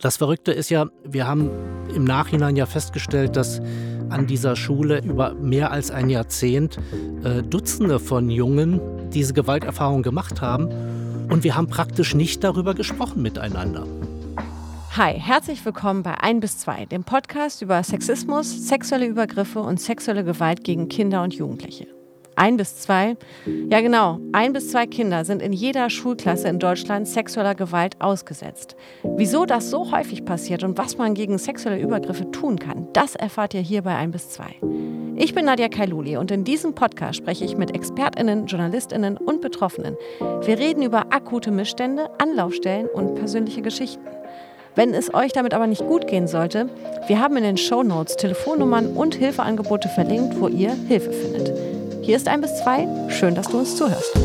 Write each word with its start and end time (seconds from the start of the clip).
Das 0.00 0.16
Verrückte 0.16 0.52
ist 0.52 0.70
ja, 0.70 0.86
wir 1.04 1.26
haben 1.26 1.50
im 1.94 2.04
Nachhinein 2.04 2.56
ja 2.56 2.64
festgestellt, 2.64 3.36
dass 3.36 3.60
an 4.08 4.26
dieser 4.26 4.56
Schule 4.56 5.02
über 5.02 5.34
mehr 5.34 5.70
als 5.72 5.90
ein 5.90 6.08
Jahrzehnt 6.08 6.78
äh, 7.22 7.42
Dutzende 7.42 8.00
von 8.00 8.30
Jungen 8.30 8.80
diese 9.10 9.34
Gewalterfahrung 9.34 10.02
gemacht 10.02 10.40
haben 10.40 10.68
und 11.28 11.44
wir 11.44 11.54
haben 11.54 11.66
praktisch 11.66 12.14
nicht 12.14 12.42
darüber 12.42 12.74
gesprochen 12.74 13.20
miteinander. 13.20 13.86
Hi, 14.96 15.12
herzlich 15.12 15.64
willkommen 15.66 16.02
bei 16.02 16.14
1 16.14 16.40
bis 16.40 16.58
2, 16.58 16.86
dem 16.86 17.04
Podcast 17.04 17.60
über 17.60 17.82
Sexismus, 17.82 18.68
sexuelle 18.68 19.06
Übergriffe 19.06 19.60
und 19.60 19.80
sexuelle 19.80 20.24
Gewalt 20.24 20.64
gegen 20.64 20.88
Kinder 20.88 21.22
und 21.22 21.34
Jugendliche. 21.34 21.99
Ein 22.36 22.56
bis 22.56 22.78
zwei, 22.80 23.16
ja 23.68 23.80
genau, 23.80 24.18
ein 24.32 24.52
bis 24.52 24.70
zwei 24.70 24.86
Kinder 24.86 25.24
sind 25.24 25.42
in 25.42 25.52
jeder 25.52 25.90
Schulklasse 25.90 26.48
in 26.48 26.58
Deutschland 26.58 27.06
sexueller 27.06 27.54
Gewalt 27.54 27.96
ausgesetzt. 28.00 28.76
Wieso 29.02 29.44
das 29.44 29.70
so 29.70 29.92
häufig 29.92 30.24
passiert 30.24 30.64
und 30.64 30.78
was 30.78 30.96
man 30.96 31.14
gegen 31.14 31.38
sexuelle 31.38 31.80
Übergriffe 31.80 32.30
tun 32.30 32.58
kann, 32.58 32.88
das 32.92 33.14
erfahrt 33.14 33.54
ihr 33.54 33.60
hier 33.60 33.82
bei 33.82 33.94
ein 33.96 34.10
bis 34.10 34.30
zwei. 34.30 34.56
Ich 35.16 35.34
bin 35.34 35.44
Nadja 35.44 35.68
Kailuli 35.68 36.16
und 36.16 36.30
in 36.30 36.44
diesem 36.44 36.74
Podcast 36.74 37.18
spreche 37.18 37.44
ich 37.44 37.56
mit 37.56 37.74
ExpertInnen, 37.74 38.46
JournalistInnen 38.46 39.18
und 39.18 39.42
Betroffenen. 39.42 39.96
Wir 40.18 40.58
reden 40.58 40.82
über 40.82 41.12
akute 41.12 41.50
Missstände, 41.50 42.08
Anlaufstellen 42.18 42.86
und 42.86 43.16
persönliche 43.16 43.60
Geschichten. 43.60 44.06
Wenn 44.76 44.94
es 44.94 45.12
euch 45.12 45.32
damit 45.32 45.52
aber 45.52 45.66
nicht 45.66 45.86
gut 45.86 46.06
gehen 46.06 46.26
sollte, 46.26 46.70
wir 47.06 47.20
haben 47.20 47.36
in 47.36 47.42
den 47.42 47.56
Show 47.58 47.82
Notes 47.82 48.16
Telefonnummern 48.16 48.96
und 48.96 49.14
Hilfeangebote 49.14 49.88
verlinkt, 49.88 50.40
wo 50.40 50.48
ihr 50.48 50.72
Hilfe 50.88 51.12
findet. 51.12 51.79
Hier 52.02 52.16
ist 52.16 52.28
ein 52.28 52.40
bis 52.40 52.56
zwei. 52.56 52.86
Schön, 53.10 53.34
dass 53.34 53.48
du 53.48 53.58
uns 53.58 53.76
zuhörst. 53.76 54.16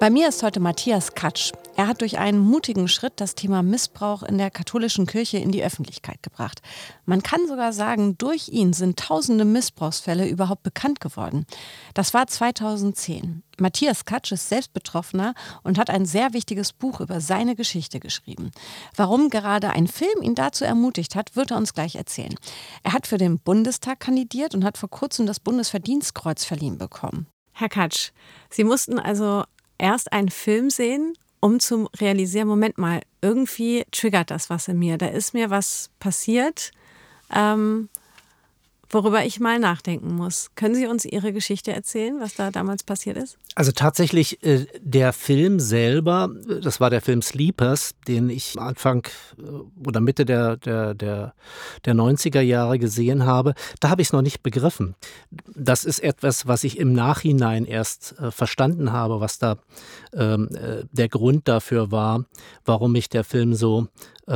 Bei 0.00 0.10
mir 0.10 0.28
ist 0.28 0.44
heute 0.44 0.60
Matthias 0.60 1.14
Katsch. 1.14 1.50
Er 1.74 1.88
hat 1.88 2.02
durch 2.02 2.18
einen 2.18 2.38
mutigen 2.38 2.86
Schritt 2.86 3.14
das 3.16 3.34
Thema 3.34 3.64
Missbrauch 3.64 4.22
in 4.22 4.38
der 4.38 4.48
katholischen 4.48 5.06
Kirche 5.06 5.38
in 5.38 5.50
die 5.50 5.64
Öffentlichkeit 5.64 6.22
gebracht. 6.22 6.62
Man 7.04 7.24
kann 7.24 7.48
sogar 7.48 7.72
sagen, 7.72 8.16
durch 8.16 8.48
ihn 8.48 8.72
sind 8.72 8.96
tausende 8.96 9.44
Missbrauchsfälle 9.44 10.28
überhaupt 10.28 10.62
bekannt 10.62 11.00
geworden. 11.00 11.46
Das 11.94 12.14
war 12.14 12.28
2010. 12.28 13.42
Matthias 13.58 14.04
Katsch 14.04 14.30
ist 14.30 14.48
selbst 14.48 14.72
Betroffener 14.72 15.34
und 15.64 15.78
hat 15.78 15.90
ein 15.90 16.06
sehr 16.06 16.32
wichtiges 16.32 16.72
Buch 16.72 17.00
über 17.00 17.20
seine 17.20 17.56
Geschichte 17.56 17.98
geschrieben. 17.98 18.52
Warum 18.94 19.30
gerade 19.30 19.70
ein 19.70 19.88
Film 19.88 20.22
ihn 20.22 20.36
dazu 20.36 20.64
ermutigt 20.64 21.16
hat, 21.16 21.34
wird 21.34 21.50
er 21.50 21.56
uns 21.56 21.74
gleich 21.74 21.96
erzählen. 21.96 22.36
Er 22.84 22.92
hat 22.92 23.08
für 23.08 23.18
den 23.18 23.40
Bundestag 23.40 23.98
kandidiert 23.98 24.54
und 24.54 24.64
hat 24.64 24.78
vor 24.78 24.90
kurzem 24.90 25.26
das 25.26 25.40
Bundesverdienstkreuz 25.40 26.44
verliehen 26.44 26.78
bekommen. 26.78 27.26
Herr 27.52 27.68
Katsch, 27.68 28.12
Sie 28.48 28.62
mussten 28.62 29.00
also 29.00 29.42
erst 29.78 30.12
einen 30.12 30.30
Film 30.30 30.70
sehen 30.70 31.14
um 31.40 31.60
zu 31.60 31.88
realisieren, 32.00 32.48
Moment 32.48 32.78
mal, 32.78 33.00
irgendwie 33.20 33.84
triggert 33.90 34.30
das 34.30 34.50
was 34.50 34.68
in 34.68 34.78
mir. 34.78 34.98
Da 34.98 35.06
ist 35.06 35.34
mir 35.34 35.50
was 35.50 35.90
passiert, 36.00 36.72
ähm, 37.34 37.88
worüber 38.90 39.24
ich 39.24 39.40
mal 39.40 39.58
nachdenken 39.58 40.14
muss. 40.14 40.50
Können 40.54 40.74
Sie 40.74 40.86
uns 40.86 41.04
Ihre 41.04 41.32
Geschichte 41.32 41.72
erzählen, 41.72 42.20
was 42.20 42.34
da 42.34 42.50
damals 42.50 42.82
passiert 42.82 43.16
ist? 43.16 43.38
Also 43.54 43.72
tatsächlich, 43.72 44.42
äh, 44.44 44.66
der 44.80 45.12
Film 45.12 45.60
selber, 45.60 46.30
das 46.62 46.80
war 46.80 46.90
der 46.90 47.00
Film 47.00 47.22
Sleepers, 47.22 47.94
den 48.06 48.30
ich 48.30 48.58
Anfang 48.58 49.06
äh, 49.38 49.86
oder 49.86 50.00
Mitte 50.00 50.24
der, 50.24 50.56
der, 50.56 50.94
der, 50.94 51.34
der 51.84 51.94
90er 51.94 52.40
Jahre 52.40 52.78
gesehen 52.78 53.26
habe, 53.26 53.54
da 53.80 53.90
habe 53.90 54.02
ich 54.02 54.08
es 54.08 54.12
noch 54.12 54.22
nicht 54.22 54.42
begriffen. 54.42 54.94
Das 55.54 55.84
ist 55.84 55.98
etwas, 56.00 56.46
was 56.46 56.64
ich 56.64 56.78
im 56.78 56.92
Nachhinein 56.92 57.64
erst 57.64 58.18
äh, 58.18 58.30
verstanden 58.30 58.92
habe, 58.92 59.20
was 59.20 59.38
da 59.38 59.58
ähm, 60.14 60.48
der 60.92 61.08
Grund 61.08 61.48
dafür 61.48 61.90
war, 61.90 62.24
warum 62.64 62.92
mich 62.92 63.08
der 63.08 63.24
Film 63.24 63.54
so 63.54 63.88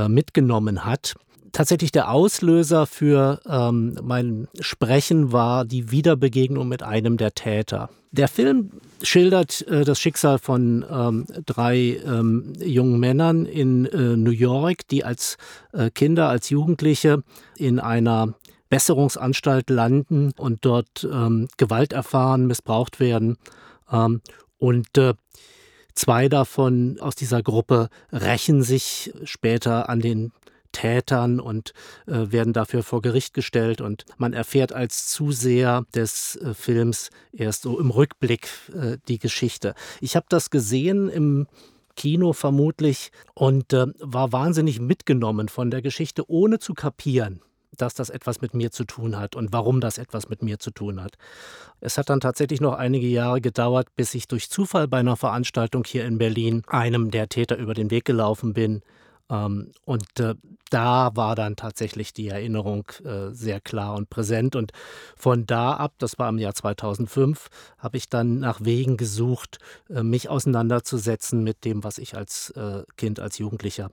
mitgenommen 0.09 0.85
hat 0.85 1.17
tatsächlich 1.53 1.93
der 1.93 2.11
Auslöser 2.11 2.87
für 2.87 3.41
ähm, 3.47 3.97
mein 4.03 4.49
Sprechen 4.61 5.33
war 5.33 5.65
die 5.65 5.91
Wiederbegegnung 5.91 6.69
mit 6.69 6.83
einem 6.83 7.17
der 7.17 7.35
Täter. 7.35 7.91
Der 8.11 8.29
Film 8.29 8.73
schildert 9.03 9.67
äh, 9.69 9.85
das 9.85 9.99
Schicksal 10.01 10.39
von 10.39 10.85
ähm, 10.91 11.27
drei 11.47 12.01
ähm, 12.05 12.53
jungen 12.59 13.01
Männern 13.01 13.47
in 13.47 13.87
äh, 13.87 14.17
New 14.17 14.31
York, 14.31 14.87
die 14.89 15.05
als 15.05 15.37
äh, 15.73 15.91
Kinder, 15.91 16.29
als 16.29 16.51
Jugendliche 16.51 17.23
in 17.57 17.79
einer 17.79 18.35
Besserungsanstalt 18.69 19.71
landen 19.71 20.33
und 20.37 20.65
dort 20.65 21.09
ähm, 21.11 21.49
Gewalt 21.57 21.93
erfahren, 21.93 22.47
missbraucht 22.47 23.01
werden. 23.01 23.37
Ähm, 23.91 24.21
und 24.59 24.97
äh, 24.99 25.15
Zwei 25.95 26.29
davon 26.29 26.99
aus 27.01 27.15
dieser 27.15 27.43
Gruppe 27.43 27.89
rächen 28.11 28.63
sich 28.63 29.13
später 29.25 29.89
an 29.91 30.01
den 30.01 30.33
Tätern 30.73 31.41
und 31.41 31.73
äh, 32.07 32.33
werden 32.33 32.53
dafür 32.53 32.83
vor 32.83 33.03
Gericht 33.03 33.35
gestellt. 33.35 33.81
Und 33.81 34.05
man 34.17 34.33
erfährt 34.33 34.73
als 34.73 35.09
Zuseher 35.09 35.85
des 35.95 36.37
äh, 36.37 36.55
Films 36.55 37.11
erst 37.33 37.63
so 37.63 37.79
im 37.79 37.91
Rückblick 37.91 38.49
äh, 38.75 38.99
die 39.09 39.19
Geschichte. 39.19 39.75
Ich 40.01 40.17
habe 40.17 40.27
das 40.29 40.51
gesehen 40.51 41.09
im 41.09 41.47
Kino 41.95 42.33
vermutlich 42.33 43.13
und 43.35 43.73
äh, 43.73 43.87
war 43.99 44.33
wahnsinnig 44.33 44.81
mitgenommen 44.81 45.49
von 45.49 45.71
der 45.71 45.83
Geschichte, 45.83 46.29
ohne 46.29 46.59
zu 46.59 46.75
kapieren 46.75 47.41
dass 47.77 47.95
das 47.95 48.11
etwas 48.11 48.41
mit 48.41 48.55
mir 48.55 48.71
zu 48.71 48.85
tun 48.85 49.19
hat 49.19 49.35
und 49.35 49.53
warum 49.53 49.81
das 49.81 49.99
etwas 49.99 50.29
mit 50.29 50.43
mir 50.43 50.59
zu 50.59 50.71
tun 50.71 51.03
hat. 51.03 51.17
Es 51.81 51.99
hat 51.99 52.11
dann 52.11 52.21
tatsächlich 52.21 52.61
noch 52.61 52.75
einige 52.75 53.07
Jahre 53.07 53.41
gedauert, 53.41 53.89
bis 53.97 54.15
ich 54.15 54.29
durch 54.29 54.51
Zufall 54.51 54.89
bei 54.89 54.99
einer 54.99 55.17
Veranstaltung 55.17 55.85
hier 55.85 56.05
in 56.05 56.19
Berlin 56.19 56.63
einem 56.67 57.11
der 57.11 57.29
Täter 57.29 57.57
über 57.57 57.75
den 57.75 57.91
Weg 57.91 58.05
gelaufen 58.05 58.53
bin, 58.53 58.83
ähm, 59.31 59.73
und 59.85 60.21
äh, 60.21 60.35
da 60.71 61.11
war 61.15 61.35
dann 61.35 61.57
tatsächlich 61.57 62.13
die 62.13 62.29
Erinnerung 62.29 62.87
äh, 63.05 63.31
sehr 63.31 63.61
klar 63.61 63.95
und 63.95 64.11
präsent. 64.11 64.57
Und 64.57 64.73
von 65.17 65.47
da 65.47 65.75
ab, 65.75 65.95
das 65.99 66.19
war 66.19 66.29
im 66.29 66.39
Jahr 66.39 66.55
2005, 66.55 67.49
habe 67.79 67.97
ich 67.97 68.09
dann 68.09 68.39
nach 68.39 68.61
Wegen 68.63 68.97
gesucht, 68.97 69.59
äh, 69.89 70.03
mich 70.03 70.29
auseinanderzusetzen 70.29 71.43
mit 71.43 71.65
dem, 71.65 71.85
was 71.85 71.99
ich 71.99 72.17
als 72.17 72.51
äh, 72.51 72.85
Kind, 72.97 73.21
als 73.21 73.39
Jugendlicher 73.39 73.91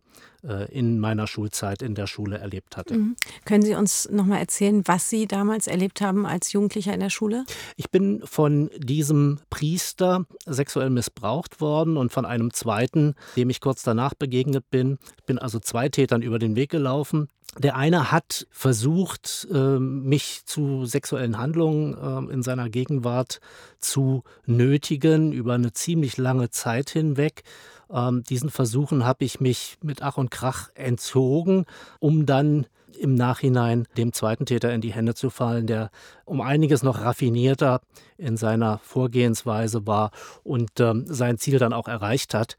in 0.72 1.00
meiner 1.00 1.27
Schulzeit 1.27 1.81
in 1.81 1.95
der 1.95 2.07
Schule 2.07 2.38
erlebt 2.38 2.77
hatte. 2.77 2.95
Mhm. 2.95 3.16
Können 3.45 3.63
Sie 3.63 3.75
uns 3.75 4.07
noch 4.11 4.25
mal 4.25 4.38
erzählen, 4.38 4.83
was 4.85 5.09
Sie 5.09 5.27
damals 5.27 5.67
erlebt 5.67 6.01
haben 6.01 6.25
als 6.25 6.53
Jugendlicher 6.53 6.94
in 6.94 7.00
der 7.00 7.09
Schule? 7.09 7.45
Ich 7.75 7.89
bin 7.89 8.22
von 8.23 8.69
diesem 8.77 9.39
Priester 9.50 10.25
sexuell 10.45 10.89
missbraucht 10.89 11.61
worden 11.61 11.97
und 11.97 12.11
von 12.11 12.25
einem 12.25 12.53
zweiten, 12.53 13.16
dem 13.35 13.50
ich 13.50 13.61
kurz 13.61 13.83
danach 13.83 14.13
begegnet 14.13 14.69
bin. 14.69 14.97
Ich 15.17 15.25
bin 15.25 15.39
also 15.39 15.59
zwei 15.59 15.89
Tätern 15.89 16.22
über 16.22 16.39
den 16.39 16.56
Weg 16.56 16.69
gelaufen. 16.69 17.27
Der 17.57 17.75
eine 17.75 18.11
hat 18.11 18.45
versucht, 18.51 19.47
ähm, 19.51 20.03
mich 20.03 20.45
zu 20.45 20.85
sexuellen 20.85 21.39
Handlungen 21.39 21.97
ähm, 22.01 22.29
in 22.29 22.44
seiner 22.44 22.69
Gegenwart 22.69 23.39
zu 23.79 24.23
nötigen 24.45 25.31
über 25.31 25.56
eine 25.56 25.73
ziemlich 25.73 26.17
lange 26.17 26.51
Zeit 26.51 26.91
hinweg. 26.91 27.44
Ähm, 27.91 28.23
diesen 28.23 28.50
Versuchen 28.50 29.05
habe 29.05 29.25
ich 29.25 29.39
mich 29.39 29.77
mit 29.81 30.01
Ach 30.01 30.17
und 30.17 30.31
Krach 30.31 30.69
entzogen, 30.75 31.66
um 32.00 32.25
dann 32.25 32.67
im 33.00 33.16
Nachhinein 33.16 33.88
dem 33.97 34.13
zweiten 34.13 34.45
Täter 34.45 34.73
in 34.73 34.81
die 34.81 34.94
Hände 34.94 35.16
zu 35.16 35.29
fallen, 35.29 35.67
der 35.67 35.89
um 36.25 36.41
einiges 36.41 36.83
noch 36.83 37.01
raffinierter 37.01 37.81
in 38.17 38.35
seiner 38.35 38.79
Vorgehensweise 38.79 39.88
war 39.88 40.11
und 40.44 40.79
ähm, 40.79 41.05
sein 41.07 41.38
Ziel 41.38 41.59
dann 41.59 41.73
auch 41.73 41.88
erreicht 41.88 42.33
hat. 42.33 42.57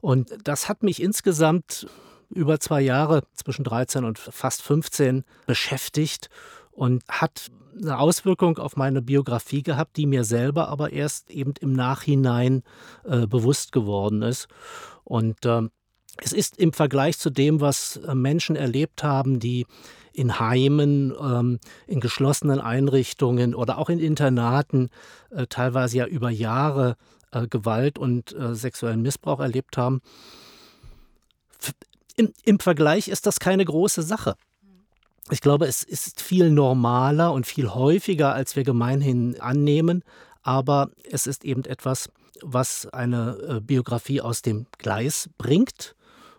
Und 0.00 0.30
das 0.44 0.68
hat 0.68 0.82
mich 0.82 1.02
insgesamt 1.02 1.86
über 2.30 2.60
zwei 2.60 2.80
Jahre, 2.80 3.22
zwischen 3.34 3.64
13 3.64 4.04
und 4.04 4.18
fast 4.18 4.62
15, 4.62 5.24
beschäftigt 5.46 6.30
und 6.70 7.02
hat 7.08 7.50
eine 7.80 7.98
Auswirkung 7.98 8.58
auf 8.58 8.76
meine 8.76 9.02
Biografie 9.02 9.62
gehabt, 9.62 9.96
die 9.96 10.06
mir 10.06 10.24
selber 10.24 10.68
aber 10.68 10.92
erst 10.92 11.30
eben 11.30 11.54
im 11.60 11.72
Nachhinein 11.72 12.62
äh, 13.04 13.26
bewusst 13.26 13.72
geworden 13.72 14.22
ist. 14.22 14.48
Und 15.04 15.44
äh, 15.46 15.62
es 16.18 16.32
ist 16.32 16.58
im 16.58 16.72
Vergleich 16.72 17.18
zu 17.18 17.30
dem, 17.30 17.60
was 17.60 17.96
äh, 17.96 18.14
Menschen 18.14 18.56
erlebt 18.56 19.02
haben, 19.02 19.40
die 19.40 19.66
in 20.12 20.38
Heimen, 20.38 21.12
ähm, 21.18 21.58
in 21.86 22.00
geschlossenen 22.00 22.60
Einrichtungen 22.60 23.54
oder 23.54 23.78
auch 23.78 23.88
in 23.88 23.98
Internaten 23.98 24.90
äh, 25.30 25.46
teilweise 25.46 25.98
ja 25.98 26.06
über 26.06 26.30
Jahre 26.30 26.96
äh, 27.30 27.46
Gewalt 27.48 27.98
und 27.98 28.34
äh, 28.36 28.54
sexuellen 28.54 29.02
Missbrauch 29.02 29.40
erlebt 29.40 29.76
haben. 29.76 30.02
Im, 32.16 32.32
Im 32.44 32.58
Vergleich 32.58 33.08
ist 33.08 33.26
das 33.26 33.40
keine 33.40 33.64
große 33.64 34.02
Sache. 34.02 34.36
Ich 35.30 35.40
glaube, 35.40 35.66
es 35.66 35.82
ist 35.82 36.20
viel 36.20 36.50
normaler 36.50 37.32
und 37.32 37.46
viel 37.46 37.68
häufiger, 37.68 38.34
als 38.34 38.56
wir 38.56 38.64
gemeinhin 38.64 39.40
annehmen, 39.40 40.02
aber 40.42 40.90
es 41.10 41.26
ist 41.26 41.44
eben 41.44 41.64
etwas, 41.64 42.10
was 42.42 42.86
eine 42.86 43.38
äh, 43.48 43.60
Biografie 43.60 44.20
aus 44.20 44.42
dem 44.42 44.66
Gleis 44.78 45.30
bringt 45.38 45.94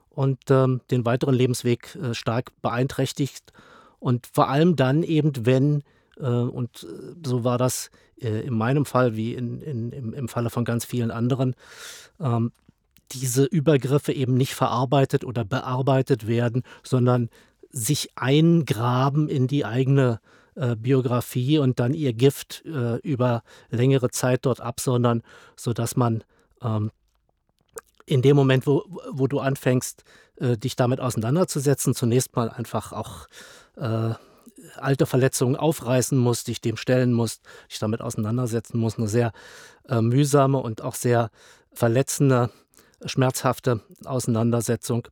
und 0.10 0.40
ähm, 0.50 0.82
den 0.92 1.06
weiteren 1.06 1.34
Lebensweg 1.34 1.96
äh, 1.96 2.14
stark 2.14 2.52
beeinträchtigt 2.62 3.54
und 4.00 4.28
vor 4.28 4.50
allem 4.50 4.76
dann 4.76 5.04
eben, 5.04 5.46
wenn 5.46 5.84
Äh, 6.20 6.28
und 6.28 6.86
so 7.26 7.44
war 7.44 7.58
das 7.58 7.90
in 8.18 8.54
meinem 8.54 8.86
Fall 8.86 9.16
wie 9.18 9.34
in, 9.34 9.60
in, 9.62 9.92
im, 9.92 10.14
im 10.14 10.28
Falle 10.30 10.50
von 10.50 10.64
ganz 10.64 10.86
vielen 10.86 11.12
anderen. 11.12 11.56
Ähm, 12.20 12.52
diese 13.12 13.44
Übergriffe 13.46 14.14
eben 14.14 14.36
nicht 14.36 14.54
verarbeitet 14.54 15.26
oder 15.26 15.44
bearbeitet 15.44 16.28
werden, 16.28 16.64
sondern 16.84 17.30
sich 17.74 18.12
eingraben 18.16 19.28
in 19.28 19.48
die 19.48 19.66
eigene 19.66 20.22
äh, 20.56 20.76
Biografie 20.76 21.58
und 21.58 21.80
dann 21.80 21.94
ihr 21.94 22.14
Gift 22.14 22.64
äh, 22.66 22.98
über 22.98 23.44
längere 23.70 24.10
Zeit 24.10 24.46
dort 24.46 24.62
absondern, 24.62 25.24
sodass 25.58 25.96
man 25.96 26.24
ähm, 26.62 26.92
in 28.06 28.22
dem 28.22 28.36
Moment, 28.36 28.68
wo, 28.68 28.84
wo 29.12 29.28
du 29.28 29.40
anfängst, 29.40 30.04
äh, 30.38 30.58
dich 30.58 30.76
damit 30.76 31.00
auseinanderzusetzen, 31.00 31.96
zunächst 31.96 32.36
mal 32.36 32.50
einfach 32.50 32.92
auch 32.92 33.28
äh, 33.78 34.14
alte 34.76 35.06
Verletzungen 35.06 35.56
aufreißen 35.56 36.18
musst, 36.18 36.48
dich 36.48 36.62
dem 36.62 36.78
stellen 36.78 37.14
musst, 37.14 37.42
dich 37.70 37.80
damit 37.80 38.02
auseinandersetzen 38.02 38.78
musst. 38.78 38.98
Eine 38.98 39.08
sehr 39.08 39.32
äh, 39.90 40.02
mühsame 40.02 40.60
und 40.60 40.82
auch 40.82 40.96
sehr 40.96 41.30
verletzende, 41.74 42.50
schmerzhafte 43.06 43.82
Auseinandersetzung. 44.06 45.08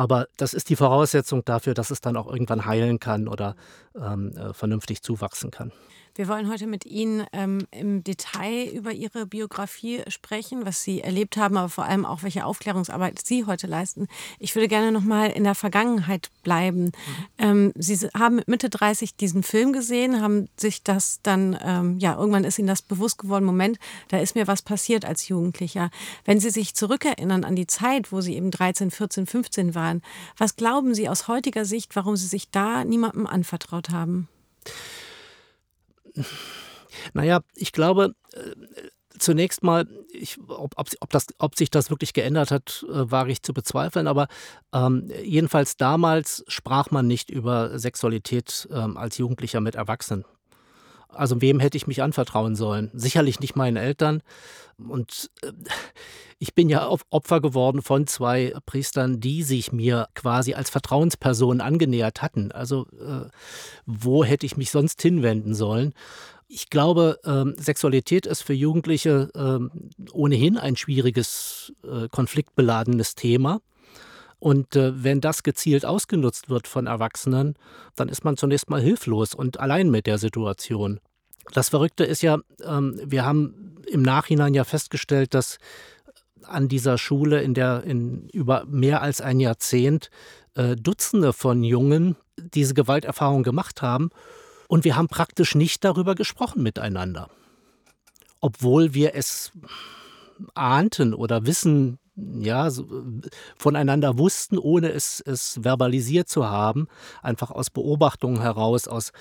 Aber 0.00 0.28
das 0.38 0.54
ist 0.54 0.70
die 0.70 0.76
Voraussetzung 0.76 1.44
dafür, 1.44 1.74
dass 1.74 1.90
es 1.90 2.00
dann 2.00 2.16
auch 2.16 2.26
irgendwann 2.26 2.64
heilen 2.64 3.00
kann 3.00 3.28
oder 3.28 3.54
ähm, 3.94 4.32
äh, 4.34 4.54
vernünftig 4.54 5.02
zuwachsen 5.02 5.50
kann. 5.50 5.72
Wir 6.14 6.28
wollen 6.28 6.50
heute 6.50 6.66
mit 6.66 6.86
Ihnen 6.86 7.24
ähm, 7.32 7.66
im 7.70 8.02
Detail 8.02 8.68
über 8.72 8.92
Ihre 8.92 9.26
Biografie 9.26 10.02
sprechen, 10.08 10.66
was 10.66 10.82
Sie 10.82 11.00
erlebt 11.00 11.36
haben, 11.36 11.56
aber 11.56 11.68
vor 11.68 11.84
allem 11.84 12.04
auch, 12.04 12.22
welche 12.22 12.44
Aufklärungsarbeit 12.44 13.24
Sie 13.24 13.46
heute 13.46 13.66
leisten. 13.66 14.08
Ich 14.38 14.54
würde 14.54 14.68
gerne 14.68 14.92
noch 14.92 15.04
mal 15.04 15.30
in 15.30 15.44
der 15.44 15.54
Vergangenheit 15.54 16.30
bleiben. 16.42 16.84
Mhm. 16.84 16.92
Ähm, 17.38 17.72
Sie 17.76 17.96
haben 18.14 18.36
mit 18.36 18.48
Mitte 18.48 18.70
30 18.70 19.16
diesen 19.16 19.42
Film 19.42 19.72
gesehen, 19.72 20.20
haben 20.20 20.48
sich 20.56 20.82
das 20.82 21.20
dann, 21.22 21.56
ähm, 21.62 21.98
ja, 21.98 22.16
irgendwann 22.16 22.44
ist 22.44 22.58
Ihnen 22.58 22.68
das 22.68 22.82
bewusst 22.82 23.18
geworden, 23.18 23.44
Moment, 23.44 23.78
da 24.08 24.18
ist 24.18 24.34
mir 24.34 24.46
was 24.46 24.62
passiert 24.62 25.04
als 25.04 25.28
Jugendlicher. 25.28 25.90
Wenn 26.24 26.40
Sie 26.40 26.50
sich 26.50 26.74
zurückerinnern 26.74 27.44
an 27.44 27.56
die 27.56 27.66
Zeit, 27.66 28.10
wo 28.10 28.20
Sie 28.20 28.34
eben 28.34 28.50
13, 28.50 28.90
14, 28.90 29.26
15 29.26 29.74
waren, 29.74 30.02
was 30.36 30.56
glauben 30.56 30.94
Sie 30.94 31.08
aus 31.08 31.28
heutiger 31.28 31.64
Sicht, 31.64 31.94
warum 31.94 32.16
Sie 32.16 32.26
sich 32.26 32.50
da 32.50 32.84
niemandem 32.84 33.26
anvertraut 33.26 33.90
haben? 33.90 34.28
Naja, 37.12 37.40
ich 37.54 37.72
glaube, 37.72 38.14
äh, 38.32 38.54
zunächst 39.18 39.62
mal, 39.62 39.86
ich, 40.12 40.38
ob, 40.48 40.74
ob, 40.76 41.10
das, 41.10 41.26
ob 41.38 41.56
sich 41.56 41.70
das 41.70 41.90
wirklich 41.90 42.12
geändert 42.12 42.50
hat, 42.50 42.84
äh, 42.88 43.10
wage 43.10 43.32
ich 43.32 43.42
zu 43.42 43.52
bezweifeln. 43.52 44.06
Aber 44.06 44.28
ähm, 44.74 45.10
jedenfalls 45.22 45.76
damals 45.76 46.44
sprach 46.48 46.90
man 46.90 47.06
nicht 47.06 47.30
über 47.30 47.78
Sexualität 47.78 48.68
ähm, 48.72 48.96
als 48.96 49.18
Jugendlicher 49.18 49.60
mit 49.60 49.74
Erwachsenen. 49.74 50.24
Also 51.12 51.40
wem 51.40 51.60
hätte 51.60 51.76
ich 51.76 51.86
mich 51.86 52.02
anvertrauen 52.02 52.56
sollen? 52.56 52.90
Sicherlich 52.94 53.40
nicht 53.40 53.56
meinen 53.56 53.76
Eltern. 53.76 54.22
Und 54.78 55.30
äh, 55.42 55.52
ich 56.38 56.54
bin 56.54 56.68
ja 56.68 56.88
Opfer 57.10 57.40
geworden 57.40 57.82
von 57.82 58.06
zwei 58.06 58.54
Priestern, 58.64 59.20
die 59.20 59.42
sich 59.42 59.72
mir 59.72 60.08
quasi 60.14 60.54
als 60.54 60.70
Vertrauenspersonen 60.70 61.60
angenähert 61.60 62.22
hatten. 62.22 62.50
Also 62.52 62.86
äh, 62.98 63.28
wo 63.84 64.24
hätte 64.24 64.46
ich 64.46 64.56
mich 64.56 64.70
sonst 64.70 65.02
hinwenden 65.02 65.54
sollen? 65.54 65.92
Ich 66.48 66.70
glaube, 66.70 67.20
ähm, 67.24 67.54
Sexualität 67.58 68.26
ist 68.26 68.42
für 68.42 68.54
Jugendliche 68.54 69.30
ähm, 69.36 69.70
ohnehin 70.12 70.56
ein 70.56 70.76
schwieriges, 70.76 71.72
äh, 71.84 72.08
konfliktbeladenes 72.08 73.14
Thema. 73.14 73.60
Und 74.40 74.74
äh, 74.74 75.04
wenn 75.04 75.20
das 75.20 75.42
gezielt 75.42 75.84
ausgenutzt 75.84 76.48
wird 76.48 76.66
von 76.66 76.86
Erwachsenen, 76.86 77.54
dann 77.94 78.08
ist 78.08 78.24
man 78.24 78.36
zunächst 78.36 78.70
mal 78.70 78.80
hilflos 78.80 79.34
und 79.34 79.60
allein 79.60 79.90
mit 79.90 80.06
der 80.06 80.18
Situation. 80.18 80.98
Das 81.52 81.68
Verrückte 81.68 82.04
ist 82.04 82.22
ja, 82.22 82.38
ähm, 82.64 83.00
wir 83.04 83.24
haben 83.24 83.76
im 83.86 84.02
Nachhinein 84.02 84.54
ja 84.54 84.64
festgestellt, 84.64 85.34
dass 85.34 85.58
an 86.44 86.68
dieser 86.68 86.96
Schule 86.96 87.42
in 87.42 87.54
der 87.54 87.84
in 87.84 88.28
über 88.30 88.64
mehr 88.66 89.02
als 89.02 89.20
ein 89.20 89.40
Jahrzehnt 89.40 90.10
äh, 90.54 90.74
Dutzende 90.74 91.32
von 91.32 91.62
Jungen 91.62 92.16
diese 92.38 92.74
Gewalterfahrung 92.74 93.42
gemacht 93.42 93.82
haben 93.82 94.10
und 94.68 94.84
wir 94.84 94.96
haben 94.96 95.08
praktisch 95.08 95.54
nicht 95.54 95.84
darüber 95.84 96.14
gesprochen 96.14 96.62
miteinander, 96.62 97.28
obwohl 98.40 98.94
wir 98.94 99.14
es 99.14 99.52
ahnten 100.54 101.12
oder 101.12 101.44
wissen 101.46 101.98
ja, 102.40 102.70
so, 102.70 102.86
voneinander 103.56 104.18
wussten, 104.18 104.58
ohne 104.58 104.90
es, 104.90 105.20
es 105.20 105.58
verbalisiert 105.62 106.28
zu 106.28 106.48
haben, 106.48 106.88
einfach 107.22 107.50
aus 107.50 107.70
Beobachtungen 107.70 108.40
heraus, 108.40 108.88
aus, 108.88 109.12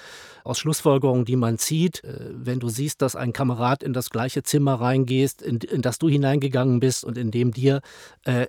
aus 0.43 0.59
Schlussfolgerungen, 0.59 1.25
die 1.25 1.35
man 1.35 1.57
zieht. 1.57 2.03
Äh, 2.03 2.31
wenn 2.33 2.59
du 2.59 2.69
siehst, 2.69 3.01
dass 3.01 3.15
ein 3.15 3.33
Kamerad 3.33 3.83
in 3.83 3.93
das 3.93 4.09
gleiche 4.09 4.43
Zimmer 4.43 4.75
reingehst, 4.75 5.41
in, 5.41 5.57
in 5.57 5.81
das 5.81 5.99
du 5.99 6.09
hineingegangen 6.09 6.79
bist 6.79 7.03
und 7.03 7.17
in 7.17 7.31
dem 7.31 7.51
dir 7.51 7.81
äh, 8.25 8.47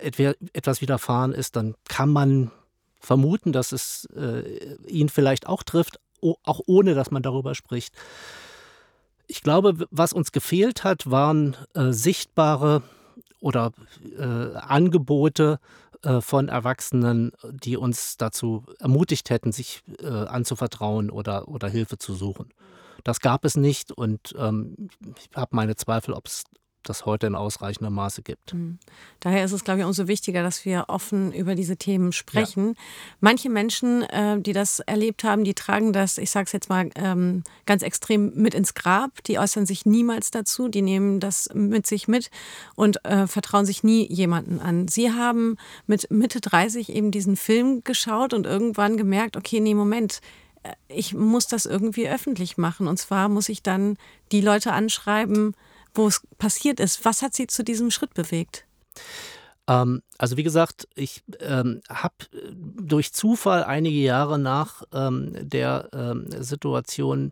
etwas 0.53 0.81
widerfahren 0.81 1.33
ist, 1.33 1.55
dann 1.55 1.75
kann 1.87 2.09
man 2.09 2.51
vermuten, 2.99 3.51
dass 3.51 3.71
es 3.71 4.05
äh, 4.15 4.75
ihn 4.87 5.09
vielleicht 5.09 5.47
auch 5.47 5.63
trifft, 5.63 5.99
auch 6.21 6.61
ohne 6.67 6.93
dass 6.93 7.09
man 7.09 7.23
darüber 7.23 7.55
spricht. 7.55 7.95
Ich 9.27 9.41
glaube, 9.41 9.87
was 9.89 10.13
uns 10.13 10.31
gefehlt 10.31 10.83
hat, 10.83 11.09
waren 11.09 11.55
äh, 11.73 11.91
sichtbare 11.91 12.83
oder 13.41 13.73
äh, 14.17 14.55
Angebote 14.55 15.59
äh, 16.03 16.21
von 16.21 16.47
Erwachsenen, 16.47 17.33
die 17.51 17.75
uns 17.75 18.15
dazu 18.17 18.63
ermutigt 18.79 19.29
hätten, 19.29 19.51
sich 19.51 19.83
äh, 20.01 20.07
anzuvertrauen 20.07 21.09
oder, 21.09 21.47
oder 21.49 21.67
Hilfe 21.67 21.97
zu 21.97 22.13
suchen. 22.13 22.53
Das 23.03 23.19
gab 23.19 23.45
es 23.45 23.57
nicht 23.57 23.91
und 23.91 24.33
ähm, 24.37 24.89
ich 25.17 25.29
habe 25.35 25.55
meine 25.55 25.75
Zweifel, 25.75 26.13
ob 26.13 26.27
es 26.27 26.43
das 26.83 27.05
heute 27.05 27.27
in 27.27 27.35
ausreichendem 27.35 27.93
Maße 27.93 28.21
gibt. 28.21 28.53
Mhm. 28.53 28.79
Daher 29.19 29.45
ist 29.45 29.51
es, 29.51 29.63
glaube 29.63 29.81
ich, 29.81 29.85
umso 29.85 30.07
wichtiger, 30.07 30.43
dass 30.43 30.65
wir 30.65 30.85
offen 30.87 31.31
über 31.31 31.55
diese 31.55 31.77
Themen 31.77 32.11
sprechen. 32.11 32.69
Ja. 32.69 32.73
Manche 33.19 33.49
Menschen, 33.49 34.03
äh, 34.03 34.39
die 34.39 34.53
das 34.53 34.79
erlebt 34.79 35.23
haben, 35.23 35.43
die 35.43 35.53
tragen 35.53 35.93
das, 35.93 36.17
ich 36.17 36.31
sage 36.31 36.45
es 36.45 36.51
jetzt 36.51 36.69
mal 36.69 36.89
ähm, 36.95 37.43
ganz 37.65 37.83
extrem, 37.83 38.33
mit 38.35 38.53
ins 38.53 38.73
Grab. 38.73 39.23
Die 39.25 39.37
äußern 39.37 39.65
sich 39.65 39.85
niemals 39.85 40.31
dazu, 40.31 40.67
die 40.67 40.81
nehmen 40.81 41.19
das 41.19 41.49
mit 41.53 41.85
sich 41.85 42.07
mit 42.07 42.31
und 42.75 43.03
äh, 43.05 43.27
vertrauen 43.27 43.65
sich 43.65 43.83
nie 43.83 44.07
jemanden 44.11 44.59
an. 44.59 44.87
Sie 44.87 45.11
haben 45.11 45.57
mit 45.87 46.09
Mitte 46.09 46.41
30 46.41 46.89
eben 46.89 47.11
diesen 47.11 47.35
Film 47.35 47.83
geschaut 47.83 48.33
und 48.33 48.45
irgendwann 48.45 48.97
gemerkt, 48.97 49.37
okay, 49.37 49.59
nee, 49.59 49.75
Moment, 49.75 50.21
äh, 50.63 50.73
ich 50.87 51.13
muss 51.13 51.47
das 51.47 51.65
irgendwie 51.65 52.09
öffentlich 52.09 52.57
machen. 52.57 52.87
Und 52.87 52.97
zwar 52.97 53.29
muss 53.29 53.49
ich 53.49 53.63
dann 53.63 53.97
die 54.31 54.41
Leute 54.41 54.73
anschreiben, 54.73 55.55
wo 55.93 56.07
es 56.07 56.21
passiert 56.37 56.79
ist. 56.79 57.03
Was 57.05 57.21
hat 57.21 57.33
Sie 57.33 57.47
zu 57.47 57.63
diesem 57.63 57.91
Schritt 57.91 58.13
bewegt? 58.13 58.65
Ähm, 59.67 60.01
also 60.17 60.37
wie 60.37 60.43
gesagt, 60.43 60.87
ich 60.95 61.23
ähm, 61.39 61.81
habe 61.89 62.15
durch 62.53 63.13
Zufall 63.13 63.63
einige 63.63 63.99
Jahre 63.99 64.39
nach 64.39 64.83
ähm, 64.93 65.33
der 65.39 65.89
ähm, 65.93 66.27
Situation 66.39 67.31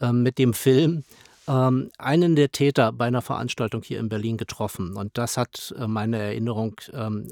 ähm, 0.00 0.22
mit 0.22 0.38
dem 0.38 0.54
Film 0.54 1.04
ähm, 1.48 1.90
einen 1.98 2.36
der 2.36 2.52
Täter 2.52 2.92
bei 2.92 3.06
einer 3.06 3.22
Veranstaltung 3.22 3.82
hier 3.82 3.98
in 3.98 4.08
Berlin 4.08 4.36
getroffen. 4.36 4.96
Und 4.96 5.18
das 5.18 5.36
hat 5.36 5.74
äh, 5.78 5.86
meine 5.86 6.18
Erinnerung 6.18 6.76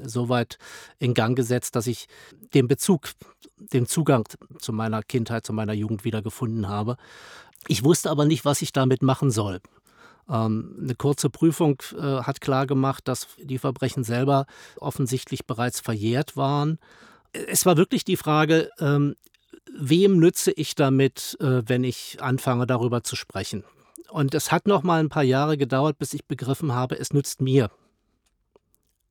so 0.03 0.29
weit 0.29 0.57
in 0.99 1.13
Gang 1.13 1.35
gesetzt, 1.35 1.75
dass 1.75 1.87
ich 1.87 2.07
den 2.53 2.67
Bezug, 2.67 3.09
den 3.57 3.85
Zugang 3.85 4.25
zu 4.59 4.73
meiner 4.73 5.01
Kindheit, 5.03 5.45
zu 5.45 5.53
meiner 5.53 5.73
Jugend 5.73 6.03
wieder 6.03 6.21
gefunden 6.21 6.67
habe. 6.67 6.97
Ich 7.67 7.83
wusste 7.83 8.09
aber 8.09 8.25
nicht, 8.25 8.43
was 8.43 8.61
ich 8.61 8.73
damit 8.73 9.01
machen 9.01 9.31
soll. 9.31 9.61
Ähm, 10.31 10.77
eine 10.81 10.95
kurze 10.95 11.29
Prüfung 11.29 11.81
äh, 11.95 12.01
hat 12.01 12.41
klargemacht, 12.41 13.07
dass 13.07 13.27
die 13.37 13.57
Verbrechen 13.57 14.03
selber 14.03 14.45
offensichtlich 14.77 15.45
bereits 15.45 15.81
verjährt 15.81 16.37
waren. 16.37 16.79
Es 17.33 17.65
war 17.65 17.77
wirklich 17.77 18.05
die 18.05 18.17
Frage, 18.17 18.69
ähm, 18.79 19.15
wem 19.77 20.17
nütze 20.17 20.51
ich 20.51 20.75
damit, 20.75 21.37
äh, 21.41 21.61
wenn 21.67 21.83
ich 21.83 22.21
anfange 22.21 22.65
darüber 22.65 23.03
zu 23.03 23.15
sprechen? 23.15 23.63
Und 24.09 24.33
es 24.33 24.51
hat 24.51 24.67
noch 24.67 24.83
mal 24.83 24.99
ein 24.99 25.09
paar 25.09 25.23
Jahre 25.23 25.57
gedauert, 25.57 25.97
bis 25.97 26.13
ich 26.13 26.25
begriffen 26.25 26.73
habe, 26.73 26.97
es 26.97 27.13
nützt 27.13 27.41
mir, 27.41 27.69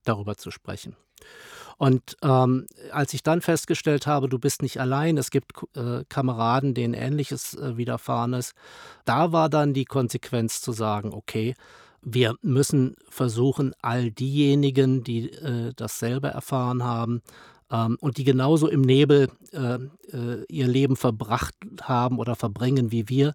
darüber 0.05 0.37
zu 0.37 0.51
sprechen. 0.51 0.97
Und 1.81 2.19
ähm, 2.21 2.67
als 2.93 3.15
ich 3.15 3.23
dann 3.23 3.41
festgestellt 3.41 4.07
habe, 4.07 4.29
du 4.29 4.39
bist 4.39 4.61
nicht 4.61 4.79
allein, 4.83 5.17
es 5.17 5.31
gibt 5.31 5.53
äh, 5.75 6.05
Kameraden, 6.11 6.75
denen 6.75 6.93
ähnliches 6.93 7.55
äh, 7.55 7.79
widerfahren 7.79 8.35
ist, 8.35 8.53
da 9.07 9.33
war 9.33 9.49
dann 9.49 9.73
die 9.73 9.87
Konsequenz 9.87 10.61
zu 10.61 10.73
sagen, 10.73 11.15
okay, 11.15 11.55
wir 12.03 12.35
müssen 12.43 12.97
versuchen, 13.09 13.73
all 13.81 14.11
diejenigen, 14.11 15.05
die 15.05 15.31
äh, 15.31 15.73
dasselbe 15.75 16.29
erfahren 16.29 16.85
haben 16.85 17.23
ähm, 17.71 17.97
und 17.99 18.19
die 18.19 18.25
genauso 18.25 18.69
im 18.69 18.83
Nebel 18.83 19.31
äh, 19.53 19.79
äh, 20.15 20.45
ihr 20.51 20.69
Leben 20.69 20.97
verbracht 20.97 21.55
haben 21.81 22.19
oder 22.19 22.37
verbringen 22.37 22.93
wie 22.93 23.09
wir, 23.09 23.33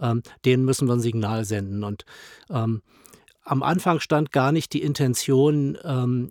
ähm, 0.00 0.22
denen 0.44 0.64
müssen 0.64 0.86
wir 0.86 0.94
ein 0.94 1.00
Signal 1.00 1.44
senden. 1.44 1.82
Und 1.82 2.04
ähm, 2.50 2.82
am 3.42 3.64
Anfang 3.64 3.98
stand 3.98 4.30
gar 4.30 4.52
nicht 4.52 4.74
die 4.74 4.82
Intention, 4.82 5.76
ähm, 5.82 6.30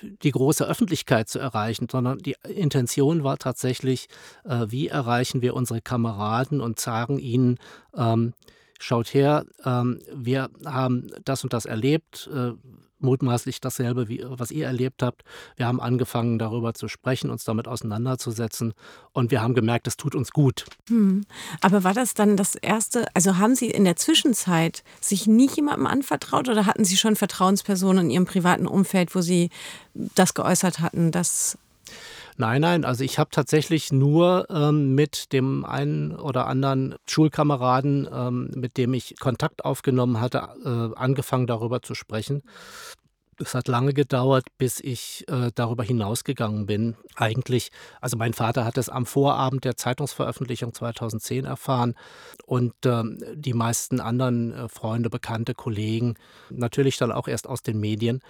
die 0.00 0.30
große 0.30 0.66
Öffentlichkeit 0.66 1.28
zu 1.28 1.38
erreichen, 1.38 1.88
sondern 1.90 2.18
die 2.18 2.36
Intention 2.48 3.24
war 3.24 3.38
tatsächlich, 3.38 4.08
äh, 4.44 4.66
wie 4.68 4.88
erreichen 4.88 5.42
wir 5.42 5.54
unsere 5.54 5.80
Kameraden 5.80 6.60
und 6.60 6.80
sagen 6.80 7.18
ihnen, 7.18 7.58
ähm, 7.96 8.34
schaut 8.82 9.14
her, 9.14 9.44
ähm, 9.64 10.00
wir 10.12 10.50
haben 10.64 11.08
das 11.24 11.44
und 11.44 11.52
das 11.52 11.66
erlebt, 11.66 12.28
äh, 12.32 12.52
mutmaßlich 13.02 13.60
dasselbe, 13.60 14.08
wie, 14.08 14.24
was 14.24 14.50
ihr 14.50 14.66
erlebt 14.66 15.02
habt. 15.02 15.22
Wir 15.56 15.66
haben 15.66 15.80
angefangen, 15.80 16.38
darüber 16.38 16.74
zu 16.74 16.88
sprechen, 16.88 17.30
uns 17.30 17.44
damit 17.44 17.68
auseinanderzusetzen 17.68 18.74
und 19.12 19.30
wir 19.30 19.42
haben 19.42 19.54
gemerkt, 19.54 19.86
es 19.86 19.96
tut 19.96 20.14
uns 20.14 20.30
gut. 20.30 20.66
Hm. 20.88 21.24
Aber 21.60 21.84
war 21.84 21.94
das 21.94 22.14
dann 22.14 22.36
das 22.36 22.54
erste, 22.54 23.06
also 23.14 23.38
haben 23.38 23.54
Sie 23.54 23.70
in 23.70 23.84
der 23.84 23.96
Zwischenzeit 23.96 24.84
sich 25.00 25.26
nie 25.26 25.48
jemandem 25.48 25.86
anvertraut 25.86 26.48
oder 26.48 26.66
hatten 26.66 26.84
Sie 26.84 26.96
schon 26.96 27.16
Vertrauenspersonen 27.16 28.06
in 28.06 28.10
Ihrem 28.10 28.26
privaten 28.26 28.66
Umfeld, 28.66 29.14
wo 29.14 29.20
Sie 29.20 29.50
das 29.94 30.34
geäußert 30.34 30.80
hatten, 30.80 31.10
dass 31.10 31.58
Nein, 32.36 32.62
nein, 32.62 32.84
also 32.84 33.04
ich 33.04 33.18
habe 33.18 33.30
tatsächlich 33.30 33.92
nur 33.92 34.46
ähm, 34.50 34.94
mit 34.94 35.32
dem 35.32 35.64
einen 35.64 36.16
oder 36.16 36.46
anderen 36.46 36.94
Schulkameraden, 37.06 38.08
ähm, 38.12 38.50
mit 38.54 38.78
dem 38.78 38.94
ich 38.94 39.18
Kontakt 39.18 39.64
aufgenommen 39.64 40.20
hatte, 40.20 40.48
äh, 40.64 40.98
angefangen 40.98 41.46
darüber 41.46 41.82
zu 41.82 41.94
sprechen. 41.94 42.42
Es 43.38 43.54
hat 43.54 43.66
lange 43.66 43.92
gedauert, 43.92 44.44
bis 44.58 44.78
ich 44.78 45.24
äh, 45.28 45.50
darüber 45.54 45.82
hinausgegangen 45.82 46.66
bin. 46.66 46.96
Eigentlich, 47.16 47.70
also 48.00 48.16
mein 48.16 48.34
Vater 48.34 48.64
hat 48.64 48.78
es 48.78 48.88
am 48.88 49.04
Vorabend 49.04 49.64
der 49.64 49.76
Zeitungsveröffentlichung 49.76 50.72
2010 50.72 51.44
erfahren 51.44 51.94
und 52.46 52.74
äh, 52.86 53.02
die 53.34 53.54
meisten 53.54 54.00
anderen 54.00 54.52
äh, 54.52 54.68
Freunde, 54.68 55.10
Bekannte, 55.10 55.54
Kollegen 55.54 56.14
natürlich 56.50 56.98
dann 56.98 57.10
auch 57.10 57.26
erst 57.26 57.46
aus 57.48 57.62
den 57.62 57.80
Medien. 57.80 58.20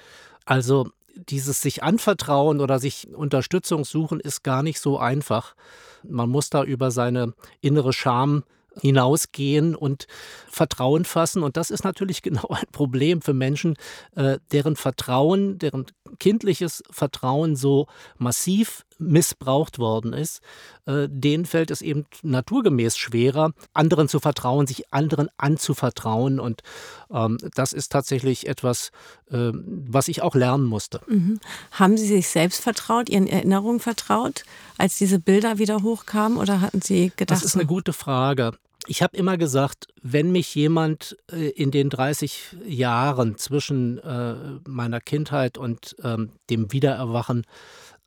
Also 0.44 0.88
dieses 1.14 1.60
sich 1.60 1.82
anvertrauen 1.82 2.60
oder 2.60 2.78
sich 2.78 3.08
Unterstützung 3.14 3.84
suchen 3.84 4.20
ist 4.20 4.42
gar 4.42 4.62
nicht 4.62 4.80
so 4.80 4.98
einfach. 4.98 5.54
Man 6.02 6.30
muss 6.30 6.50
da 6.50 6.64
über 6.64 6.90
seine 6.90 7.34
innere 7.60 7.92
Scham 7.92 8.44
hinausgehen 8.80 9.74
und 9.74 10.06
Vertrauen 10.48 11.04
fassen. 11.04 11.42
Und 11.42 11.56
das 11.56 11.70
ist 11.70 11.84
natürlich 11.84 12.22
genau 12.22 12.48
ein 12.48 12.66
Problem 12.72 13.22
für 13.22 13.34
Menschen, 13.34 13.76
äh, 14.16 14.38
deren 14.52 14.76
Vertrauen, 14.76 15.58
deren 15.58 15.86
kindliches 16.18 16.82
Vertrauen 16.90 17.56
so 17.56 17.86
massiv 18.18 18.84
missbraucht 18.98 19.78
worden 19.78 20.12
ist, 20.12 20.40
äh, 20.86 21.08
denen 21.08 21.46
fällt 21.46 21.70
es 21.70 21.82
eben 21.82 22.06
naturgemäß 22.22 22.96
schwerer, 22.96 23.52
anderen 23.72 24.08
zu 24.08 24.20
vertrauen, 24.20 24.66
sich 24.66 24.92
anderen 24.92 25.28
anzuvertrauen. 25.36 26.40
Und 26.40 26.62
ähm, 27.10 27.38
das 27.54 27.72
ist 27.72 27.92
tatsächlich 27.92 28.46
etwas, 28.46 28.90
äh, 29.30 29.50
was 29.52 30.08
ich 30.08 30.22
auch 30.22 30.34
lernen 30.34 30.64
musste. 30.64 31.00
Mhm. 31.06 31.40
Haben 31.72 31.96
Sie 31.96 32.06
sich 32.06 32.28
selbst 32.28 32.62
vertraut, 32.62 33.08
Ihren 33.08 33.26
Erinnerungen 33.26 33.80
vertraut, 33.80 34.44
als 34.78 34.98
diese 34.98 35.18
Bilder 35.18 35.58
wieder 35.58 35.82
hochkamen? 35.82 36.38
Oder 36.38 36.60
hatten 36.60 36.82
Sie 36.82 37.12
gedacht? 37.16 37.38
Das 37.38 37.44
ist 37.44 37.54
eine 37.54 37.66
gute 37.66 37.92
Frage. 37.92 38.52
Ich 38.88 39.00
habe 39.00 39.16
immer 39.16 39.36
gesagt, 39.36 39.86
wenn 40.02 40.32
mich 40.32 40.54
jemand 40.54 41.16
äh, 41.30 41.50
in 41.50 41.70
den 41.70 41.88
30 41.88 42.56
Jahren 42.66 43.38
zwischen 43.38 43.98
äh, 43.98 44.34
meiner 44.66 45.00
Kindheit 45.00 45.56
und 45.56 45.94
ähm, 46.02 46.30
dem 46.50 46.72
Wiedererwachen 46.72 47.46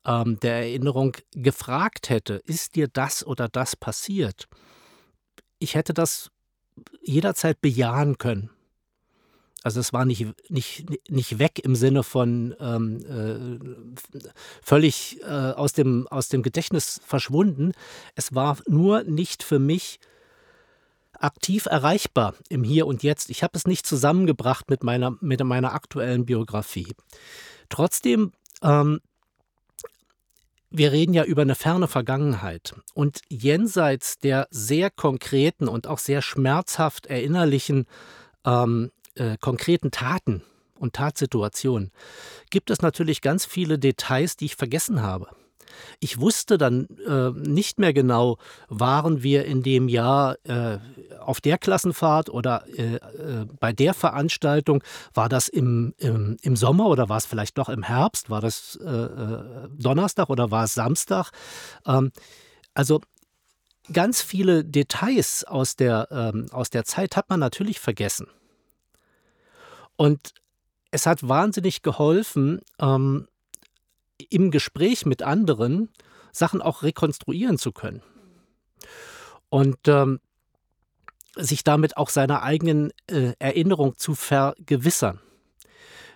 ähm, 0.06 0.38
der 0.40 0.60
Erinnerung 0.60 1.16
gefragt 1.32 2.08
hätte, 2.08 2.34
ist 2.44 2.76
dir 2.76 2.88
das 2.88 3.26
oder 3.26 3.48
das 3.48 3.76
passiert? 3.76 4.48
Ich 5.58 5.74
hätte 5.74 5.94
das 5.94 6.30
jederzeit 7.02 7.60
bejahen 7.60 8.18
können. 8.18 8.50
Also 9.62 9.80
es 9.80 9.92
war 9.92 10.04
nicht, 10.04 10.26
nicht, 10.48 11.10
nicht 11.10 11.40
weg 11.40 11.58
im 11.64 11.74
Sinne 11.74 12.04
von 12.04 12.54
ähm, 12.60 13.00
äh, 13.04 14.20
völlig 14.62 15.20
äh, 15.22 15.26
aus, 15.26 15.72
dem, 15.72 16.06
aus 16.06 16.28
dem 16.28 16.42
Gedächtnis 16.42 17.00
verschwunden. 17.04 17.72
Es 18.14 18.32
war 18.32 18.58
nur 18.68 19.02
nicht 19.02 19.42
für 19.42 19.58
mich 19.58 19.98
aktiv 21.18 21.66
erreichbar 21.66 22.34
im 22.48 22.62
Hier 22.62 22.86
und 22.86 23.02
Jetzt. 23.02 23.28
Ich 23.30 23.42
habe 23.42 23.56
es 23.56 23.66
nicht 23.66 23.86
zusammengebracht 23.86 24.70
mit 24.70 24.84
meiner, 24.84 25.16
mit 25.20 25.42
meiner 25.42 25.74
aktuellen 25.74 26.26
Biografie. 26.26 26.94
Trotzdem, 27.68 28.30
ähm, 28.62 29.00
wir 30.76 30.92
reden 30.92 31.14
ja 31.14 31.24
über 31.24 31.42
eine 31.42 31.54
ferne 31.54 31.88
Vergangenheit. 31.88 32.74
Und 32.94 33.20
jenseits 33.28 34.18
der 34.18 34.46
sehr 34.50 34.90
konkreten 34.90 35.68
und 35.68 35.86
auch 35.86 35.98
sehr 35.98 36.22
schmerzhaft 36.22 37.06
erinnerlichen 37.06 37.86
ähm, 38.44 38.90
äh, 39.14 39.36
konkreten 39.40 39.90
Taten 39.90 40.42
und 40.78 40.94
Tatsituationen 40.94 41.90
gibt 42.50 42.70
es 42.70 42.82
natürlich 42.82 43.22
ganz 43.22 43.46
viele 43.46 43.78
Details, 43.78 44.36
die 44.36 44.46
ich 44.46 44.56
vergessen 44.56 45.02
habe. 45.02 45.28
Ich 46.00 46.20
wusste 46.20 46.58
dann 46.58 46.86
äh, 47.06 47.30
nicht 47.30 47.78
mehr 47.78 47.92
genau, 47.92 48.38
waren 48.68 49.22
wir 49.22 49.44
in 49.44 49.62
dem 49.62 49.88
Jahr 49.88 50.36
äh, 50.44 50.78
auf 51.20 51.40
der 51.40 51.58
Klassenfahrt 51.58 52.30
oder 52.30 52.64
äh, 52.76 52.96
äh, 52.96 53.46
bei 53.60 53.72
der 53.72 53.94
Veranstaltung, 53.94 54.82
war 55.14 55.28
das 55.28 55.48
im, 55.48 55.94
im, 55.98 56.36
im, 56.42 56.56
Sommer 56.56 56.86
oder 56.86 57.08
war 57.08 57.16
es 57.16 57.26
vielleicht 57.26 57.58
doch 57.58 57.68
im 57.68 57.82
Herbst, 57.82 58.30
war 58.30 58.40
das 58.40 58.78
äh, 58.82 58.88
äh, 58.88 59.68
Donnerstag 59.78 60.30
oder 60.30 60.50
war 60.50 60.64
es 60.64 60.74
Samstag? 60.74 61.30
Ähm, 61.86 62.12
also 62.74 63.00
ganz 63.92 64.20
viele 64.22 64.64
Details 64.64 65.44
aus 65.44 65.76
der, 65.76 66.08
ähm, 66.10 66.46
aus 66.50 66.70
der 66.70 66.84
Zeit 66.84 67.16
hat 67.16 67.28
man 67.28 67.40
natürlich 67.40 67.80
vergessen. 67.80 68.28
Und 69.96 70.34
es 70.90 71.06
hat 71.06 71.26
wahnsinnig 71.26 71.82
geholfen, 71.82 72.60
ähm, 72.78 73.28
im 74.30 74.50
Gespräch 74.50 75.06
mit 75.06 75.22
anderen 75.22 75.90
Sachen 76.32 76.62
auch 76.62 76.82
rekonstruieren 76.82 77.58
zu 77.58 77.72
können. 77.72 78.02
Und 79.48 79.88
ähm, 79.88 80.20
sich 81.36 81.64
damit 81.64 81.96
auch 81.96 82.08
seiner 82.08 82.42
eigenen 82.42 82.92
äh, 83.06 83.32
Erinnerung 83.38 83.96
zu 83.96 84.14
vergewissern. 84.14 85.20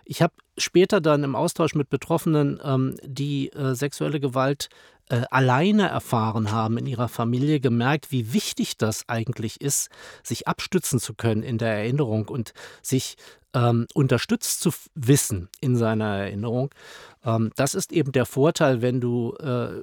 Ich 0.04 0.22
habe 0.22 0.32
später 0.58 1.00
dann 1.00 1.24
im 1.24 1.36
Austausch 1.36 1.74
mit 1.74 1.90
Betroffenen, 1.90 2.60
ähm, 2.64 2.96
die 3.04 3.52
äh, 3.52 3.74
sexuelle 3.74 4.18
Gewalt 4.18 4.68
äh, 5.08 5.22
alleine 5.30 5.88
erfahren 5.88 6.50
haben 6.50 6.78
in 6.78 6.86
ihrer 6.86 7.08
Familie, 7.08 7.60
gemerkt, 7.60 8.10
wie 8.10 8.32
wichtig 8.32 8.76
das 8.76 9.08
eigentlich 9.08 9.60
ist, 9.60 9.90
sich 10.22 10.48
abstützen 10.48 11.00
zu 11.00 11.14
können 11.14 11.42
in 11.42 11.58
der 11.58 11.74
Erinnerung 11.74 12.28
und 12.28 12.52
sich 12.82 13.16
ähm, 13.54 13.86
unterstützt 13.94 14.60
zu 14.60 14.70
wissen 14.94 15.48
in 15.60 15.76
seiner 15.76 16.18
Erinnerung. 16.18 16.70
Ähm, 17.24 17.50
das 17.56 17.74
ist 17.74 17.92
eben 17.92 18.12
der 18.12 18.26
Vorteil, 18.26 18.82
wenn 18.82 19.00
du 19.00 19.34
äh, 19.40 19.80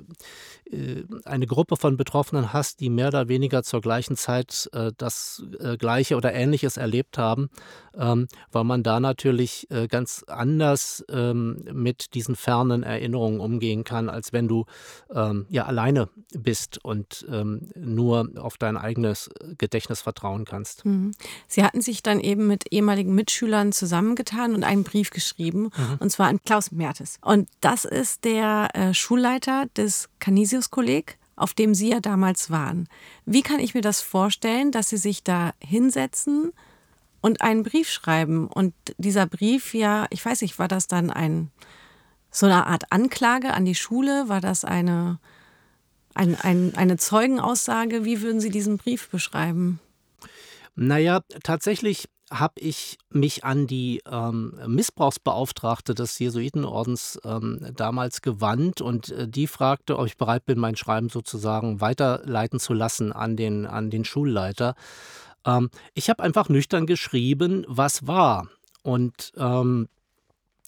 äh, 0.71 1.03
eine 1.25 1.47
Gruppe 1.47 1.77
von 1.77 1.97
Betroffenen 1.97 2.53
hast, 2.53 2.79
die 2.79 2.89
mehr 2.89 3.09
oder 3.09 3.27
weniger 3.27 3.63
zur 3.63 3.81
gleichen 3.81 4.15
Zeit 4.15 4.69
äh, 4.73 4.91
das 4.97 5.43
äh, 5.59 5.77
Gleiche 5.77 6.15
oder 6.15 6.33
Ähnliches 6.33 6.77
erlebt 6.77 7.17
haben, 7.17 7.49
ähm, 7.95 8.27
weil 8.51 8.63
man 8.63 8.83
da 8.83 8.99
natürlich 8.99 9.69
äh, 9.69 9.87
ganz 9.87 10.23
anders 10.27 11.05
ähm, 11.09 11.63
mit 11.71 12.13
diesen 12.13 12.35
fernen 12.35 12.83
Erinnerungen 12.83 13.39
umgehen 13.39 13.83
kann, 13.83 14.09
als 14.09 14.33
wenn 14.33 14.47
du 14.47 14.65
ähm, 15.13 15.45
ja 15.49 15.65
alleine 15.65 16.09
bist 16.33 16.83
und 16.83 17.25
ähm, 17.31 17.69
nur 17.75 18.29
auf 18.37 18.57
dein 18.57 18.77
eigenes 18.77 19.29
Gedächtnis 19.57 20.01
vertrauen 20.01 20.45
kannst. 20.45 20.85
Mhm. 20.85 21.11
Sie 21.47 21.63
hatten 21.63 21.81
sich 21.81 22.03
dann 22.03 22.19
eben 22.19 22.47
mit 22.47 22.71
ehemaligen 22.71 23.13
Mitschülern 23.13 23.56
zusammengetan 23.71 24.53
und 24.55 24.63
einen 24.63 24.83
Brief 24.83 25.09
geschrieben, 25.09 25.71
mhm. 25.75 25.97
und 25.99 26.09
zwar 26.11 26.27
an 26.27 26.39
Klaus 26.45 26.71
Mertes. 26.71 27.17
Und 27.21 27.49
das 27.61 27.85
ist 27.85 28.23
der 28.23 28.69
äh, 28.73 28.93
Schulleiter 28.93 29.65
des 29.75 30.09
Canisius-Kolleg, 30.19 31.17
auf 31.35 31.53
dem 31.53 31.73
Sie 31.73 31.89
ja 31.89 31.99
damals 31.99 32.49
waren. 32.49 32.87
Wie 33.25 33.41
kann 33.41 33.59
ich 33.59 33.73
mir 33.73 33.81
das 33.81 34.01
vorstellen, 34.01 34.71
dass 34.71 34.89
Sie 34.89 34.97
sich 34.97 35.23
da 35.23 35.53
hinsetzen 35.59 36.51
und 37.21 37.41
einen 37.41 37.63
Brief 37.63 37.89
schreiben? 37.89 38.47
Und 38.47 38.73
dieser 38.97 39.25
Brief 39.25 39.73
ja, 39.73 40.07
ich 40.09 40.25
weiß 40.25 40.41
nicht, 40.41 40.57
war 40.59 40.67
das 40.67 40.87
dann 40.87 41.09
ein 41.11 41.51
so 42.31 42.45
eine 42.45 42.67
Art 42.67 42.91
Anklage 42.91 43.53
an 43.53 43.65
die 43.65 43.75
Schule? 43.75 44.25
War 44.27 44.41
das 44.41 44.65
eine, 44.65 45.19
ein, 46.13 46.35
ein, 46.41 46.73
eine 46.75 46.97
Zeugenaussage? 46.97 48.05
Wie 48.05 48.21
würden 48.21 48.41
Sie 48.41 48.49
diesen 48.49 48.77
Brief 48.77 49.09
beschreiben? 49.09 49.79
Naja, 50.75 51.21
tatsächlich 51.43 52.07
habe 52.31 52.59
ich 52.59 52.97
mich 53.09 53.43
an 53.43 53.67
die 53.67 54.01
ähm, 54.09 54.59
Missbrauchsbeauftragte 54.67 55.95
des 55.95 56.19
Jesuitenordens 56.19 57.19
ähm, 57.23 57.65
damals 57.75 58.21
gewandt 58.21 58.81
und 58.81 59.09
äh, 59.11 59.27
die 59.27 59.47
fragte, 59.47 59.97
ob 59.97 60.07
ich 60.07 60.17
bereit 60.17 60.45
bin, 60.45 60.59
mein 60.59 60.75
Schreiben 60.75 61.09
sozusagen 61.09 61.79
weiterleiten 61.79 62.59
zu 62.59 62.73
lassen 62.73 63.13
an 63.13 63.37
den, 63.37 63.65
an 63.65 63.89
den 63.89 64.03
Schulleiter. 64.03 64.75
Ähm, 65.45 65.69
ich 65.93 66.09
habe 66.09 66.23
einfach 66.23 66.49
nüchtern 66.49 66.85
geschrieben, 66.85 67.65
was 67.67 68.07
war. 68.07 68.49
Und 68.83 69.31
ähm, 69.37 69.87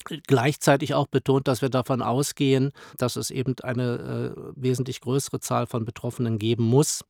gleichzeitig 0.05 0.93
auch 0.93 1.07
betont, 1.07 1.47
dass 1.47 1.61
wir 1.61 1.69
davon 1.69 2.01
ausgehen, 2.01 2.71
dass 2.97 3.15
es 3.15 3.31
eben 3.31 3.55
eine 3.63 4.33
äh, 4.35 4.41
wesentlich 4.55 5.01
größere 5.01 5.39
Zahl 5.39 5.67
von 5.67 5.85
Betroffenen 5.85 6.39
geben 6.39 6.63
muss. 6.63 7.03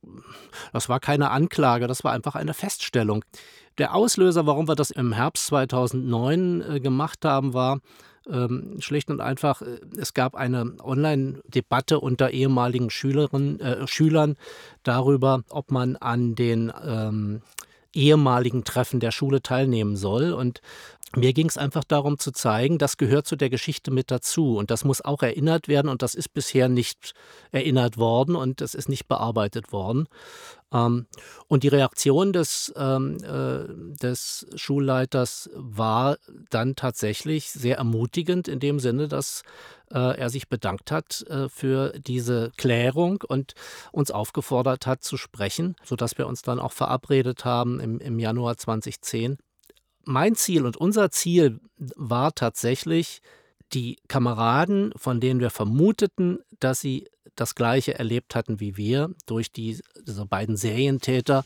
Das 0.72 0.88
war 0.88 1.00
keine 1.00 1.30
Anklage, 1.30 1.86
das 1.86 2.04
war 2.04 2.12
einfach 2.12 2.34
eine 2.34 2.54
Feststellung. 2.54 3.24
Der 3.78 3.94
Auslöser, 3.94 4.46
warum 4.46 4.68
wir 4.68 4.74
das 4.74 4.90
im 4.90 5.12
Herbst 5.12 5.46
2009 5.46 6.62
äh, 6.62 6.80
gemacht 6.80 7.24
haben, 7.24 7.54
war, 7.54 7.80
ähm, 8.28 8.76
schlicht 8.80 9.10
und 9.10 9.20
einfach, 9.20 9.62
äh, 9.62 9.80
es 9.96 10.14
gab 10.14 10.34
eine 10.34 10.74
Online-Debatte 10.82 12.00
unter 12.00 12.30
ehemaligen 12.30 12.90
Schülerinnen, 12.90 13.60
äh, 13.60 13.86
Schülern 13.86 14.36
darüber, 14.82 15.42
ob 15.48 15.70
man 15.70 15.96
an 15.96 16.34
den 16.34 16.72
ähm, 16.84 17.42
ehemaligen 17.92 18.64
Treffen 18.64 19.00
der 19.00 19.10
Schule 19.10 19.42
teilnehmen 19.42 19.96
soll. 19.96 20.32
Und 20.32 20.60
mir 21.16 21.32
ging 21.32 21.48
es 21.48 21.58
einfach 21.58 21.82
darum 21.82 22.18
zu 22.18 22.30
zeigen, 22.30 22.78
das 22.78 22.96
gehört 22.96 23.26
zu 23.26 23.34
der 23.34 23.50
Geschichte 23.50 23.90
mit 23.90 24.10
dazu 24.12 24.56
und 24.56 24.70
das 24.70 24.84
muss 24.84 25.04
auch 25.04 25.22
erinnert 25.22 25.66
werden 25.66 25.88
und 25.88 26.02
das 26.02 26.14
ist 26.14 26.32
bisher 26.32 26.68
nicht 26.68 27.14
erinnert 27.50 27.98
worden 27.98 28.36
und 28.36 28.60
das 28.60 28.74
ist 28.74 28.88
nicht 28.88 29.08
bearbeitet 29.08 29.72
worden. 29.72 30.06
Ähm, 30.72 31.06
und 31.48 31.62
die 31.62 31.68
Reaktion 31.68 32.32
des, 32.32 32.72
ähm, 32.76 33.16
äh, 33.22 33.96
des 34.02 34.46
Schulleiters 34.54 35.50
war 35.54 36.18
dann 36.50 36.76
tatsächlich 36.76 37.50
sehr 37.50 37.78
ermutigend 37.78 38.48
in 38.48 38.60
dem 38.60 38.78
Sinne, 38.78 39.08
dass 39.08 39.42
äh, 39.90 40.18
er 40.18 40.30
sich 40.30 40.48
bedankt 40.48 40.90
hat 40.90 41.22
äh, 41.28 41.48
für 41.48 41.92
diese 41.98 42.52
Klärung 42.56 43.22
und 43.26 43.54
uns 43.92 44.10
aufgefordert 44.10 44.86
hat 44.86 45.02
zu 45.02 45.16
sprechen, 45.16 45.74
sodass 45.84 46.16
wir 46.18 46.26
uns 46.26 46.42
dann 46.42 46.60
auch 46.60 46.72
verabredet 46.72 47.44
haben 47.44 47.80
im, 47.80 47.98
im 47.98 48.18
Januar 48.18 48.56
2010 48.56 49.38
mein 50.04 50.34
Ziel 50.34 50.66
und 50.66 50.76
unser 50.76 51.10
Ziel 51.10 51.60
war 51.76 52.34
tatsächlich, 52.34 53.20
die 53.72 53.98
Kameraden, 54.08 54.92
von 54.96 55.20
denen 55.20 55.40
wir 55.40 55.50
vermuteten, 55.50 56.40
dass 56.58 56.80
sie 56.80 57.08
das 57.36 57.54
Gleiche 57.54 57.98
erlebt 57.98 58.34
hatten 58.34 58.60
wie 58.60 58.76
wir, 58.76 59.10
durch 59.26 59.52
die, 59.52 59.80
diese 60.06 60.26
beiden 60.26 60.56
Serientäter, 60.56 61.44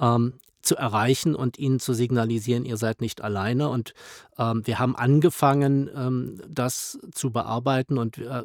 ähm, 0.00 0.34
zu 0.62 0.76
erreichen 0.76 1.34
und 1.34 1.58
ihnen 1.58 1.78
zu 1.78 1.94
signalisieren, 1.94 2.64
ihr 2.64 2.76
seid 2.76 3.00
nicht 3.00 3.22
alleine. 3.22 3.68
Und 3.68 3.94
ähm, 4.36 4.66
wir 4.66 4.78
haben 4.78 4.96
angefangen, 4.96 5.88
ähm, 5.94 6.40
das 6.48 6.98
zu 7.12 7.30
bearbeiten 7.30 7.98
und 7.98 8.18
äh, 8.18 8.42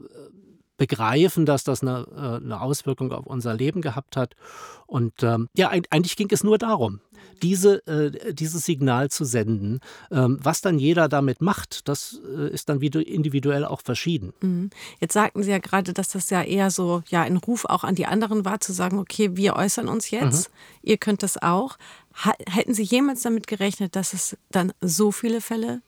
begreifen, 0.82 1.46
dass 1.46 1.64
das 1.64 1.84
eine, 1.84 2.08
äh, 2.12 2.44
eine, 2.44 2.60
Auswirkung 2.60 3.12
auf 3.12 3.28
unser 3.28 3.54
Leben 3.54 3.84
gehabt 3.84 4.18
hat. 4.18 4.34
Und 4.88 5.22
ähm, 5.22 5.48
ja, 5.56 5.70
eigentlich 5.70 6.16
ging 6.16 6.28
es 6.32 6.44
nur 6.44 6.58
darum, 6.58 7.02
diese, 7.44 7.86
äh, 7.86 8.34
dieses 8.34 8.66
Signal 8.66 9.12
zu 9.12 9.24
senden. 9.24 9.80
Ähm, 10.10 10.40
was 10.42 10.62
dann 10.62 10.80
jeder 10.80 11.08
damit 11.08 11.40
macht, 11.40 11.88
das 11.88 12.20
äh, 12.36 12.52
ist 12.52 12.68
dann 12.68 12.82
wieder 12.82 13.06
individuell 13.06 13.64
auch 13.64 13.82
verschieden. 13.82 14.34
Mhm. 14.42 14.72
Jetzt 15.00 15.14
sagten 15.14 15.44
Sie 15.44 15.52
ja 15.52 15.60
gerade, 15.60 15.94
dass 15.94 16.10
das 16.10 16.32
ja 16.32 16.42
eher 16.42 16.72
so 16.72 17.04
ja, 17.10 17.22
ein 17.22 17.38
Ruf 17.38 17.66
auch 17.66 17.84
an 17.84 17.94
die 17.94 18.08
anderen 18.08 18.44
war, 18.44 18.60
zu 18.60 18.74
sagen, 18.74 18.98
okay, 18.98 19.38
wir 19.38 19.58
äußern 19.58 19.88
uns 19.88 20.10
jetzt, 20.10 20.50
mhm. 20.50 20.56
ihr 20.82 20.98
könnt 20.98 21.22
das 21.22 21.40
auch. 21.40 21.78
Hätten 22.50 22.74
Sie 22.74 22.82
jemals 22.82 23.22
damit 23.22 23.46
gerechnet, 23.46 23.96
dass 23.96 24.14
es 24.14 24.36
dann 24.50 24.74
so 24.82 25.12
viele 25.12 25.42
Fälle 25.42 25.84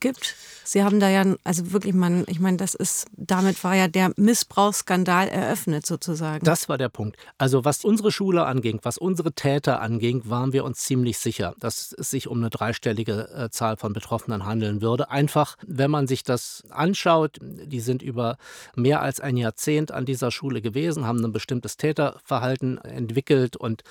gibt. 0.00 0.36
Sie 0.64 0.82
haben 0.82 1.00
da 1.00 1.08
ja, 1.08 1.24
also 1.44 1.72
wirklich, 1.72 1.94
man, 1.94 2.24
ich 2.26 2.40
meine, 2.40 2.56
das 2.56 2.74
ist, 2.74 3.06
damit 3.12 3.62
war 3.62 3.76
ja 3.76 3.88
der 3.88 4.12
Missbrauchsskandal 4.16 5.28
eröffnet 5.28 5.86
sozusagen. 5.86 6.44
Das 6.44 6.68
war 6.68 6.78
der 6.78 6.88
Punkt. 6.88 7.16
Also 7.38 7.64
was 7.64 7.84
unsere 7.84 8.10
Schule 8.10 8.46
anging, 8.46 8.80
was 8.82 8.98
unsere 8.98 9.32
Täter 9.32 9.80
anging, 9.80 10.22
waren 10.24 10.52
wir 10.52 10.64
uns 10.64 10.80
ziemlich 10.80 11.18
sicher, 11.18 11.54
dass 11.60 11.94
es 11.96 12.10
sich 12.10 12.28
um 12.28 12.38
eine 12.38 12.50
dreistellige 12.50 13.28
äh, 13.28 13.50
Zahl 13.50 13.76
von 13.76 13.92
Betroffenen 13.92 14.44
handeln 14.44 14.80
würde. 14.82 15.10
Einfach, 15.10 15.56
wenn 15.66 15.90
man 15.90 16.06
sich 16.06 16.24
das 16.24 16.64
anschaut, 16.70 17.38
die 17.40 17.80
sind 17.80 18.02
über 18.02 18.36
mehr 18.74 19.02
als 19.02 19.20
ein 19.20 19.36
Jahrzehnt 19.36 19.92
an 19.92 20.04
dieser 20.04 20.30
Schule 20.30 20.60
gewesen, 20.62 21.06
haben 21.06 21.24
ein 21.24 21.32
bestimmtes 21.32 21.76
Täterverhalten 21.76 22.78
entwickelt 22.78 23.56
und 23.56 23.82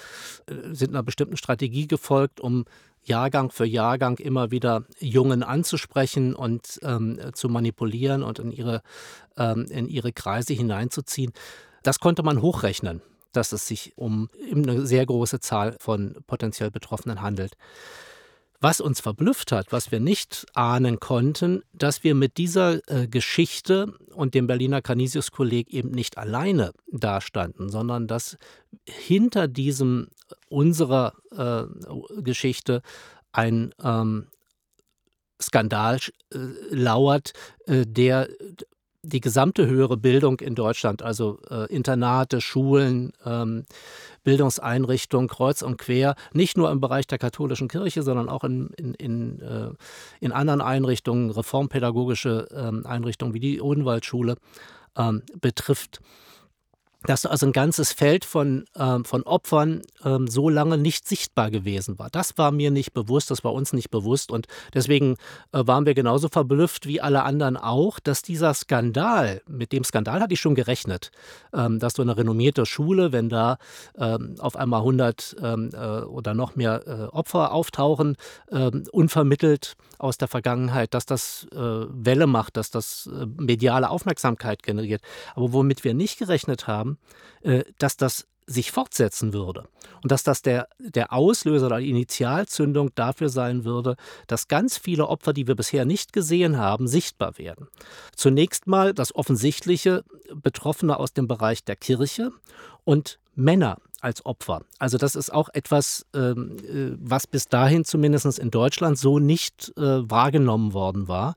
äh, 0.47 0.73
sind 0.73 0.89
einer 0.89 1.03
bestimmten 1.03 1.37
Strategie 1.37 1.87
gefolgt, 1.87 2.39
um 2.39 2.65
Jahrgang 3.05 3.51
für 3.51 3.65
Jahrgang 3.65 4.17
immer 4.17 4.51
wieder 4.51 4.83
Jungen 4.99 5.43
anzusprechen 5.43 6.35
und 6.35 6.79
ähm, 6.83 7.19
zu 7.33 7.49
manipulieren 7.49 8.23
und 8.23 8.39
in 8.39 8.51
ihre, 8.51 8.81
ähm, 9.37 9.65
in 9.69 9.87
ihre 9.87 10.11
Kreise 10.11 10.53
hineinzuziehen. 10.53 11.31
Das 11.83 11.99
konnte 11.99 12.23
man 12.23 12.41
hochrechnen, 12.41 13.01
dass 13.31 13.51
es 13.51 13.67
sich 13.67 13.93
um 13.95 14.29
eine 14.51 14.85
sehr 14.85 15.05
große 15.05 15.39
Zahl 15.39 15.77
von 15.79 16.17
potenziell 16.25 16.71
Betroffenen 16.71 17.21
handelt. 17.21 17.53
Was 18.67 18.81
uns 18.81 18.99
verblüfft 18.99 19.51
hat, 19.51 19.71
was 19.71 19.91
wir 19.91 19.99
nicht 19.99 20.47
ahnen 20.55 20.99
konnten, 20.99 21.61
dass 21.71 22.03
wir 22.03 22.15
mit 22.15 22.39
dieser 22.39 22.79
äh, 22.89 23.07
Geschichte 23.07 23.93
und 24.11 24.33
dem 24.33 24.47
Berliner 24.47 24.81
Canisius-Kolleg 24.81 25.71
eben 25.71 25.91
nicht 25.91 26.17
alleine 26.17 26.71
dastanden, 26.91 27.69
sondern 27.69 28.07
dass 28.07 28.39
hinter 28.89 29.47
diesem 29.47 30.07
unserer 30.49 31.13
äh, 31.29 31.65
Geschichte 32.23 32.81
ein 33.31 33.71
ähm, 33.83 34.29
Skandal 35.39 35.99
äh, 36.33 36.37
lauert, 36.71 37.33
äh, 37.67 37.85
der 37.85 38.29
die 39.05 39.21
gesamte 39.21 39.67
höhere 39.67 39.97
Bildung 39.97 40.39
in 40.39 40.55
Deutschland, 40.55 41.01
also 41.01 41.39
äh, 41.49 41.65
Internate, 41.73 42.41
Schulen, 42.41 43.13
ähm, 43.25 43.65
Bildungseinrichtungen 44.23 45.27
kreuz 45.27 45.61
und 45.61 45.77
quer, 45.77 46.15
nicht 46.33 46.57
nur 46.57 46.71
im 46.71 46.81
Bereich 46.81 47.07
der 47.07 47.17
katholischen 47.17 47.67
Kirche, 47.67 48.03
sondern 48.03 48.27
auch 48.27 48.43
in, 48.43 48.69
in, 48.77 48.93
in, 48.95 49.41
äh, 49.41 49.69
in 50.19 50.31
anderen 50.31 50.61
Einrichtungen, 50.61 51.31
reformpädagogische 51.31 52.47
ähm, 52.51 52.85
Einrichtungen 52.85 53.33
wie 53.33 53.39
die 53.39 53.61
Odenwaldschule, 53.61 54.35
ähm, 54.97 55.21
betrifft 55.39 56.01
dass 57.05 57.25
also 57.25 57.45
ein 57.45 57.51
ganzes 57.51 57.91
Feld 57.91 58.25
von, 58.25 58.65
ähm, 58.77 59.05
von 59.05 59.23
Opfern 59.23 59.81
ähm, 60.03 60.27
so 60.27 60.49
lange 60.49 60.77
nicht 60.77 61.07
sichtbar 61.07 61.51
gewesen 61.51 61.99
war. 61.99 62.09
Das 62.09 62.37
war 62.37 62.51
mir 62.51 62.71
nicht 62.71 62.93
bewusst, 62.93 63.31
das 63.31 63.43
war 63.43 63.53
uns 63.53 63.73
nicht 63.73 63.89
bewusst 63.89 64.31
und 64.31 64.47
deswegen 64.73 65.15
äh, 65.51 65.65
waren 65.65 65.85
wir 65.85 65.93
genauso 65.93 66.29
verblüfft 66.29 66.87
wie 66.87 67.01
alle 67.01 67.23
anderen 67.23 67.57
auch, 67.57 67.99
dass 67.99 68.21
dieser 68.21 68.53
Skandal, 68.53 69.41
mit 69.47 69.71
dem 69.71 69.83
Skandal 69.83 70.21
hatte 70.21 70.33
ich 70.33 70.39
schon 70.39 70.55
gerechnet, 70.55 71.11
ähm, 71.53 71.79
dass 71.79 71.93
so 71.93 72.01
eine 72.01 72.17
renommierte 72.17 72.65
Schule, 72.65 73.11
wenn 73.11 73.29
da 73.29 73.57
ähm, 73.97 74.35
auf 74.39 74.55
einmal 74.55 74.81
100 74.81 75.35
ähm, 75.41 75.69
äh, 75.73 76.01
oder 76.01 76.33
noch 76.33 76.55
mehr 76.55 76.83
äh, 76.87 77.15
Opfer 77.15 77.51
auftauchen, 77.51 78.17
ähm, 78.51 78.83
unvermittelt 78.91 79.75
aus 79.97 80.17
der 80.17 80.27
Vergangenheit, 80.27 80.93
dass 80.93 81.05
das 81.05 81.47
äh, 81.51 81.57
Welle 81.57 82.27
macht, 82.27 82.57
dass 82.57 82.71
das 82.71 83.07
äh, 83.07 83.25
mediale 83.25 83.89
Aufmerksamkeit 83.89 84.63
generiert. 84.63 85.01
Aber 85.35 85.53
womit 85.53 85.83
wir 85.83 85.93
nicht 85.93 86.19
gerechnet 86.19 86.67
haben, 86.67 86.94
äh, 87.41 87.63
dass 87.77 87.97
das 87.97 88.27
sich 88.47 88.71
fortsetzen 88.71 89.33
würde 89.33 89.67
und 90.03 90.11
dass 90.11 90.23
das 90.23 90.41
der, 90.41 90.67
der 90.77 91.11
Auslöser 91.11 91.65
oder 91.67 91.79
die 91.79 91.89
Initialzündung 91.89 92.91
dafür 92.93 93.29
sein 93.29 93.65
würde, 93.65 93.95
dass 94.27 94.47
ganz 94.47 94.77
viele 94.77 95.07
Opfer, 95.07 95.33
die 95.33 95.47
wir 95.47 95.55
bisher 95.55 95.85
nicht 95.85 96.13
gesehen 96.13 96.57
haben, 96.57 96.87
sichtbar 96.87 97.37
werden. 97.39 97.67
Zunächst 98.15 98.67
mal 98.67 98.93
das 98.93 99.15
offensichtliche 99.15 100.03
Betroffene 100.33 100.97
aus 100.97 101.13
dem 101.13 101.27
Bereich 101.27 101.63
der 101.63 101.75
Kirche 101.75 102.31
und 102.83 103.19
Männer 103.33 103.77
als 104.05 104.23
Opfer. 104.23 104.61
Also 104.77 104.99
das 104.99 105.15
ist 105.15 105.33
auch 105.33 105.49
etwas, 105.53 106.05
ähm, 106.13 106.57
äh, 106.59 106.95
was 106.99 107.25
bis 107.25 107.47
dahin 107.47 107.83
zumindest 107.83 108.37
in 108.37 108.51
Deutschland 108.51 108.99
so 108.99 109.17
nicht 109.17 109.73
äh, 109.77 110.09
wahrgenommen 110.09 110.73
worden 110.73 111.07
war. 111.07 111.35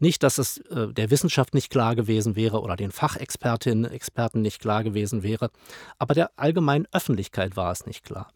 Nicht, 0.00 0.24
dass 0.24 0.38
es 0.38 0.58
äh, 0.58 0.88
der 0.88 1.10
Wissenschaft 1.10 1.54
nicht 1.54 1.70
klar 1.70 1.94
gewesen 1.94 2.34
wäre 2.34 2.62
oder 2.62 2.74
den 2.74 2.90
Fachexpertinnen, 2.90 3.90
Experten 3.92 4.42
nicht 4.42 4.60
klar 4.60 4.82
gewesen 4.82 5.22
wäre, 5.22 5.50
aber 5.98 6.14
der 6.14 6.32
allgemeinen 6.36 6.88
Öffentlichkeit 6.90 7.56
war 7.56 7.70
es 7.70 7.86
nicht 7.86 8.04
klar. 8.04 8.32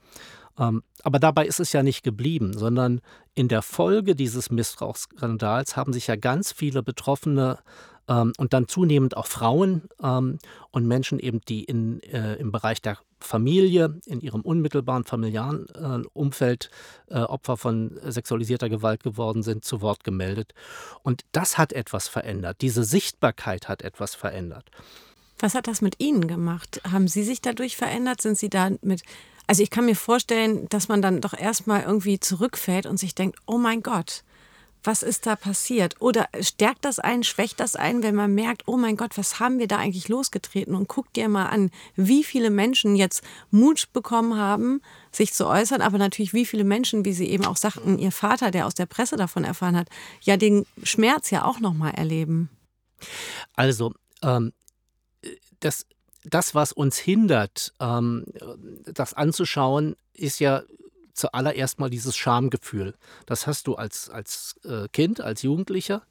Ähm, 0.56 0.84
aber 1.02 1.18
dabei 1.18 1.44
ist 1.44 1.58
es 1.58 1.72
ja 1.72 1.82
nicht 1.82 2.04
geblieben, 2.04 2.56
sondern 2.56 3.00
in 3.34 3.48
der 3.48 3.62
Folge 3.62 4.14
dieses 4.14 4.52
Missbrauchsskandals 4.52 5.76
haben 5.76 5.92
sich 5.92 6.06
ja 6.06 6.14
ganz 6.14 6.52
viele 6.52 6.84
Betroffene 6.84 7.58
ähm, 8.06 8.32
und 8.38 8.52
dann 8.52 8.68
zunehmend 8.68 9.16
auch 9.16 9.26
Frauen 9.26 9.88
und 9.98 10.86
Menschen 10.86 11.18
eben, 11.18 11.40
die 11.40 11.64
in, 11.64 12.00
äh, 12.04 12.34
im 12.34 12.52
Bereich 12.52 12.80
der 12.80 12.98
Familie, 13.24 14.00
in 14.06 14.20
ihrem 14.20 14.40
unmittelbaren 14.40 15.04
familiären 15.04 15.66
äh, 15.74 16.06
Umfeld 16.12 16.70
äh, 17.08 17.18
Opfer 17.18 17.56
von 17.56 17.98
sexualisierter 18.02 18.68
Gewalt 18.68 19.02
geworden 19.02 19.42
sind, 19.42 19.64
zu 19.64 19.80
Wort 19.80 20.04
gemeldet. 20.04 20.54
Und 21.02 21.22
das 21.32 21.58
hat 21.58 21.72
etwas 21.72 22.08
verändert. 22.08 22.58
Diese 22.60 22.84
Sichtbarkeit 22.84 23.68
hat 23.68 23.82
etwas 23.82 24.14
verändert. 24.14 24.70
Was 25.38 25.54
hat 25.54 25.66
das 25.66 25.80
mit 25.80 25.96
Ihnen 25.98 26.28
gemacht? 26.28 26.80
Haben 26.90 27.08
Sie 27.08 27.22
sich 27.22 27.40
dadurch 27.40 27.76
verändert? 27.76 28.20
Sind 28.20 28.38
Sie 28.38 28.48
da 28.48 28.70
mit 28.82 29.02
also 29.46 29.62
ich 29.62 29.70
kann 29.70 29.84
mir 29.84 29.96
vorstellen, 29.96 30.68
dass 30.70 30.88
man 30.88 31.02
dann 31.02 31.20
doch 31.20 31.34
erstmal 31.38 31.82
irgendwie 31.82 32.18
zurückfällt 32.18 32.86
und 32.86 32.98
sich 32.98 33.14
denkt, 33.14 33.38
oh 33.46 33.58
mein 33.58 33.82
Gott, 33.82 34.24
Was 34.84 35.02
ist 35.02 35.26
da 35.26 35.34
passiert? 35.34 35.96
Oder 36.00 36.28
stärkt 36.40 36.84
das 36.84 36.98
einen, 36.98 37.24
schwächt 37.24 37.58
das 37.58 37.74
einen, 37.74 38.02
wenn 38.02 38.14
man 38.14 38.34
merkt, 38.34 38.64
oh 38.66 38.76
mein 38.76 38.96
Gott, 38.96 39.16
was 39.16 39.40
haben 39.40 39.58
wir 39.58 39.66
da 39.66 39.78
eigentlich 39.78 40.08
losgetreten? 40.08 40.74
Und 40.74 40.88
guck 40.88 41.10
dir 41.14 41.28
mal 41.28 41.46
an, 41.46 41.70
wie 41.96 42.22
viele 42.22 42.50
Menschen 42.50 42.94
jetzt 42.94 43.24
Mut 43.50 43.92
bekommen 43.94 44.36
haben, 44.36 44.82
sich 45.10 45.32
zu 45.32 45.46
äußern, 45.46 45.80
aber 45.80 45.96
natürlich 45.96 46.34
wie 46.34 46.44
viele 46.44 46.64
Menschen, 46.64 47.04
wie 47.06 47.14
Sie 47.14 47.28
eben 47.28 47.46
auch 47.46 47.56
sagten, 47.56 47.98
Ihr 47.98 48.12
Vater, 48.12 48.50
der 48.50 48.66
aus 48.66 48.74
der 48.74 48.86
Presse 48.86 49.16
davon 49.16 49.44
erfahren 49.44 49.76
hat, 49.76 49.88
ja 50.20 50.36
den 50.36 50.66
Schmerz 50.82 51.30
ja 51.30 51.44
auch 51.44 51.60
nochmal 51.60 51.92
erleben. 51.94 52.50
Also, 53.56 53.94
ähm, 54.22 54.52
das, 55.60 55.86
das, 56.24 56.54
was 56.54 56.72
uns 56.72 56.98
hindert, 56.98 57.72
ähm, 57.80 58.26
das 58.84 59.14
anzuschauen, 59.14 59.96
ist 60.12 60.40
ja 60.40 60.62
zuallererst 61.14 61.78
mal 61.78 61.90
dieses 61.90 62.16
Schamgefühl. 62.16 62.94
Das 63.26 63.46
hast 63.46 63.66
du 63.66 63.76
als, 63.76 64.10
als 64.10 64.56
äh, 64.64 64.88
Kind, 64.88 65.20
als 65.20 65.42
Jugendlicher. 65.42 66.02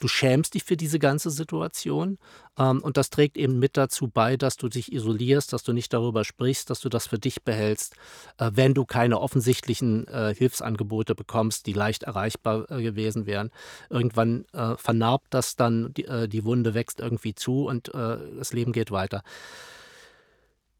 Du 0.00 0.06
schämst 0.06 0.54
dich 0.54 0.62
für 0.62 0.76
diese 0.76 0.98
ganze 0.98 1.30
Situation 1.30 2.18
ähm, 2.56 2.80
und 2.82 2.96
das 2.96 3.10
trägt 3.10 3.36
eben 3.36 3.58
mit 3.58 3.76
dazu 3.76 4.08
bei, 4.08 4.36
dass 4.36 4.56
du 4.56 4.68
dich 4.68 4.92
isolierst, 4.92 5.52
dass 5.52 5.64
du 5.64 5.72
nicht 5.72 5.92
darüber 5.92 6.24
sprichst, 6.24 6.70
dass 6.70 6.80
du 6.80 6.88
das 6.88 7.08
für 7.08 7.18
dich 7.18 7.42
behältst, 7.42 7.94
äh, 8.38 8.50
wenn 8.54 8.74
du 8.74 8.84
keine 8.84 9.20
offensichtlichen 9.20 10.06
äh, 10.06 10.34
Hilfsangebote 10.36 11.14
bekommst, 11.14 11.66
die 11.66 11.72
leicht 11.72 12.04
erreichbar 12.04 12.66
gewesen 12.66 13.26
wären. 13.26 13.50
Irgendwann 13.90 14.44
vernarbt 14.76 15.26
das 15.30 15.56
dann, 15.56 15.92
die, 15.94 16.44
Wunde 16.44 16.74
wächst 16.74 17.00
irgendwie 17.00 17.34
zu 17.34 17.66
und 17.66 17.90
das 17.92 18.52
Leben 18.52 18.72
geht 18.72 18.90
weiter. 18.90 19.22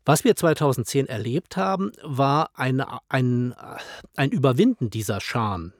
Was 0.08 0.24
wir 0.24 0.34
2010 0.34 1.06
erlebt 1.06 1.58
haben, 1.58 1.92
war 2.02 2.48
eine, 2.54 3.00
ein, 3.10 3.54
ein 4.16 4.30
Überwinden 4.30 4.88
dieser 4.88 5.20
Scham. 5.20 5.74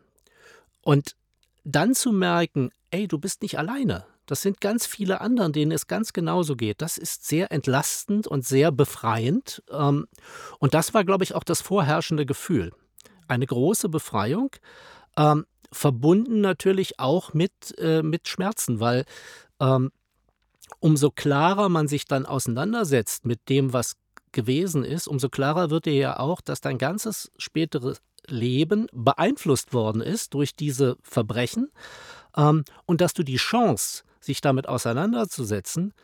Und 0.83 1.17
dann 1.65 1.95
zu 1.95 2.13
merken, 2.13 2.69
ey, 2.91 3.09
du 3.09 3.17
bist 3.17 3.41
nicht 3.41 3.59
alleine. 3.59 4.05
Das 4.27 4.43
sind 4.43 4.61
ganz 4.61 4.85
viele 4.85 5.23
anderen, 5.23 5.55
denen 5.55 5.73
es 5.73 5.87
ganz 5.87 6.13
genauso 6.13 6.57
geht. 6.57 6.83
Das 6.83 6.99
ist 6.99 7.25
sehr 7.25 7.51
entlastend 7.51 8.27
und 8.27 8.47
sehr 8.47 8.71
befreiend. 8.71 9.63
Ähm, 9.71 10.09
und 10.59 10.75
das 10.75 10.93
war, 10.93 11.07
glaube 11.07 11.25
ich, 11.25 11.35
auch 11.35 11.43
das 11.43 11.63
vorherrschende 11.63 12.27
Gefühl. 12.27 12.73
Eine 13.29 13.47
große 13.47 13.89
Befreiung, 13.89 14.51
ähm, 15.17 15.47
verbunden 15.73 16.43
natürlich 16.43 17.01
auch 17.01 17.33
mit, 17.33 17.79
äh, 17.79 18.03
mit 18.03 18.29
Schmerzen, 18.29 18.79
weil 18.79 19.07
ähm, 19.59 19.91
umso 20.81 21.11
klarer 21.11 21.71
man 21.71 21.89
sich 21.89 22.05
dann 22.05 22.27
auseinandersetzt 22.27 23.25
mit 23.25 23.49
dem, 23.49 23.73
was 23.73 23.97
gewesen 24.33 24.85
ist, 24.85 25.09
umso 25.09 25.29
klarer 25.29 25.71
wird 25.71 25.87
dir 25.87 25.95
ja 25.95 26.19
auch, 26.19 26.41
dass 26.41 26.61
dein 26.61 26.79
ganzes 26.79 27.31
späteres 27.39 28.01
Leben 28.27 28.87
beeinflusst 28.93 29.73
worden 29.73 30.01
ist 30.01 30.35
durch 30.35 30.55
diese 30.55 30.97
Verbrechen 31.03 31.71
ähm, 32.37 32.65
und 32.87 33.01
dass 33.01 33.15
du 33.15 33.23
die 33.23 33.37
Chance, 33.37 34.05
sich 34.21 34.41
damit 34.41 34.69
auseinanderzusetzen, 34.69 35.95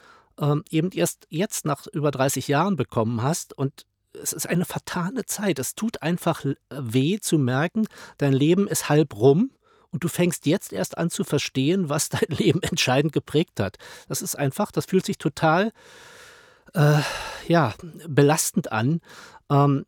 ähm, 0.41 0.65
eben 0.71 0.91
erst 0.93 1.27
jetzt 1.29 1.65
nach 1.67 1.87
über 1.89 2.11
30 2.11 2.49
Jahren 2.49 2.77
bekommen 2.77 3.23
hast 3.23 3.57
und 3.57 3.87
es 4.21 4.33
ist 4.33 4.49
eine 4.49 4.65
vertane 4.65 5.25
Zeit. 5.25 5.59
Es 5.59 5.75
tut 5.75 6.03
einfach 6.03 6.45
weh 6.71 7.19
zu 7.19 7.37
merken, 7.37 7.87
dein 8.19 8.33
Leben 8.33 8.69
ist 8.69 8.89
halb 8.89 9.17
rum 9.17 9.51
und 9.91 10.05
du 10.05 10.09
fängst 10.09 10.47
jetzt 10.47 10.73
erst 10.73 10.99
an 10.99 11.11
zu 11.11 11.25
verstehen, 11.25 11.89
was 11.89 12.09
dein 12.11 12.29
Leben 12.29 12.63
entscheidend 12.63 13.13
geprägt 13.13 13.61
hat. 13.61 13.77
Das 14.09 14.23
ist 14.23 14.37
einfach, 14.37 14.71
das 14.71 14.87
fühlt 14.87 15.05
sich 15.05 15.19
total 15.19 15.69
äh, 15.69 15.73
ja, 17.47 17.75
belastend 18.09 18.73
an. 18.73 19.01
Ähm, 19.51 19.85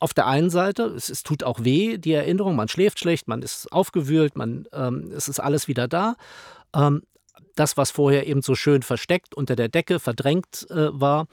auf 0.00 0.14
der 0.14 0.26
einen 0.26 0.50
Seite, 0.50 0.84
es, 0.84 1.10
es, 1.10 1.22
tut 1.22 1.44
auch 1.44 1.62
weh, 1.62 1.98
die 1.98 2.12
Erinnerung, 2.12 2.56
man 2.56 2.68
schläft 2.68 2.98
schlecht, 2.98 3.28
man 3.28 3.42
ist 3.42 3.70
aufgewühlt, 3.70 4.36
man, 4.36 4.66
ähm, 4.72 5.12
es 5.14 5.28
ist 5.28 5.40
alles 5.40 5.68
wieder 5.68 5.88
da. 5.88 6.16
Ähm, 6.74 7.02
das, 7.54 7.76
was 7.76 7.90
vorher 7.90 8.26
eben 8.26 8.42
so 8.42 8.54
schön 8.54 8.82
versteckt 8.82 9.34
unter 9.34 9.56
der 9.56 9.68
Decke 9.68 10.00
verdrängt 10.00 10.66
äh, 10.70 10.88
war, 10.98 11.26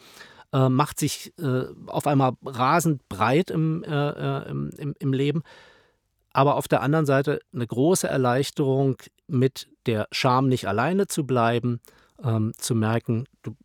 äh, 0.51 0.69
macht 0.69 0.99
sich 0.99 1.33
äh, 1.39 1.65
auf 1.87 2.07
einmal 2.07 2.33
rasend 2.45 3.07
breit 3.07 3.49
im, 3.49 3.83
äh, 3.83 4.09
äh, 4.09 4.49
im, 4.49 4.95
im, 4.99 5.13
Leben. 5.13 5.43
Aber 6.33 6.55
auf 6.55 6.67
der 6.67 6.81
anderen 6.81 7.05
Seite 7.05 7.39
eine 7.53 7.65
große 7.65 8.07
Erleichterung, 8.07 8.97
mit 9.27 9.67
der 9.85 10.07
Scham 10.11 10.47
nicht 10.47 10.67
alleine 10.67 11.07
zu 11.07 11.25
bleiben, 11.25 11.81
ähm, 12.23 12.53
zu 12.57 12.75
merken, 12.75 13.25
du 13.43 13.55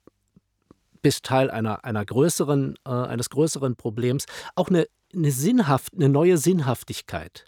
bist 1.03 1.25
Teil 1.25 1.51
einer, 1.51 1.85
einer 1.85 2.05
größeren, 2.05 2.77
äh, 2.87 2.91
eines 2.91 3.31
größeren 3.31 3.77
Problems. 3.77 4.27
Auch 4.55 4.69
eine, 4.69 4.87
eine, 5.15 5.31
sinnhaft, 5.31 5.95
eine 5.95 6.09
neue 6.09 6.38
Sinnhaftigkeit. 6.38 7.45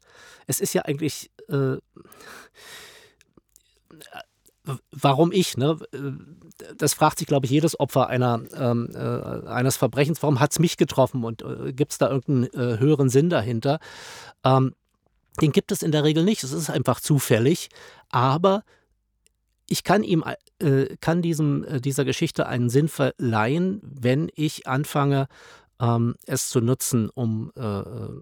Es 0.47 0.61
ist 0.61 0.75
ja 0.75 0.83
eigentlich. 0.83 1.31
Äh, 1.49 1.77
warum 4.93 5.31
ich? 5.33 5.57
Ne? 5.57 5.79
Das 6.77 6.95
fragt 6.95 7.19
sich, 7.19 7.29
glaube 7.29 7.47
ich, 7.47 7.53
jedes 7.53 7.79
Opfer 7.79 8.09
einer, 8.09 8.43
ähm, 8.57 8.89
äh, 8.95 9.47
eines 9.49 9.77
Verbrechens. 9.77 10.23
Warum 10.23 10.41
hat 10.41 10.53
es 10.53 10.59
mich 10.59 10.77
getroffen 10.77 11.25
und 11.25 11.43
äh, 11.43 11.73
gibt 11.73 11.93
es 11.93 11.99
da 11.99 12.09
irgendeinen 12.09 12.75
äh, 12.75 12.79
höheren 12.79 13.11
Sinn 13.11 13.29
dahinter? 13.29 13.79
Ähm, 14.43 14.75
den 15.41 15.53
gibt 15.53 15.73
es 15.73 15.83
in 15.83 15.93
der 15.93 16.05
Regel 16.05 16.25
nicht. 16.25 16.45
Es 16.45 16.53
ist 16.53 16.71
einfach 16.71 17.01
zufällig. 17.01 17.69
Aber 18.11 18.63
ich 19.69 19.85
kann 19.85 20.03
ihm, 20.03 20.25
äh, 20.59 20.97
kann 21.01 21.23
diesem, 21.23 21.65
äh, 21.65 21.81
dieser 21.81 22.05
Geschichte 22.05 22.47
einen 22.47 22.71
Sinn 22.71 22.89
verleihen, 22.89 23.81
wenn 23.83 24.31
ich 24.35 24.67
anfange, 24.67 25.29
ähm, 25.81 26.15
es 26.27 26.49
zu 26.49 26.61
nutzen, 26.61 27.11
um 27.11 27.51
äh, 27.57 27.81
äh, 27.81 28.21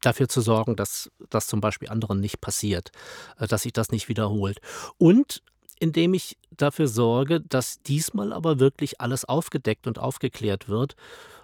dafür 0.00 0.28
zu 0.28 0.40
sorgen, 0.40 0.76
dass 0.76 1.10
das 1.30 1.46
zum 1.46 1.60
Beispiel 1.60 1.88
anderen 1.88 2.20
nicht 2.20 2.40
passiert, 2.40 2.90
äh, 3.38 3.46
dass 3.46 3.62
sich 3.62 3.72
das 3.72 3.90
nicht 3.90 4.08
wiederholt. 4.08 4.58
Und 4.98 5.42
indem 5.78 6.14
ich 6.14 6.38
dafür 6.50 6.88
sorge, 6.88 7.40
dass 7.40 7.82
diesmal 7.82 8.32
aber 8.32 8.58
wirklich 8.58 9.00
alles 9.00 9.24
aufgedeckt 9.24 9.86
und 9.86 9.98
aufgeklärt 9.98 10.68
wird. 10.68 10.96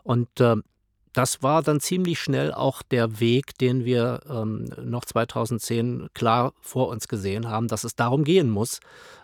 Und 0.05 0.29
ähm, 0.40 0.64
das 1.12 1.42
war 1.42 1.62
dann 1.62 1.81
ziemlich 1.81 2.18
schnell 2.18 2.53
auch 2.55 2.83
der 2.83 3.20
Weg, 3.20 3.59
den 3.59 3.85
wir 3.85 4.20
ähm, 4.29 4.70
noch 4.83 5.05
2010 5.05 6.09
klar 6.14 6.55
vor 6.61 6.88
uns 6.88 7.09
gesehen 7.09 7.48
haben, 7.48 7.68
dass 7.68 7.85
es 7.85 7.94
darum 7.94 8.25
gehen 8.25 8.48
muss, 8.51 8.81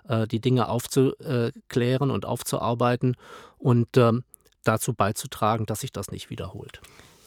äh, 0.09 0.27
die 0.27 0.41
Dinge 0.41 0.69
aufzuklären 0.69 2.11
und 2.11 2.27
aufzuarbeiten 2.27 3.17
und 3.59 3.97
ähm, 3.97 4.25
dazu 4.65 4.93
beizutragen, 4.93 5.67
dass 5.67 5.81
sich 5.81 5.93
das 5.93 6.11
nicht 6.11 6.31
wiederholt. 6.31 6.81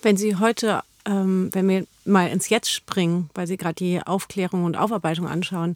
Wenn 0.04 0.17
Sie 0.17 0.36
heute, 0.36 0.82
ähm, 1.06 1.50
wenn 1.54 1.67
wir 1.67 1.86
mal 2.06 2.30
ins 2.30 2.50
Jetzt 2.50 2.71
springen, 2.71 3.30
weil 3.34 3.47
Sie 3.47 3.58
gerade 3.58 3.76
die 3.76 4.02
Aufklärung 4.02 4.63
und 4.63 4.78
Aufarbeitung 4.78 5.28
anschauen, 5.28 5.76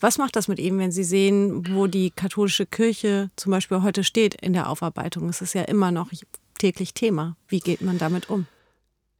was 0.00 0.16
macht 0.16 0.36
das 0.36 0.48
mit 0.48 0.58
Ihnen, 0.58 0.78
wenn 0.78 0.92
Sie 0.92 1.04
sehen, 1.04 1.74
wo 1.74 1.86
die 1.86 2.10
katholische 2.10 2.64
Kirche 2.64 3.30
zum 3.36 3.50
Beispiel 3.52 3.82
heute 3.82 4.02
steht 4.02 4.34
in 4.34 4.54
der 4.54 4.68
Aufarbeitung? 4.70 5.28
Es 5.28 5.42
ist 5.42 5.54
ja 5.54 5.62
immer 5.62 5.90
noch 5.90 6.10
täglich 6.60 6.94
Thema. 6.94 7.36
Wie 7.48 7.60
geht 7.60 7.80
man 7.80 7.98
damit 7.98 8.30
um? 8.30 8.46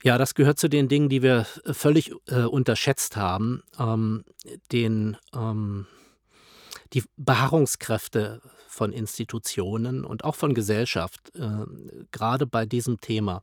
Ja, 0.02 0.16
das 0.16 0.34
gehört 0.34 0.58
zu 0.58 0.68
den 0.68 0.88
Dingen, 0.88 1.08
die 1.08 1.22
wir 1.22 1.46
völlig 1.72 2.12
äh, 2.26 2.42
unterschätzt 2.42 3.16
haben. 3.16 3.62
Ähm, 3.78 4.24
den, 4.72 5.16
ähm, 5.34 5.86
die 6.92 7.02
Beharrungskräfte 7.16 8.40
von 8.68 8.92
Institutionen 8.92 10.04
und 10.04 10.24
auch 10.24 10.36
von 10.36 10.54
Gesellschaft, 10.54 11.32
äh, 11.34 11.66
gerade 12.12 12.46
bei 12.46 12.64
diesem 12.64 13.00
Thema. 13.00 13.42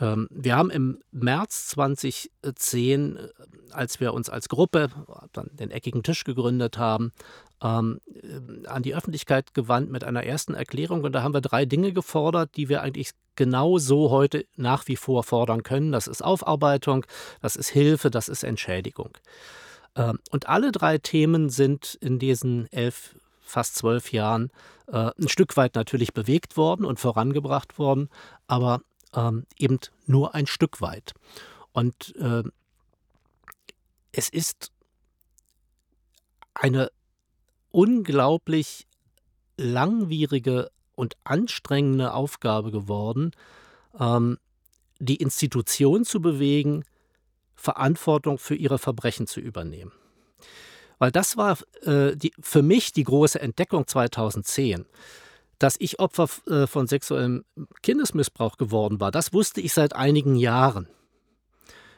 Ähm, 0.00 0.28
wir 0.30 0.56
haben 0.56 0.70
im 0.70 0.98
März 1.10 1.68
2010, 1.68 3.16
äh, 3.16 3.28
als 3.72 4.00
wir 4.00 4.14
uns 4.14 4.28
als 4.28 4.48
Gruppe 4.48 4.90
dann 5.32 5.50
den 5.52 5.70
eckigen 5.70 6.02
Tisch 6.02 6.24
gegründet 6.24 6.78
haben, 6.78 7.12
ähm, 7.62 8.00
äh, 8.06 8.66
an 8.66 8.82
die 8.82 8.94
Öffentlichkeit 8.94 9.54
gewandt 9.54 9.90
mit 9.90 10.04
einer 10.04 10.24
ersten 10.24 10.54
Erklärung. 10.54 11.04
Und 11.04 11.12
da 11.12 11.22
haben 11.22 11.34
wir 11.34 11.40
drei 11.40 11.64
Dinge 11.66 11.92
gefordert, 11.92 12.56
die 12.56 12.68
wir 12.68 12.82
eigentlich 12.82 13.10
genau 13.36 13.78
so 13.78 14.10
heute 14.10 14.46
nach 14.56 14.86
wie 14.88 14.96
vor 14.96 15.24
fordern 15.24 15.62
können. 15.62 15.92
Das 15.92 16.06
ist 16.06 16.22
Aufarbeitung, 16.22 17.06
das 17.40 17.56
ist 17.56 17.68
Hilfe, 17.68 18.10
das 18.10 18.28
ist 18.28 18.42
Entschädigung. 18.42 19.10
Ähm, 19.96 20.18
und 20.30 20.48
alle 20.48 20.72
drei 20.72 20.98
Themen 20.98 21.50
sind 21.50 21.96
in 22.00 22.18
diesen 22.18 22.70
elf, 22.72 23.14
fast 23.40 23.76
zwölf 23.76 24.12
Jahren 24.12 24.50
äh, 24.88 25.10
ein 25.18 25.28
Stück 25.28 25.56
weit 25.56 25.74
natürlich 25.74 26.12
bewegt 26.14 26.56
worden 26.56 26.84
und 26.84 27.00
vorangebracht 27.00 27.78
worden. 27.78 28.08
Aber 28.46 28.80
ähm, 29.14 29.46
eben 29.58 29.78
nur 30.06 30.34
ein 30.34 30.46
Stück 30.46 30.80
weit. 30.80 31.14
Und 31.72 32.14
äh, 32.16 32.42
es 34.12 34.28
ist 34.28 34.72
eine 36.54 36.90
unglaublich 37.70 38.86
langwierige 39.56 40.70
und 40.94 41.16
anstrengende 41.24 42.12
Aufgabe 42.12 42.70
geworden, 42.70 43.32
ähm, 43.98 44.38
die 44.98 45.16
Institution 45.16 46.04
zu 46.04 46.20
bewegen, 46.20 46.84
Verantwortung 47.54 48.38
für 48.38 48.54
ihre 48.54 48.78
Verbrechen 48.78 49.26
zu 49.26 49.40
übernehmen. 49.40 49.92
Weil 50.98 51.10
das 51.10 51.36
war 51.36 51.58
äh, 51.82 52.16
die, 52.16 52.32
für 52.40 52.62
mich 52.62 52.92
die 52.92 53.04
große 53.04 53.40
Entdeckung 53.40 53.86
2010 53.86 54.86
dass 55.60 55.76
ich 55.78 56.00
Opfer 56.00 56.26
äh, 56.46 56.66
von 56.66 56.86
sexuellem 56.88 57.44
Kindesmissbrauch 57.82 58.56
geworden 58.56 58.98
war, 58.98 59.10
das 59.12 59.32
wusste 59.34 59.60
ich 59.60 59.74
seit 59.74 59.94
einigen 59.94 60.34
Jahren. 60.34 60.88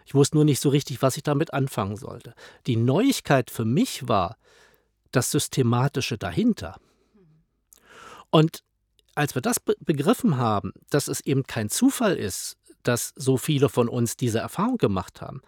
Ich 0.04 0.14
wusste 0.14 0.36
nur 0.36 0.44
nicht 0.44 0.60
so 0.60 0.68
richtig, 0.68 1.00
was 1.00 1.16
ich 1.16 1.22
damit 1.22 1.54
anfangen 1.54 1.96
sollte. 1.96 2.34
Die 2.66 2.76
Neuigkeit 2.76 3.50
für 3.50 3.64
mich 3.64 4.08
war 4.08 4.36
das 5.12 5.30
Systematische 5.30 6.18
dahinter. 6.18 6.76
Und 8.30 8.62
als 9.14 9.34
wir 9.34 9.42
das 9.42 9.60
be 9.60 9.76
begriffen 9.80 10.38
haben, 10.38 10.72
dass 10.90 11.08
es 11.08 11.20
eben 11.20 11.44
kein 11.44 11.68
Zufall 11.68 12.16
ist, 12.16 12.56
dass 12.82 13.12
so 13.14 13.36
viele 13.36 13.68
von 13.68 13.88
uns 13.88 14.16
diese 14.16 14.38
Erfahrung 14.38 14.78
gemacht 14.78 15.20
haben, 15.20 15.42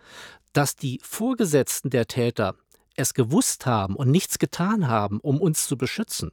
dass 0.53 0.77
die 0.77 1.01
Vorgesetzten 1.03 1.91
der 1.91 2.07
Täter 2.07 2.55
es 2.97 3.15
gewusst 3.15 3.67
haben 3.67 3.97
und 3.97 4.11
nichts 4.11 4.39
getan 4.39 4.89
haben, 4.89 5.19
um 5.21 5.41
uns 5.41 5.67
zu 5.67 5.77
beschützen, 5.77 6.31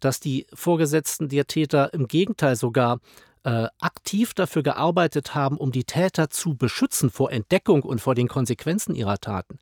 dass 0.00 0.20
die 0.20 0.46
Vorgesetzten 0.54 1.28
der 1.28 1.46
Täter 1.46 1.92
im 1.92 2.08
Gegenteil 2.08 2.56
sogar 2.56 3.00
äh, 3.42 3.66
aktiv 3.80 4.34
dafür 4.34 4.62
gearbeitet 4.62 5.34
haben, 5.34 5.56
um 5.56 5.72
die 5.72 5.84
Täter 5.84 6.30
zu 6.30 6.54
beschützen 6.54 7.10
vor 7.10 7.32
Entdeckung 7.32 7.82
und 7.82 8.00
vor 8.00 8.14
den 8.14 8.28
Konsequenzen 8.28 8.94
ihrer 8.94 9.18
Taten. 9.18 9.58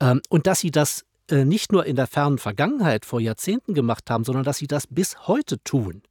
Ähm, 0.00 0.22
und 0.28 0.46
dass 0.46 0.60
sie 0.60 0.70
das 0.70 1.04
nicht 1.30 1.72
nur 1.72 1.86
in 1.86 1.96
der 1.96 2.06
fernen 2.06 2.38
Vergangenheit 2.38 3.04
vor 3.04 3.20
Jahrzehnten 3.20 3.74
gemacht 3.74 4.10
haben, 4.10 4.24
sondern 4.24 4.44
dass 4.44 4.58
sie 4.58 4.66
das 4.66 4.86
bis 4.86 5.26
heute 5.26 5.62
tun. 5.64 6.02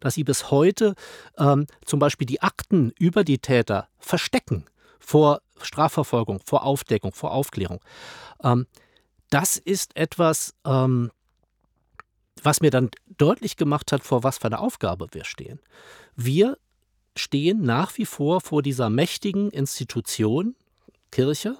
Dass 0.00 0.14
sie 0.14 0.24
bis 0.24 0.50
heute 0.50 0.94
ähm, 1.38 1.66
zum 1.84 1.98
Beispiel 1.98 2.26
die 2.26 2.42
Akten 2.42 2.92
über 2.98 3.24
die 3.24 3.38
Täter 3.38 3.88
verstecken 3.98 4.66
vor 4.98 5.40
Strafverfolgung, 5.60 6.40
vor 6.44 6.64
Aufdeckung, 6.64 7.12
vor 7.12 7.32
Aufklärung. 7.32 7.80
Ähm, 8.44 8.66
das 9.30 9.56
ist 9.56 9.96
etwas, 9.96 10.54
ähm, 10.64 11.10
was 12.42 12.60
mir 12.60 12.70
dann 12.70 12.90
deutlich 13.16 13.56
gemacht 13.56 13.92
hat, 13.92 14.02
vor 14.02 14.22
was 14.22 14.38
für 14.38 14.46
eine 14.46 14.58
Aufgabe 14.58 15.08
wir 15.12 15.24
stehen. 15.24 15.60
Wir 16.16 16.58
stehen 17.16 17.62
nach 17.62 17.96
wie 17.98 18.06
vor 18.06 18.40
vor 18.40 18.62
dieser 18.62 18.90
mächtigen 18.90 19.50
Institution, 19.50 20.54
Kirche, 21.10 21.56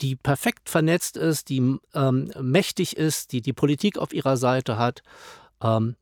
die 0.00 0.16
perfekt 0.16 0.68
vernetzt 0.68 1.16
ist, 1.16 1.48
die 1.48 1.78
ähm, 1.94 2.30
mächtig 2.40 2.96
ist, 2.96 3.32
die 3.32 3.40
die 3.40 3.52
Politik 3.52 3.98
auf 3.98 4.12
ihrer 4.12 4.36
Seite 4.36 4.78
hat 4.78 5.02
ähm, 5.62 5.96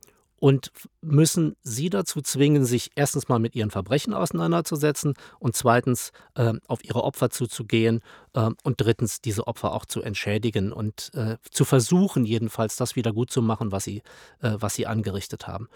und 0.44 0.72
müssen 1.00 1.56
sie 1.62 1.88
dazu 1.88 2.20
zwingen, 2.20 2.66
sich 2.66 2.90
erstens 2.96 3.28
mal 3.28 3.38
mit 3.38 3.54
ihren 3.54 3.70
Verbrechen 3.70 4.12
auseinanderzusetzen 4.12 5.14
und 5.38 5.56
zweitens 5.56 6.12
äh, 6.34 6.52
auf 6.66 6.84
ihre 6.84 7.02
Opfer 7.02 7.30
zuzugehen 7.30 8.02
äh, 8.34 8.50
und 8.62 8.80
drittens 8.80 9.22
diese 9.22 9.46
Opfer 9.46 9.72
auch 9.72 9.86
zu 9.86 10.02
entschädigen 10.02 10.72
und 10.72 11.10
äh, 11.14 11.38
zu 11.50 11.64
versuchen, 11.64 12.26
jedenfalls 12.26 12.76
das 12.76 12.94
wieder 12.94 13.12
gut 13.12 13.30
zu 13.30 13.40
machen, 13.40 13.72
was 13.72 13.84
sie, 13.84 14.02
äh, 14.42 14.56
was 14.58 14.74
sie 14.74 14.86
angerichtet 14.86 15.46
haben. 15.46 15.68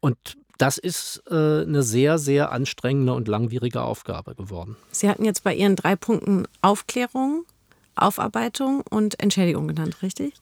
Und 0.00 0.38
das 0.58 0.78
ist 0.78 1.22
äh, 1.28 1.34
eine 1.34 1.82
sehr, 1.82 2.18
sehr 2.18 2.52
anstrengende 2.52 3.12
und 3.12 3.28
langwierige 3.28 3.82
Aufgabe 3.82 4.34
geworden. 4.34 4.76
Sie 4.90 5.08
hatten 5.08 5.24
jetzt 5.24 5.42
bei 5.44 5.54
Ihren 5.54 5.76
drei 5.76 5.96
Punkten 5.96 6.46
Aufklärung, 6.62 7.44
Aufarbeitung 7.96 8.82
und 8.90 9.20
Entschädigung 9.20 9.68
genannt, 9.68 10.02
richtig? 10.02 10.34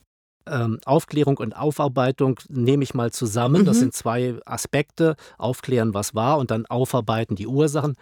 ähm, 0.46 0.78
Aufklärung 0.84 1.38
und 1.38 1.54
Aufarbeitung 1.56 2.40
nehme 2.48 2.82
ich 2.82 2.94
mal 2.94 3.12
zusammen. 3.12 3.62
Mhm. 3.62 3.66
Das 3.66 3.78
sind 3.78 3.94
zwei 3.94 4.34
Aspekte. 4.44 5.16
Aufklären, 5.38 5.94
was 5.94 6.14
war 6.14 6.38
und 6.38 6.50
dann 6.50 6.66
aufarbeiten 6.66 7.36
die 7.36 7.46
Ursachen. 7.46 7.96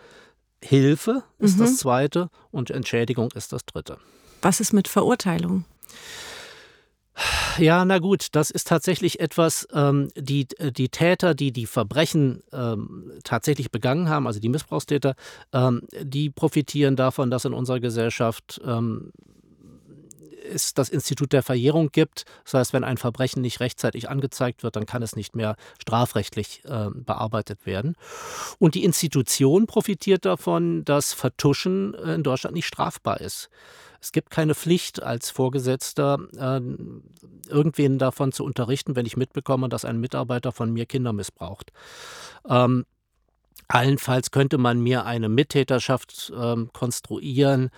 Hilfe 0.63 1.23
ist 1.39 1.57
mhm. 1.57 1.61
das 1.61 1.77
zweite 1.79 2.29
und 2.51 2.71
Entschädigung 2.71 3.31
ist 3.35 3.53
das 3.53 3.65
dritte. 3.65 3.99
Was 4.43 4.61
ist 4.61 4.73
mit 4.73 4.89
Verurteilung? 4.89 5.65
Ja, 7.59 7.85
na 7.85 7.99
gut, 7.99 8.29
das 8.33 8.51
ist 8.51 8.69
tatsächlich 8.69 9.21
etwas, 9.21 9.69
ähm, 9.75 10.09
die, 10.17 10.47
die 10.47 10.89
Täter, 10.89 11.35
die 11.35 11.53
die 11.53 11.67
Verbrechen 11.67 12.43
ähm, 12.53 13.13
tatsächlich 13.25 13.71
begangen 13.71 14.09
haben, 14.09 14.27
also 14.27 14.41
die 14.41 14.49
Missbrauchstäter, 14.49 15.15
ähm, 15.53 15.83
die 16.01 16.31
profitieren 16.31 16.97
davon, 16.97 17.31
dass 17.31 17.45
in 17.45 17.53
unserer 17.53 17.81
Gesellschaft 17.81 18.61
ähm, 18.65 19.13
es 20.43 20.75
das 20.75 20.89
Institut 20.89 21.33
der 21.33 21.43
Verjährung 21.43 21.91
gibt. 21.93 22.25
Das 22.45 22.55
heißt, 22.55 22.73
wenn 22.73 22.85
ein 22.85 22.97
Verbrechen 22.97 23.43
nicht 23.43 23.61
rechtzeitig 23.61 24.09
angezeigt 24.09 24.63
wird, 24.63 24.77
dann 24.77 24.87
kann 24.87 25.03
es 25.03 25.17
nicht 25.17 25.37
mehr 25.37 25.57
strafrechtlich 25.81 26.63
äh, 26.65 26.89
bearbeitet 26.93 27.67
werden. 27.67 27.97
Und 28.59 28.75
die 28.75 28.85
Institution 28.85 29.67
profitiert 29.67 30.25
davon, 30.25 30.85
dass 30.85 31.13
Vertuschen 31.13 31.95
äh, 31.95 32.15
in 32.15 32.23
Deutschland 32.23 32.55
nicht 32.55 32.67
strafbar 32.67 33.21
ist. 33.21 33.51
Es 34.01 34.13
gibt 34.13 34.31
keine 34.31 34.55
Pflicht 34.55 35.03
als 35.03 35.31
Vorgesetzter, 35.31 36.19
äh, 36.37 36.61
irgendwen 37.51 37.99
davon 37.99 38.33
zu 38.33 38.45
unterrichten, 38.45 38.97
wenn 38.97 39.07
ich 39.07 39.17
mitbekomme, 39.17 39.69
dass 39.69 39.85
ein 39.85 40.01
Mitarbeiter 40.01 40.53
von 40.53 40.73
mir 40.73 40.87
Kinder 40.87 41.13
missbraucht. 41.13 41.73
Ähm, 42.49 42.87
Allenfalls 43.73 44.33
könnte 44.33 44.59
man 44.59 44.81
mir 44.81 45.07
eine 45.07 45.29
Mittäterschaft 45.29 46.33
ähm, 46.37 46.71
konstruieren, 46.73 47.71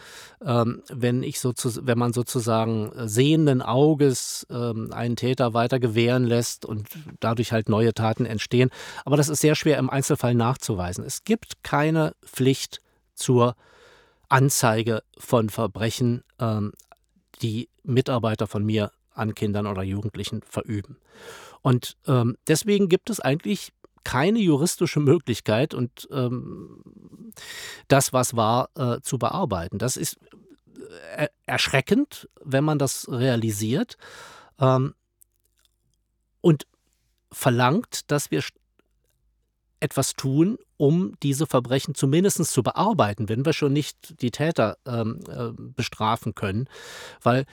ähm, 0.42 0.83
wenn 0.88 1.22
ich 1.22 1.42
wenn 1.44 1.98
man 1.98 2.14
sozusagen 2.14 2.90
sehenden 3.07 3.61
Auges 3.61 4.46
ähm, 4.48 4.90
einen 4.92 5.16
Täter 5.16 5.52
weiter 5.52 5.78
gewähren 5.81 6.24
lässt 6.24 6.64
und 6.64 6.88
dadurch 7.20 7.52
halt 7.52 7.68
neue 7.68 7.92
Taten 7.92 8.24
entstehen. 8.24 8.70
Aber 9.05 9.18
das 9.18 9.28
ist 9.28 9.42
sehr 9.42 9.55
schwer 9.55 9.76
im 9.76 9.90
Einzelfall 9.90 10.35
nachzuweisen. 10.35 11.05
Es 11.05 11.24
gibt 11.24 11.62
keine 11.62 12.14
Pflicht 12.24 12.81
zur 13.14 13.55
Anzeige 14.31 15.02
von 15.18 15.50
Verbrechen, 15.50 16.24
ähm, 16.38 16.72
die 17.42 17.68
Mitarbeiter 17.83 18.46
von 18.46 18.64
mir 18.64 18.92
an 19.12 19.35
Kindern 19.35 19.66
oder 19.66 19.83
Jugendlichen 19.83 20.40
verüben. 20.48 20.96
Und 21.61 21.98
ähm, 22.07 22.38
deswegen 22.48 22.88
gibt 22.88 23.11
es 23.11 23.20
eigentlich 23.20 23.74
keine 24.05 24.38
juristische 24.38 25.01
Möglichkeit 25.01 25.75
und 25.75 26.09
ähm, 26.11 26.83
das, 27.88 28.12
was 28.12 28.37
war, 28.37 28.71
äh, 28.77 29.01
zu 29.01 29.19
bearbeiten. 29.19 29.79
Das 29.79 29.97
ist 29.97 30.19
äh, 31.17 31.29
erschreckend, 31.47 32.29
wenn 32.43 32.65
man 32.65 32.79
das 32.79 33.09
realisiert 33.11 33.97
ähm, 34.59 34.95
und 36.41 36.67
verlangt, 37.31 38.11
dass 38.11 38.31
wir 38.31 38.43
etwas 39.81 40.15
tun, 40.15 40.59
um 40.77 41.15
diese 41.23 41.47
Verbrechen 41.47 41.95
zumindest 41.95 42.45
zu 42.45 42.62
bearbeiten, 42.62 43.29
wenn 43.29 43.45
wir 43.45 43.53
schon 43.53 43.73
nicht 43.73 44.21
die 44.23 44.31
Täter 44.31 44.79
ähm, 44.87 45.21
äh, 45.29 45.51
bestrafen 45.57 46.35
können, 46.35 46.69
weil 47.23 47.47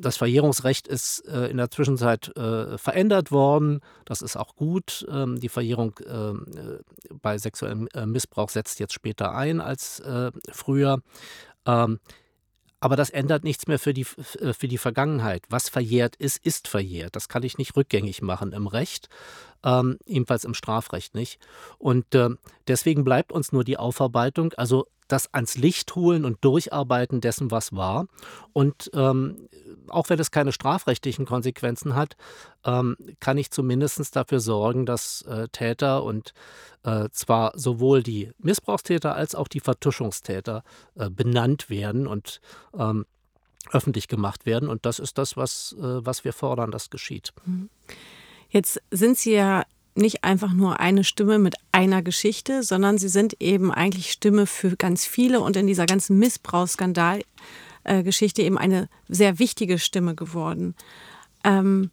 das 0.00 0.16
Verjährungsrecht 0.16 0.88
ist 0.88 1.26
äh, 1.26 1.48
in 1.48 1.56
der 1.56 1.70
Zwischenzeit 1.70 2.34
äh, 2.36 2.78
verändert 2.78 3.30
worden. 3.30 3.80
Das 4.04 4.22
ist 4.22 4.36
auch 4.36 4.54
gut. 4.56 5.06
Ähm, 5.10 5.40
die 5.40 5.48
Verjährung 5.48 5.98
ähm, 6.08 6.46
äh, 6.56 7.14
bei 7.20 7.38
sexuellem 7.38 7.88
äh, 7.94 8.06
Missbrauch 8.06 8.48
setzt 8.48 8.80
jetzt 8.80 8.94
später 8.94 9.34
ein 9.34 9.60
als 9.60 10.00
äh, 10.00 10.30
früher. 10.52 11.02
Ähm, 11.66 12.00
aber 12.80 12.94
das 12.94 13.10
ändert 13.10 13.42
nichts 13.42 13.66
mehr 13.66 13.80
für 13.80 13.92
die, 13.92 14.06
äh, 14.40 14.52
für 14.52 14.68
die 14.68 14.78
Vergangenheit. 14.78 15.42
Was 15.48 15.68
verjährt 15.68 16.16
ist, 16.16 16.44
ist 16.44 16.68
verjährt. 16.68 17.16
Das 17.16 17.28
kann 17.28 17.42
ich 17.42 17.58
nicht 17.58 17.76
rückgängig 17.76 18.22
machen 18.22 18.52
im 18.52 18.68
Recht, 18.68 19.08
ähm, 19.64 19.98
ebenfalls 20.06 20.44
im 20.44 20.54
Strafrecht 20.54 21.14
nicht. 21.14 21.40
Und 21.78 22.06
deswegen 22.68 23.04
bleibt 23.04 23.32
uns 23.32 23.52
nur 23.52 23.64
die 23.64 23.76
Aufarbeitung, 23.76 24.52
also 24.54 24.86
das 25.08 25.32
ans 25.32 25.56
Licht 25.56 25.94
holen 25.94 26.24
und 26.24 26.44
Durcharbeiten 26.44 27.20
dessen, 27.20 27.50
was 27.50 27.72
war. 27.72 28.06
Und 28.52 28.90
ähm, 28.94 29.48
auch 29.88 30.08
wenn 30.10 30.18
es 30.18 30.30
keine 30.30 30.52
strafrechtlichen 30.52 31.26
Konsequenzen 31.26 31.94
hat, 31.94 32.16
ähm, 32.64 32.96
kann 33.20 33.38
ich 33.38 33.50
zumindest 33.50 34.14
dafür 34.14 34.40
sorgen, 34.40 34.86
dass 34.86 35.22
äh, 35.22 35.48
Täter 35.48 36.04
und 36.04 36.34
äh, 36.84 37.08
zwar 37.10 37.58
sowohl 37.58 38.02
die 38.02 38.30
Missbrauchstäter 38.38 39.14
als 39.14 39.34
auch 39.34 39.48
die 39.48 39.60
Vertuschungstäter 39.60 40.62
äh, 40.94 41.10
benannt 41.10 41.70
werden 41.70 42.06
und 42.06 42.40
ähm, 42.78 43.06
öffentlich 43.72 44.08
gemacht 44.08 44.46
werden. 44.46 44.68
Und 44.68 44.86
das 44.86 44.98
ist 44.98 45.18
das, 45.18 45.36
was, 45.36 45.74
äh, 45.78 45.82
was 45.82 46.24
wir 46.24 46.32
fordern, 46.32 46.70
das 46.70 46.90
geschieht. 46.90 47.32
Mhm. 47.44 47.70
Jetzt 48.50 48.80
sind 48.90 49.18
Sie 49.18 49.34
ja 49.34 49.64
nicht 49.98 50.24
einfach 50.24 50.52
nur 50.52 50.80
eine 50.80 51.04
Stimme 51.04 51.38
mit 51.38 51.54
einer 51.72 52.02
Geschichte, 52.02 52.62
sondern 52.62 52.98
sie 52.98 53.08
sind 53.08 53.40
eben 53.40 53.72
eigentlich 53.72 54.12
Stimme 54.12 54.46
für 54.46 54.76
ganz 54.76 55.04
viele 55.04 55.40
und 55.40 55.56
in 55.56 55.66
dieser 55.66 55.86
ganzen 55.86 56.18
Missbrauchsskandalgeschichte 56.18 58.42
eben 58.42 58.58
eine 58.58 58.88
sehr 59.08 59.38
wichtige 59.38 59.78
Stimme 59.78 60.14
geworden. 60.14 60.74
Ähm, 61.44 61.90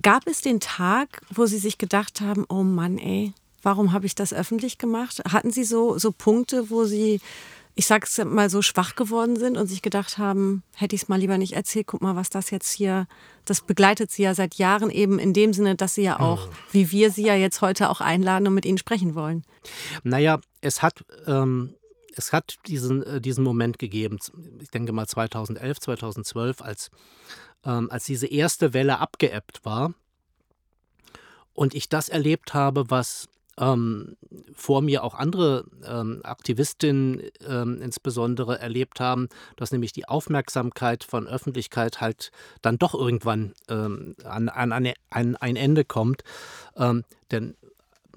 gab 0.00 0.26
es 0.26 0.40
den 0.40 0.60
Tag, 0.60 1.22
wo 1.30 1.46
Sie 1.46 1.58
sich 1.58 1.78
gedacht 1.78 2.20
haben, 2.20 2.44
oh 2.48 2.62
Mann, 2.62 2.98
ey, 2.98 3.32
warum 3.62 3.92
habe 3.92 4.06
ich 4.06 4.14
das 4.14 4.32
öffentlich 4.32 4.78
gemacht? 4.78 5.22
Hatten 5.30 5.50
Sie 5.50 5.64
so, 5.64 5.98
so 5.98 6.12
Punkte, 6.12 6.70
wo 6.70 6.84
Sie 6.84 7.20
ich 7.74 7.86
sag's 7.86 8.22
mal 8.24 8.50
so 8.50 8.60
schwach 8.60 8.96
geworden 8.96 9.36
sind 9.36 9.56
und 9.56 9.66
sich 9.66 9.80
gedacht 9.80 10.18
haben, 10.18 10.62
hätte 10.74 10.94
ich 10.94 11.02
es 11.02 11.08
mal 11.08 11.18
lieber 11.18 11.38
nicht 11.38 11.54
erzählt, 11.54 11.86
guck 11.86 12.02
mal, 12.02 12.16
was 12.16 12.28
das 12.28 12.50
jetzt 12.50 12.70
hier, 12.70 13.06
das 13.44 13.62
begleitet 13.62 14.10
sie 14.10 14.24
ja 14.24 14.34
seit 14.34 14.56
Jahren 14.56 14.90
eben 14.90 15.18
in 15.18 15.32
dem 15.32 15.52
Sinne, 15.54 15.74
dass 15.74 15.94
sie 15.94 16.02
ja 16.02 16.20
auch, 16.20 16.46
mhm. 16.46 16.52
wie 16.72 16.90
wir 16.90 17.10
sie 17.10 17.24
ja 17.24 17.34
jetzt 17.34 17.62
heute 17.62 17.88
auch 17.88 18.00
einladen 18.00 18.46
und 18.46 18.54
mit 18.54 18.66
ihnen 18.66 18.78
sprechen 18.78 19.14
wollen. 19.14 19.44
Naja, 20.02 20.38
es 20.60 20.82
hat, 20.82 21.04
ähm, 21.26 21.74
es 22.14 22.32
hat 22.32 22.56
diesen, 22.66 23.02
äh, 23.04 23.20
diesen 23.20 23.42
Moment 23.42 23.78
gegeben, 23.78 24.18
ich 24.60 24.70
denke 24.70 24.92
mal 24.92 25.06
2011, 25.06 25.80
2012, 25.80 26.60
als, 26.60 26.90
ähm, 27.64 27.90
als 27.90 28.04
diese 28.04 28.26
erste 28.26 28.74
Welle 28.74 28.98
abgeebbt 28.98 29.64
war 29.64 29.94
und 31.54 31.74
ich 31.74 31.88
das 31.88 32.10
erlebt 32.10 32.52
habe, 32.52 32.90
was 32.90 33.28
ähm, 33.58 34.16
vor 34.54 34.82
mir 34.82 35.04
auch 35.04 35.14
andere 35.14 35.64
ähm, 35.86 36.20
Aktivistinnen 36.24 37.22
ähm, 37.46 37.80
insbesondere 37.82 38.58
erlebt 38.58 39.00
haben, 39.00 39.28
dass 39.56 39.72
nämlich 39.72 39.92
die 39.92 40.08
Aufmerksamkeit 40.08 41.04
von 41.04 41.26
Öffentlichkeit 41.26 42.00
halt 42.00 42.30
dann 42.62 42.78
doch 42.78 42.94
irgendwann 42.94 43.54
ähm, 43.68 44.16
an, 44.24 44.48
an, 44.48 44.72
an, 45.10 45.36
ein 45.36 45.56
Ende 45.56 45.84
kommt. 45.84 46.22
Ähm, 46.76 47.04
denn 47.30 47.56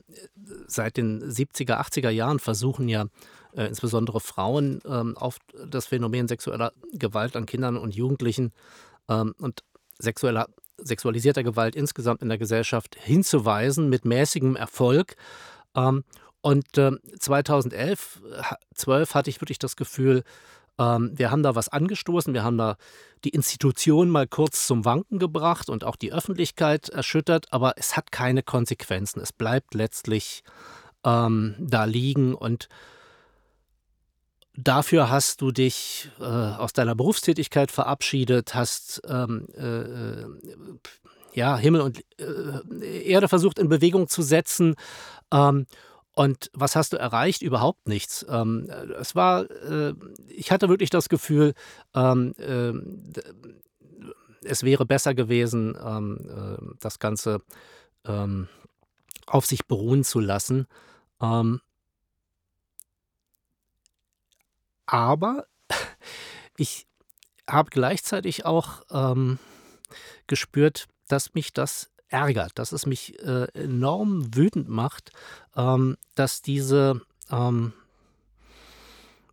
äh, 0.08 0.28
seit 0.68 0.98
den 0.98 1.22
70er, 1.22 1.82
80er 1.82 2.10
Jahren 2.10 2.40
versuchen 2.40 2.88
ja 2.88 3.06
äh, 3.54 3.66
insbesondere 3.66 4.22
Frauen 4.22 4.82
ähm, 4.86 5.18
auf 5.18 5.38
das 5.68 5.88
Phänomen 5.88 6.28
sexueller 6.28 6.72
Gewalt 6.94 7.36
an 7.36 7.46
Kindern 7.46 7.78
und 7.78 7.96
Jugendlichen 7.96 8.52
und 9.08 9.64
sexueller 10.00 10.48
sexualisierter 10.78 11.44
Gewalt 11.44 11.76
insgesamt 11.76 12.22
in 12.22 12.30
der 12.30 12.38
Gesellschaft 12.38 12.96
hinzuweisen, 13.00 13.90
mit 13.90 14.06
mäßigem 14.06 14.56
Erfolg. 14.56 15.16
Ähm, 15.76 16.04
und 16.42 16.78
äh, 16.78 16.92
2011, 17.20 18.22
12 18.76 19.16
hatte 19.16 19.30
ich 19.30 19.42
wirklich 19.42 19.60
das 19.60 19.76
Gefühl, 19.76 20.24
ähm, 20.78 21.12
wir 21.16 21.32
haben 21.32 21.44
da 21.44 21.56
was 21.56 21.70
angestoßen, 21.70 22.34
wir 22.34 22.44
haben 22.44 22.58
da 22.58 22.78
die 23.24 23.30
Institution 23.30 24.10
mal 24.10 24.28
kurz 24.28 24.68
zum 24.68 24.86
Wanken 24.86 25.20
gebracht 25.20 25.70
und 25.70 25.84
auch 25.84 25.96
die 25.96 26.14
Öffentlichkeit 26.14 26.90
erschüttert, 26.90 27.52
aber 27.52 27.74
es 27.78 27.98
hat 27.98 28.12
keine 28.12 28.44
Konsequenzen. 28.44 29.22
Es 29.22 29.34
bleibt 29.34 29.74
letztlich 29.74 30.44
ähm, 31.04 31.56
da 31.60 31.86
liegen 31.86 32.36
und 32.36 32.70
Dafür 34.58 35.10
hast 35.10 35.42
du 35.42 35.52
dich 35.52 36.10
äh, 36.20 36.24
aus 36.24 36.72
deiner 36.72 36.96
Berufstätigkeit 36.96 37.72
verabschiedet, 37.72 38.56
hast 38.56 39.02
ähm, 39.08 39.48
äh, 39.58 39.82
äh, 39.82 40.26
ja, 41.34 41.58
Himmel 41.58 41.82
und 41.82 42.04
äh, 42.18 43.04
Erde 43.04 43.28
versucht 43.28 43.60
in 43.60 43.68
Bewegung 43.68 44.08
zu 44.08 44.22
setzen. 44.22 44.76
Ähm, 45.34 45.66
und 46.14 46.50
was 46.54 46.78
hast 46.78 46.94
du 46.94 46.98
erreicht? 46.98 47.42
Überhaupt 47.42 47.90
nichts. 47.90 48.26
Ähm, 48.30 48.70
es 48.98 49.16
war, 49.16 49.50
äh, 49.52 49.94
ich 50.30 50.52
hatte 50.52 50.70
wirklich 50.70 50.90
das 50.90 51.10
Gefühl, 51.10 51.54
ähm, 51.94 52.34
äh, 52.38 52.72
es 54.46 54.64
wäre 54.64 54.86
besser 54.86 55.14
gewesen, 55.16 55.76
ähm, 55.84 56.76
das 56.80 57.00
Ganze 57.00 57.42
ähm, 58.06 58.48
auf 59.26 59.46
sich 59.46 59.66
beruhen 59.66 60.04
zu 60.04 60.20
lassen. 60.20 60.68
Ähm, 61.20 61.60
aber 64.86 65.48
ich 66.58 66.88
habe 67.50 67.70
gleichzeitig 67.70 68.46
auch 68.46 68.82
ähm, 68.92 69.40
gespürt, 70.28 70.88
dass 71.08 71.34
mich 71.34 71.54
das 71.54 71.92
ärgert, 72.08 72.58
dass 72.58 72.72
es 72.72 72.86
mich 72.86 73.20
äh, 73.22 73.48
enorm 73.54 74.36
wütend 74.36 74.70
macht, 74.70 75.12
ähm, 75.56 75.98
dass 76.16 76.42
diese 76.42 77.02
ähm, 77.30 77.74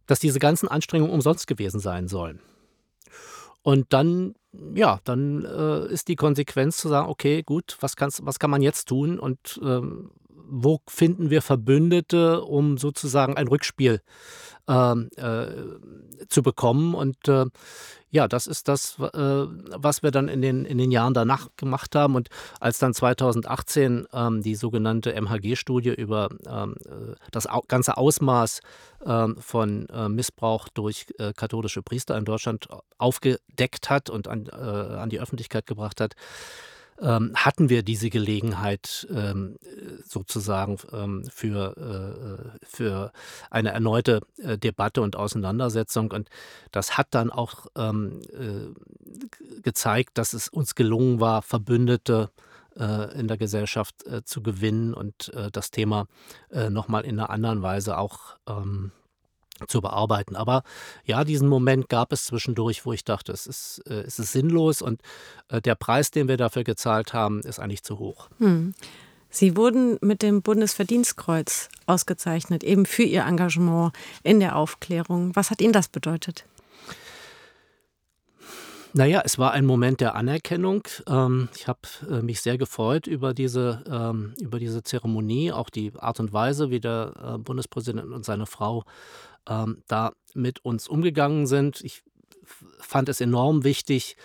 dass 0.07 0.21
diese 0.21 0.39
ganzen 0.39 0.69
Anstrengungen 0.69 1.13
umsonst 1.13 1.47
gewesen 1.47 1.81
sein 1.81 2.09
sollen. 2.09 2.41
Und 3.63 3.93
dann, 3.93 4.35
ja, 4.75 5.01
dann 5.05 5.45
äh, 5.45 5.87
ist 5.87 6.09
die 6.09 6.17
Konsequenz 6.17 6.77
zu 6.77 6.89
sagen, 6.89 7.09
okay, 7.09 7.43
gut, 7.43 7.77
was, 7.81 7.97
kannst, 7.97 8.27
was 8.27 8.39
kann 8.39 8.51
man 8.51 8.61
jetzt 8.61 8.87
tun 8.87 9.19
und 9.19 9.61
ähm, 9.63 10.11
wo 10.53 10.81
finden 10.87 11.31
wir 11.31 11.41
Verbündete, 11.41 12.43
um 12.43 12.77
sozusagen 12.77 13.37
ein 13.37 13.49
Rückspiel 13.49 14.03
ähm, 14.69 15.09
äh, 15.17 16.27
zu 16.29 16.43
bekommen. 16.43 16.95
Und 16.95 17.27
äh, 17.27 17.47
ja, 18.11 18.29
das 18.29 18.47
ist 18.47 18.69
das, 18.69 18.99
äh, 18.99 19.09
was 19.17 20.03
wir 20.03 20.11
dann 20.11 20.29
in 20.29 20.43
den, 20.43 20.67
in 20.67 20.77
den 20.77 20.91
Jahren 20.91 21.15
danach 21.15 21.49
gemacht 21.57 21.95
haben. 21.95 22.15
Und 22.17 22.29
als 22.61 22.79
dann 22.79 22.93
2018 22.93 24.07
ähm, 24.13 24.43
die 24.43 24.55
sogenannte 24.55 25.15
MHG-Studie 25.19 25.95
über 25.95 26.29
ähm, 26.47 26.77
äh, 26.85 27.15
das 27.31 27.47
au 27.47 27.63
ganze 27.67 27.97
Ausmaß 27.97 28.61
ähm, 29.07 29.37
von 29.41 29.89
äh, 29.89 30.11
Missbrauch 30.11 30.69
durch 30.69 31.07
äh, 31.19 31.33
katholische 31.33 31.83
Priester 31.83 32.19
in 32.19 32.27
Deutschland 32.27 32.69
aufgedeckt 32.99 33.89
hat 33.89 34.11
und 34.11 34.29
an, 34.29 34.49
an 34.51 35.09
die 35.09 35.19
Öffentlichkeit 35.19 35.67
gebracht 35.67 36.01
hat, 36.01 36.15
ähm, 37.03 37.33
hatten 37.35 37.69
wir 37.69 37.83
diese 37.83 38.09
Gelegenheit 38.11 39.07
ähm, 39.13 39.57
sozusagen 40.05 40.79
ähm, 40.93 41.25
für, 41.31 41.77
äh, 41.77 42.65
für 42.65 43.13
eine 43.51 43.73
erneute 43.73 44.21
äh, 44.39 44.57
Debatte 44.57 45.03
und 45.03 45.17
Auseinandersetzung. 45.17 46.13
Und 46.13 46.31
das 46.71 46.97
hat 46.97 47.09
dann 47.11 47.31
auch 47.31 47.67
ähm, 47.77 48.21
äh, 48.33 49.61
gezeigt, 49.63 50.17
dass 50.19 50.33
es 50.33 50.49
uns 50.49 50.75
gelungen 50.75 51.21
war, 51.21 51.43
Verbündete 51.43 52.31
äh, 52.77 53.19
in 53.19 53.29
der 53.29 53.37
Gesellschaft 53.37 54.07
äh, 54.07 54.25
zu 54.25 54.43
gewinnen 54.43 54.95
und 54.95 55.33
äh, 55.35 55.51
das 55.51 55.71
Thema 55.71 56.07
nochmal 56.69 57.05
in 57.05 57.19
einer 57.19 57.31
anderen 57.31 57.63
Weise 57.63 57.97
auch 57.97 58.37
ähm, 58.47 58.93
zu 59.67 59.81
bearbeiten. 59.81 60.37
Aber 60.37 60.63
ja, 61.05 61.25
diesen 61.25 61.49
Moment 61.49 61.89
gab 61.89 62.13
es 62.13 62.25
zwischendurch, 62.25 62.85
wo 62.85 62.93
ich 62.93 63.05
dachte, 63.05 63.33
es 63.33 63.47
ist, 63.47 63.83
äh, 63.87 64.03
es 64.03 64.19
ist 64.19 64.33
sinnlos 64.33 64.83
und 64.83 65.01
äh, 65.49 65.61
der 65.61 65.75
Preis, 65.75 66.11
den 66.11 66.29
wir 66.29 66.37
dafür 66.37 66.65
gezahlt 66.65 67.13
haben, 67.13 67.41
ist 67.41 67.59
eigentlich 67.59 67.83
zu 67.83 67.99
hoch. 67.99 68.29
Hm. 68.39 68.75
Sie 69.31 69.57
wurden 69.57 69.97
mit 70.03 70.21
dem 70.21 70.43
Bundesverdienstkreuz 70.43 71.71
ausgezeichnet, 71.87 72.63
eben 72.63 72.85
für 72.85 73.03
Ihr 73.03 73.25
Engagement 73.25 73.93
in 74.23 74.41
der 74.41 74.57
Aufklärung. 74.57 75.35
Was 75.35 75.51
hat 75.51 75.63
Ihnen 75.63 75.73
das 75.73 75.89
bedeutet? 75.89 76.45
Naja, 78.95 79.23
es 79.25 79.39
war 79.39 79.53
ein 79.53 79.65
Moment 79.65 80.03
der 80.03 80.15
Anerkennung. 80.17 80.83
Ähm, 81.09 81.49
ich 81.57 81.67
habe 81.67 81.81
äh, 82.11 82.21
mich 82.21 82.43
sehr 82.43 82.59
gefreut 82.59 83.07
über 83.07 83.33
diese, 83.33 83.83
ähm, 83.91 84.35
über 84.39 84.59
diese 84.59 84.83
Zeremonie, 84.83 85.51
auch 85.51 85.71
die 85.71 85.93
Art 85.99 86.21
und 86.21 86.35
Weise, 86.35 86.71
wie 86.71 86.81
der 86.81 87.15
äh, 87.17 87.39
Bundespräsident 87.39 88.13
und 88.13 88.27
seine 88.27 88.45
Frau 88.45 88.85
ähm, 89.49 89.83
da 89.89 90.13
mit 90.35 90.65
uns 90.65 90.89
umgegangen 90.89 91.47
sind. 91.47 91.81
Ich 91.83 92.03
fand 92.79 93.09
es 93.09 93.21
enorm 93.21 93.65
wichtig, 93.65 94.17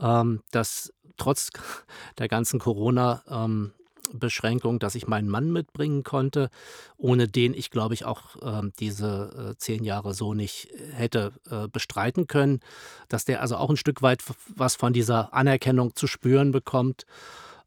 ähm, 0.00 0.42
dass 0.50 0.92
trotz 1.16 1.50
der 2.18 2.28
ganzen 2.28 2.58
Corona 2.58 3.22
ähm, 3.28 3.72
dass 4.14 4.94
ich 4.94 5.06
meinen 5.06 5.28
Mann 5.28 5.52
mitbringen 5.52 6.02
konnte, 6.02 6.50
ohne 6.98 7.28
den 7.28 7.54
ich, 7.54 7.70
glaube 7.70 7.94
ich, 7.94 8.04
auch 8.04 8.36
äh, 8.42 8.70
diese 8.78 9.52
äh, 9.52 9.56
zehn 9.56 9.84
Jahre 9.84 10.12
so 10.12 10.34
nicht 10.34 10.68
hätte 10.92 11.32
äh, 11.50 11.68
bestreiten 11.68 12.26
können, 12.26 12.60
dass 13.08 13.24
der 13.24 13.40
also 13.40 13.56
auch 13.56 13.70
ein 13.70 13.78
Stück 13.78 14.02
weit 14.02 14.22
was 14.54 14.76
von 14.76 14.92
dieser 14.92 15.32
Anerkennung 15.32 15.96
zu 15.96 16.06
spüren 16.06 16.50
bekommt. 16.50 17.06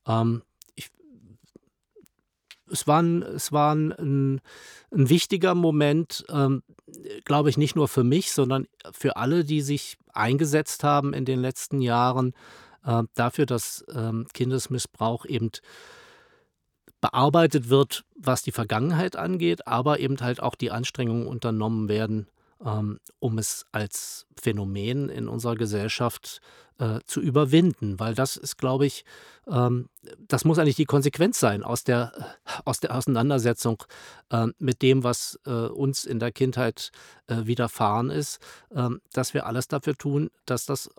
Ähm, 0.07 0.43
es 2.71 2.87
war 2.87 3.01
ein, 3.01 3.21
es 3.21 3.51
war 3.51 3.75
ein, 3.75 4.41
ein 4.91 5.09
wichtiger 5.09 5.55
Moment, 5.55 6.25
ähm, 6.29 6.63
glaube 7.25 7.49
ich, 7.49 7.57
nicht 7.57 7.75
nur 7.75 7.87
für 7.87 8.03
mich, 8.03 8.31
sondern 8.31 8.67
für 8.91 9.17
alle, 9.17 9.43
die 9.43 9.61
sich 9.61 9.97
eingesetzt 10.13 10.83
haben 10.83 11.13
in 11.13 11.25
den 11.25 11.39
letzten 11.39 11.81
Jahren 11.81 12.33
äh, 12.85 13.03
dafür, 13.13 13.45
dass 13.45 13.85
ähm, 13.93 14.27
Kindesmissbrauch 14.33 15.25
eben 15.25 15.51
bearbeitet 17.01 17.69
wird, 17.69 18.05
was 18.17 18.41
die 18.41 18.51
Vergangenheit 18.51 19.15
angeht, 19.15 19.67
aber 19.67 19.99
eben 19.99 20.17
halt 20.21 20.41
auch 20.41 20.55
die 20.55 20.71
Anstrengungen 20.71 21.27
unternommen 21.27 21.87
werden, 21.87 22.27
ähm, 22.63 22.99
um 23.19 23.37
es 23.37 23.65
als 23.71 24.27
Phänomen 24.39 25.09
in 25.09 25.27
unserer 25.27 25.55
Gesellschaft 25.55 26.41
äh, 26.77 26.99
zu 27.05 27.21
überwinden, 27.21 27.99
weil 27.99 28.15
das 28.15 28.35
ist, 28.35 28.57
glaube 28.57 28.85
ich, 28.85 29.05
ähm, 29.47 29.87
das 30.27 30.43
muss 30.43 30.59
eigentlich 30.59 30.75
die 30.75 30.85
Konsequenz 30.85 31.39
sein 31.39 31.63
aus 31.63 31.83
der, 31.83 32.11
aus 32.65 32.79
der 32.79 32.95
Auseinandersetzung 32.95 33.83
äh, 34.29 34.47
mit 34.59 34.81
dem, 34.81 35.03
was 35.03 35.39
äh, 35.45 35.51
uns 35.51 36.05
in 36.05 36.19
der 36.19 36.31
Kindheit 36.31 36.91
äh, 37.27 37.45
widerfahren 37.45 38.09
ist, 38.09 38.39
ähm, 38.75 38.99
dass 39.13 39.33
wir 39.33 39.45
alles 39.45 39.67
dafür 39.67 39.95
tun, 39.95 40.29
dass 40.45 40.65
das 40.65 40.89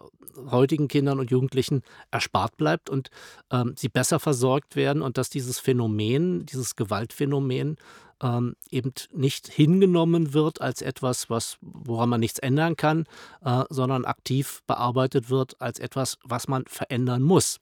heutigen 0.51 0.89
Kindern 0.89 1.21
und 1.21 1.31
Jugendlichen 1.31 1.83
erspart 2.11 2.57
bleibt 2.57 2.89
und 2.89 3.11
ähm, 3.51 3.75
sie 3.77 3.89
besser 3.89 4.19
versorgt 4.19 4.77
werden 4.77 5.03
und 5.03 5.19
dass 5.19 5.29
dieses 5.29 5.59
Phänomen, 5.59 6.47
dieses 6.47 6.77
Gewaltphänomen 6.77 7.77
ähm, 8.23 8.57
eben 8.71 8.93
nicht 9.13 9.49
hingenommen 9.49 10.33
wird 10.33 10.61
als 10.61 10.83
etwas, 10.83 11.29
was, 11.29 11.59
woran 11.61 12.09
man 12.09 12.21
nichts 12.21 12.39
ändern 12.39 12.77
kann, 12.77 13.05
äh, 13.45 13.65
sondern 13.69 14.05
aktiv 14.05 14.63
bearbeitet 14.67 15.29
wird 15.29 15.61
als 15.61 15.79
etwas, 15.79 16.19
was 16.25 16.49
man 16.49 16.65
verändern 16.67 17.23
muss. 17.23 17.59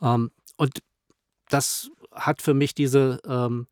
Ähm, 0.00 0.30
und 0.56 0.82
das 1.48 1.90
hat 2.12 2.42
für 2.42 2.54
mich 2.54 2.74
diese, 2.74 3.20
ähm, 3.26 3.66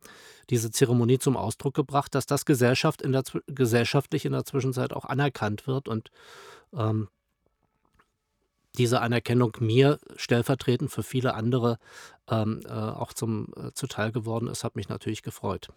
diese 0.49 0.71
Zeremonie 0.71 1.19
zum 1.19 1.37
Ausdruck 1.37 1.73
gebracht, 1.73 2.13
dass 2.15 2.25
das 2.25 2.45
Gesellschaft 2.45 3.01
in 3.01 3.11
der, 3.11 3.23
gesellschaftlich 3.47 4.25
in 4.25 4.33
der 4.33 4.45
Zwischenzeit 4.45 4.93
auch 4.93 5.05
anerkannt 5.05 5.67
wird 5.67 5.87
und 5.87 6.11
ähm, 6.73 7.07
diese 8.77 9.01
Anerkennung 9.01 9.55
mir 9.59 9.99
stellvertretend 10.15 10.91
für 10.91 11.03
viele 11.03 11.33
andere 11.33 11.77
ähm, 12.29 12.61
äh, 12.65 12.71
auch 12.71 13.13
zum 13.13 13.53
äh, 13.57 13.71
zuteil 13.73 14.11
geworden 14.11 14.47
ist, 14.47 14.63
hat 14.63 14.75
mich 14.75 14.87
natürlich 14.87 15.23
gefreut. 15.23 15.69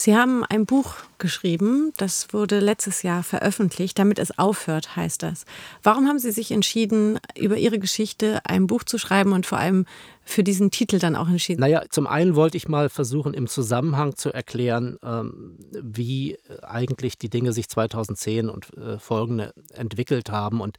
Sie 0.00 0.16
haben 0.16 0.44
ein 0.44 0.64
Buch 0.64 0.94
geschrieben, 1.18 1.92
das 1.96 2.32
wurde 2.32 2.60
letztes 2.60 3.02
Jahr 3.02 3.24
veröffentlicht, 3.24 3.98
damit 3.98 4.20
es 4.20 4.38
aufhört, 4.38 4.94
heißt 4.94 5.24
das. 5.24 5.44
Warum 5.82 6.06
haben 6.06 6.20
Sie 6.20 6.30
sich 6.30 6.52
entschieden, 6.52 7.18
über 7.36 7.56
Ihre 7.56 7.80
Geschichte 7.80 8.38
ein 8.44 8.68
Buch 8.68 8.84
zu 8.84 8.96
schreiben 8.96 9.32
und 9.32 9.44
vor 9.44 9.58
allem 9.58 9.86
für 10.22 10.44
diesen 10.44 10.70
Titel 10.70 11.00
dann 11.00 11.16
auch 11.16 11.26
entschieden? 11.26 11.58
Naja, 11.62 11.82
zum 11.90 12.06
einen 12.06 12.36
wollte 12.36 12.56
ich 12.56 12.68
mal 12.68 12.90
versuchen, 12.90 13.34
im 13.34 13.48
Zusammenhang 13.48 14.14
zu 14.14 14.32
erklären, 14.32 14.98
ähm, 15.02 15.58
wie 15.72 16.38
eigentlich 16.62 17.18
die 17.18 17.28
Dinge 17.28 17.52
sich 17.52 17.68
2010 17.68 18.48
und 18.48 18.72
äh, 18.78 19.00
folgende 19.00 19.52
entwickelt 19.72 20.30
haben 20.30 20.60
und 20.60 20.76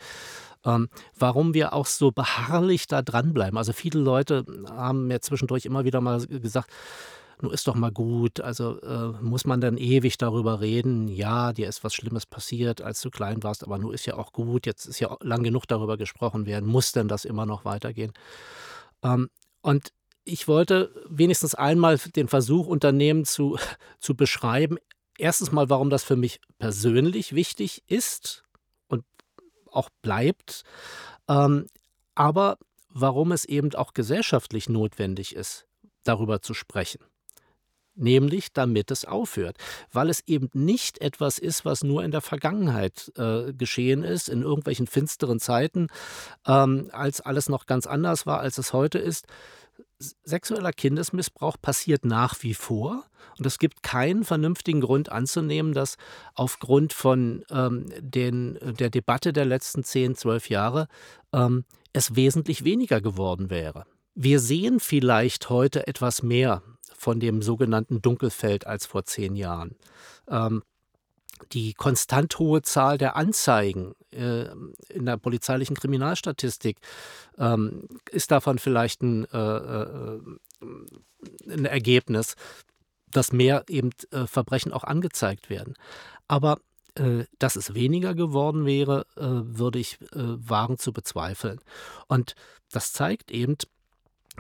ähm, 0.63 0.88
warum 1.17 1.53
wir 1.53 1.74
auch 1.74 1.88
so 1.88 2.11
beharrlich 2.11 2.88
da 2.88 3.01
dranbleiben. 3.01 3.57
Also 3.57 3.74
viele 3.74 3.99
Leute 3.99 4.45
haben 4.70 5.07
mir 5.07 5.20
zwischendurch 5.20 5.65
immer 5.65 5.84
wieder 5.84 5.99
mal 5.99 6.26
gesagt, 6.26 6.72
nun 7.41 7.53
ist 7.53 7.67
doch 7.67 7.75
mal 7.75 7.91
gut, 7.91 8.41
also 8.41 8.79
äh, 8.81 9.13
muss 9.21 9.45
man 9.45 9.61
dann 9.61 9.77
ewig 9.77 10.17
darüber 10.17 10.59
reden, 10.59 11.07
ja, 11.07 11.53
dir 11.53 11.69
ist 11.69 11.83
was 11.83 11.93
Schlimmes 11.93 12.25
passiert, 12.25 12.81
als 12.81 13.01
du 13.01 13.09
klein 13.09 13.43
warst, 13.43 13.63
aber 13.63 13.77
nun 13.77 13.93
ist 13.93 14.05
ja 14.05 14.15
auch 14.17 14.33
gut, 14.33 14.65
jetzt 14.65 14.85
ist 14.85 14.99
ja 14.99 15.15
lang 15.21 15.43
genug 15.43 15.65
darüber 15.67 15.97
gesprochen 15.97 16.45
werden, 16.45 16.67
muss 16.69 16.91
denn 16.91 17.07
das 17.07 17.25
immer 17.25 17.45
noch 17.45 17.63
weitergehen? 17.63 18.11
Ähm, 19.03 19.29
und 19.61 19.93
ich 20.25 20.47
wollte 20.47 20.93
wenigstens 21.07 21.55
einmal 21.55 21.97
den 21.97 22.27
Versuch 22.27 22.67
unternehmen 22.67 23.25
zu, 23.25 23.57
zu 23.99 24.15
beschreiben, 24.15 24.77
erstens 25.17 25.51
mal, 25.51 25.69
warum 25.69 25.89
das 25.89 26.03
für 26.03 26.17
mich 26.17 26.41
persönlich 26.57 27.33
wichtig 27.35 27.83
ist 27.87 28.43
und 28.89 29.05
auch 29.71 29.89
bleibt, 30.01 30.63
ähm, 31.29 31.67
aber 32.15 32.57
warum 32.89 33.31
es 33.31 33.45
eben 33.45 33.73
auch 33.75 33.93
gesellschaftlich 33.93 34.67
notwendig 34.67 35.35
ist, 35.35 35.67
darüber 36.03 36.41
zu 36.41 36.53
sprechen 36.53 37.09
nämlich 37.99 38.53
damit 38.53 38.91
es 38.91 39.05
aufhört, 39.05 39.57
weil 39.91 40.09
es 40.09 40.21
eben 40.27 40.49
nicht 40.53 41.01
etwas 41.01 41.39
ist, 41.39 41.65
was 41.65 41.83
nur 41.83 42.03
in 42.03 42.11
der 42.11 42.21
Vergangenheit 42.21 43.11
äh, 43.17 43.53
geschehen 43.53 44.03
ist, 44.03 44.29
in 44.29 44.41
irgendwelchen 44.41 44.87
finsteren 44.87 45.39
Zeiten, 45.39 45.87
ähm, 46.47 46.89
als 46.91 47.21
alles 47.21 47.49
noch 47.49 47.65
ganz 47.65 47.85
anders 47.85 48.25
war, 48.25 48.39
als 48.39 48.57
es 48.57 48.73
heute 48.73 48.99
ist. 48.99 49.27
Sexueller 50.23 50.71
Kindesmissbrauch 50.71 51.57
passiert 51.61 52.05
nach 52.05 52.41
wie 52.41 52.53
vor 52.53 53.03
und 53.37 53.45
es 53.45 53.59
gibt 53.59 53.83
keinen 53.83 54.23
vernünftigen 54.23 54.81
Grund 54.81 55.11
anzunehmen, 55.11 55.73
dass 55.73 55.97
aufgrund 56.35 56.93
von 56.93 57.43
ähm, 57.49 57.85
den, 57.99 58.57
der 58.61 58.89
Debatte 58.89 59.33
der 59.33 59.45
letzten 59.45 59.83
10, 59.83 60.15
12 60.15 60.49
Jahre 60.49 60.87
ähm, 61.33 61.65
es 61.93 62.15
wesentlich 62.15 62.63
weniger 62.63 63.01
geworden 63.01 63.49
wäre. 63.49 63.85
Wir 64.15 64.39
sehen 64.39 64.79
vielleicht 64.79 65.49
heute 65.49 65.87
etwas 65.87 66.23
mehr 66.23 66.61
von 66.99 67.19
dem 67.21 67.41
sogenannten 67.41 68.01
Dunkelfeld 68.01 68.67
als 68.67 68.85
vor 68.85 69.05
zehn 69.05 69.35
Jahren. 69.35 69.75
Ähm, 70.27 70.63
die 71.53 71.73
konstant 71.73 72.37
hohe 72.37 72.61
Zahl 72.61 72.97
der 72.97 73.15
Anzeigen 73.15 73.93
äh, 74.11 74.47
in 74.89 75.05
der 75.05 75.15
polizeilichen 75.15 75.77
Kriminalstatistik 75.77 76.77
ähm, 77.37 77.87
ist 78.11 78.31
davon 78.31 78.59
vielleicht 78.59 79.01
ein, 79.01 79.23
äh, 79.31 79.37
äh, 79.37 80.19
ein, 81.49 81.65
Ergebnis, 81.65 82.35
dass 83.09 83.31
mehr 83.31 83.63
eben 83.69 83.91
äh, 84.11 84.27
Verbrechen 84.27 84.73
auch 84.73 84.83
angezeigt 84.83 85.49
werden. 85.49 85.75
Aber 86.27 86.59
äh, 86.95 87.23
dass 87.39 87.55
es 87.55 87.73
weniger 87.73 88.13
geworden 88.13 88.65
wäre, 88.65 89.05
äh, 89.15 89.21
würde 89.57 89.79
ich 89.79 89.97
wagen 90.11 90.77
zu 90.77 90.91
bezweifeln. 90.91 91.61
Und 92.07 92.35
das 92.69 92.91
zeigt 92.91 93.31
eben, 93.31 93.55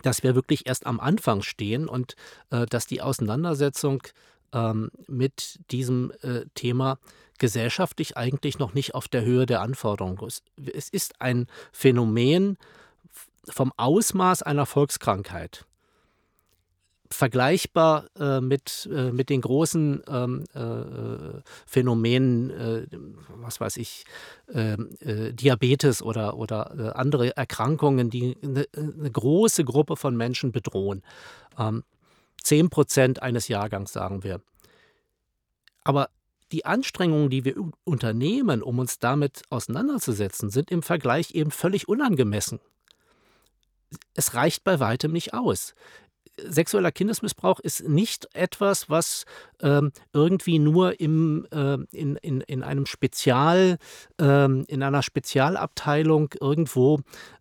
dass 0.03 0.23
wir 0.23 0.35
wirklich 0.35 0.67
erst 0.67 0.85
am 0.85 0.99
Anfang 0.99 1.41
stehen 1.41 1.87
und 1.87 2.15
äh, 2.49 2.65
dass 2.65 2.87
die 2.87 3.01
Auseinandersetzung 3.01 4.03
ähm, 4.53 4.89
mit 5.07 5.59
diesem 5.71 6.11
äh, 6.21 6.45
Thema 6.55 6.99
gesellschaftlich 7.37 8.17
eigentlich 8.17 8.59
noch 8.59 8.73
nicht 8.73 8.95
auf 8.95 9.07
der 9.07 9.23
Höhe 9.23 9.45
der 9.45 9.61
Anforderungen 9.61 10.19
ist. 10.27 10.43
Es 10.73 10.89
ist 10.89 11.21
ein 11.21 11.47
Phänomen 11.71 12.57
vom 13.49 13.71
Ausmaß 13.77 14.43
einer 14.43 14.65
Volkskrankheit 14.65 15.65
vergleichbar 17.11 18.05
äh, 18.19 18.39
mit, 18.39 18.87
äh, 18.93 19.11
mit 19.11 19.29
den 19.29 19.41
großen 19.41 20.03
ähm, 20.07 20.43
äh, 20.53 21.41
Phänomenen, 21.65 22.49
äh, 22.51 22.87
was 23.35 23.59
weiß 23.59 23.77
ich, 23.77 24.05
ähm, 24.53 24.91
äh, 24.99 25.33
Diabetes 25.33 26.03
oder, 26.03 26.37
oder 26.37 26.75
äh, 26.77 26.97
andere 26.97 27.35
Erkrankungen, 27.35 28.09
die 28.09 28.37
eine, 28.43 28.65
eine, 28.75 29.11
große 29.11 29.63
Gruppe 29.65 29.95
von 29.95 30.15
Menschen 30.15 30.51
bedrohen. 30.51 31.01
Ähm, 31.57 31.83
10 32.43 32.69
Prozent 32.69 33.21
eines 33.21 33.47
Jahrgangs, 33.47 33.91
sagen 33.91 34.23
wir. 34.23 34.41
Aber 35.83 36.09
die 36.51 36.65
Anstrengungen, 36.65 37.29
die 37.29 37.43
wir 37.43 37.55
unternehmen, 37.83 38.61
um 38.61 38.79
uns 38.79 38.99
damit 38.99 39.43
auseinanderzusetzen, 39.49 40.49
sind 40.49 40.71
im 40.71 40.83
Vergleich 40.83 41.31
eben 41.31 41.51
völlig 41.51 41.87
unangemessen. 41.87 42.59
Es 44.13 44.35
reicht 44.35 44.63
bei 44.63 44.79
weitem 44.79 45.11
nicht 45.11 45.33
aus 45.33 45.73
sexueller 46.47 46.91
Kindesmissbrauch 46.91 47.59
ist 47.59 47.87
nicht 47.87 48.27
etwas, 48.33 48.89
was 48.89 49.25
ähm, 49.61 49.91
irgendwie 50.13 50.59
nur 50.59 50.99
im, 50.99 51.45
äh, 51.51 51.77
in, 51.91 52.15
in, 52.17 52.41
in 52.41 52.63
einem 52.63 52.85
Spezial, 52.85 53.77
ähm, 54.19 54.65
in 54.67 54.83
einer 54.83 55.03
Spezialabteilung 55.03 56.33
irgendwo 56.39 56.99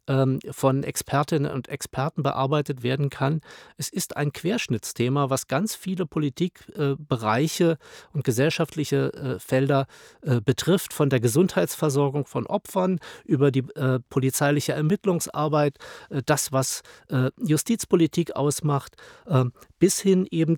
ähm, 0.09 0.41
von 0.51 0.83
Expertinnen 0.83 1.53
und 1.53 1.69
Experten 1.69 2.23
bearbeitet 2.23 2.83
werden 2.83 3.11
kann. 3.11 3.41
Es 3.77 3.89
ist 3.91 4.17
ein 4.17 4.33
Querschnittsthema, 4.33 5.31
was 5.31 5.47
ganz 5.47 5.75
viele 5.75 6.07
Politikbereiche 6.07 7.73
äh, 7.73 8.17
und 8.17 8.25
gesellschaftliche 8.25 9.13
äh, 9.13 9.39
Felder 9.39 9.87
äh, 10.23 10.41
betrifft, 10.41 10.93
von 10.93 11.11
der 11.11 11.21
Gesundheitsversorgung 11.21 12.27
von 12.27 12.47
Opfern 12.47 12.99
über 13.25 13.51
die 13.51 13.65
äh, 13.75 14.01
polizeiliche 14.09 14.73
Ermittlungsarbeit, 14.73 15.77
äh, 16.11 16.23
das, 16.25 16.53
was 16.53 16.83
Justizpolitik 17.39 18.37
ausmacht, 18.37 18.88
bis 19.79 20.01
hin 20.01 20.27
eben 20.31 20.57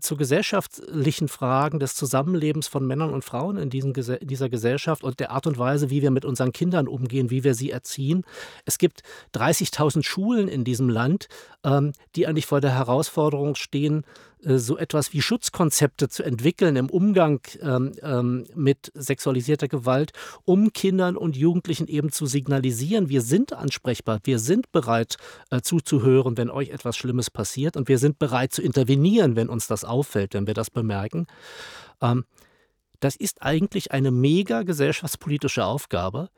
zu 0.00 0.16
gesellschaftlichen 0.16 1.28
Fragen 1.28 1.78
des 1.78 1.94
Zusammenlebens 1.94 2.66
von 2.66 2.86
Männern 2.86 3.12
und 3.12 3.24
Frauen 3.24 3.56
in, 3.56 3.70
dieser 3.70 4.48
Gesellschaft 4.48 5.04
und 5.04 5.20
der 5.20 5.30
Art 5.30 5.46
und 5.46 5.56
Weise, 5.56 5.88
wie 5.90 6.02
wir 6.02 6.10
mit 6.10 6.24
unseren 6.24 6.52
Kindern 6.52 6.88
umgehen, 6.88 7.30
wie 7.30 7.44
wir 7.44 7.54
sie 7.54 7.70
erziehen. 7.70 8.24
Es 8.64 8.78
gibt 8.78 8.88
gibt 8.88 9.02
30.000 9.34 10.02
Schulen 10.02 10.48
in 10.48 10.64
diesem 10.64 10.88
Land, 10.88 11.28
ähm, 11.64 11.92
die 12.16 12.26
eigentlich 12.26 12.46
vor 12.46 12.60
der 12.60 12.74
Herausforderung 12.74 13.54
stehen, 13.54 14.02
äh, 14.02 14.04
so 14.42 14.78
etwas 14.78 15.12
wie 15.12 15.22
Schutzkonzepte 15.22 16.08
zu 16.08 16.22
entwickeln 16.22 16.76
im 16.76 16.90
Umgang 16.90 17.40
ähm, 17.60 17.92
ähm, 18.02 18.46
mit 18.54 18.90
sexualisierter 18.94 19.68
Gewalt, 19.68 20.12
um 20.44 20.72
Kindern 20.72 21.16
und 21.16 21.36
Jugendlichen 21.36 21.86
eben 21.86 22.12
zu 22.12 22.26
signalisieren, 22.26 23.08
wir 23.08 23.22
sind 23.22 23.52
ansprechbar, 23.52 24.20
wir 24.24 24.38
sind 24.38 24.70
bereit 24.72 25.16
äh, 25.50 25.60
zuzuhören, 25.60 26.36
wenn 26.36 26.50
euch 26.50 26.70
etwas 26.70 26.96
Schlimmes 26.96 27.30
passiert 27.30 27.76
und 27.76 27.88
wir 27.88 27.98
sind 27.98 28.18
bereit 28.18 28.52
zu 28.52 28.62
intervenieren, 28.62 29.36
wenn 29.36 29.48
uns 29.48 29.66
das 29.66 29.84
auffällt, 29.84 30.34
wenn 30.34 30.46
wir 30.46 30.54
das 30.54 30.70
bemerken. 30.70 31.26
Ähm, 32.00 32.24
das 33.00 33.16
ist 33.16 33.42
eigentlich 33.42 33.92
eine 33.92 34.10
mega 34.10 34.62
gesellschaftspolitische 34.62 35.64
Aufgabe. 35.64 36.30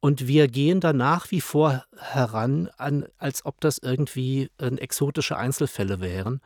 Und 0.00 0.28
wir 0.28 0.46
gehen 0.46 0.80
da 0.80 0.92
nach 0.92 1.30
wie 1.32 1.40
vor 1.40 1.84
heran, 1.96 2.70
an, 2.76 3.06
als 3.18 3.44
ob 3.44 3.60
das 3.60 3.78
irgendwie 3.78 4.48
äh, 4.58 4.66
exotische 4.76 5.36
Einzelfälle 5.36 6.00
wären. 6.00 6.40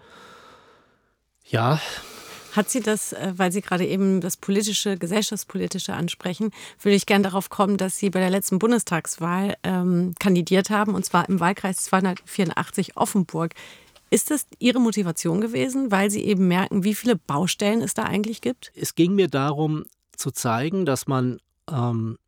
Ja. 1.53 1.81
Hat 2.53 2.69
sie 2.69 2.81
das, 2.81 3.13
äh, 3.13 3.33
weil 3.37 3.53
Sie 3.53 3.63
gerade 3.63 3.87
eben 3.87 4.21
das 4.21 4.37
politische, 4.37 4.99
gesellschaftspolitische 4.99 5.95
ansprechen, 5.95 6.51
würde 6.81 6.97
ich 6.97 7.07
gerne 7.07 7.25
darauf 7.25 7.49
kommen, 7.49 7.77
dass 7.77 7.97
Sie 7.97 8.11
bei 8.11 8.21
der 8.21 8.31
letzten 8.31 8.59
Bundestagswahl 8.59 9.55
ähm, 9.63 10.15
kandidiert 10.19 10.69
haben, 10.69 10.95
und 10.95 11.05
zwar 11.05 11.29
im 11.29 11.41
Wahlkreis 11.41 11.85
284 11.85 12.97
Offenburg. 12.97 13.55
Ist 14.11 14.31
das 14.31 14.47
Ihre 14.59 14.81
Motivation 14.81 15.41
gewesen, 15.41 15.91
weil 15.91 16.11
Sie 16.11 16.23
eben 16.25 16.49
merken, 16.49 16.85
wie 16.85 16.95
viele 16.95 17.17
Baustellen 17.17 17.81
es 17.81 17.95
da 17.95 18.03
eigentlich 18.03 18.43
gibt? 18.43 18.73
Es 18.75 18.95
ging 18.95 19.15
mir 19.15 19.29
darum 19.29 19.85
zu 20.15 20.31
zeigen, 20.31 20.85
dass 20.85 21.07
man 21.07 21.39
ähm, 21.71 22.19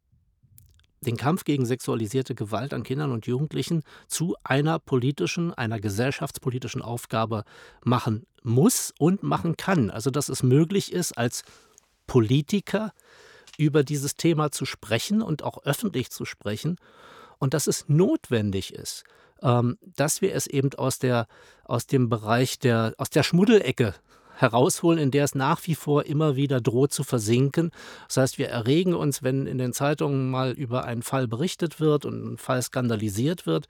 den 1.04 1.16
Kampf 1.16 1.44
gegen 1.44 1.66
sexualisierte 1.66 2.34
Gewalt 2.34 2.74
an 2.74 2.82
Kindern 2.82 3.12
und 3.12 3.26
Jugendlichen 3.26 3.82
zu 4.08 4.36
einer 4.44 4.78
politischen, 4.78 5.52
einer 5.54 5.80
gesellschaftspolitischen 5.80 6.82
Aufgabe 6.82 7.44
machen 7.84 8.26
muss 8.42 8.92
und 8.98 9.22
machen 9.22 9.56
kann. 9.56 9.90
Also 9.90 10.10
dass 10.10 10.28
es 10.28 10.42
möglich 10.42 10.92
ist, 10.92 11.16
als 11.16 11.44
Politiker 12.06 12.92
über 13.56 13.84
dieses 13.84 14.16
Thema 14.16 14.50
zu 14.50 14.64
sprechen 14.64 15.22
und 15.22 15.42
auch 15.42 15.64
öffentlich 15.64 16.10
zu 16.10 16.24
sprechen 16.24 16.76
und 17.38 17.54
dass 17.54 17.66
es 17.66 17.88
notwendig 17.88 18.74
ist, 18.74 19.04
ähm, 19.42 19.78
dass 19.82 20.22
wir 20.22 20.34
es 20.34 20.46
eben 20.46 20.72
aus, 20.74 20.98
der, 20.98 21.26
aus 21.64 21.86
dem 21.86 22.08
Bereich 22.08 22.58
der, 22.58 22.94
aus 22.98 23.10
der 23.10 23.22
Schmuddelecke 23.22 23.94
herausholen, 24.34 24.98
in 24.98 25.10
der 25.10 25.24
es 25.24 25.34
nach 25.34 25.60
wie 25.66 25.74
vor 25.74 26.06
immer 26.06 26.36
wieder 26.36 26.60
droht 26.60 26.92
zu 26.92 27.04
versinken. 27.04 27.70
Das 28.08 28.16
heißt, 28.16 28.38
wir 28.38 28.48
erregen 28.48 28.94
uns, 28.94 29.22
wenn 29.22 29.46
in 29.46 29.58
den 29.58 29.72
Zeitungen 29.72 30.30
mal 30.30 30.52
über 30.52 30.84
einen 30.84 31.02
Fall 31.02 31.28
berichtet 31.28 31.80
wird 31.80 32.04
und 32.04 32.32
ein 32.32 32.38
Fall 32.38 32.62
skandalisiert 32.62 33.46
wird, 33.46 33.66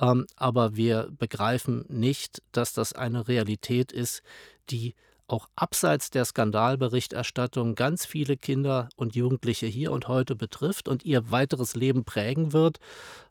ähm, 0.00 0.26
aber 0.36 0.76
wir 0.76 1.08
begreifen 1.16 1.84
nicht, 1.88 2.42
dass 2.52 2.72
das 2.72 2.92
eine 2.92 3.28
Realität 3.28 3.92
ist, 3.92 4.22
die 4.70 4.94
auch 5.28 5.48
abseits 5.56 6.10
der 6.10 6.24
Skandalberichterstattung 6.24 7.74
ganz 7.74 8.04
viele 8.04 8.36
Kinder 8.36 8.88
und 8.96 9.14
Jugendliche 9.14 9.66
hier 9.66 9.92
und 9.92 10.08
heute 10.08 10.36
betrifft 10.36 10.88
und 10.88 11.04
ihr 11.04 11.30
weiteres 11.30 11.74
Leben 11.74 12.04
prägen 12.04 12.52
wird. 12.52 12.78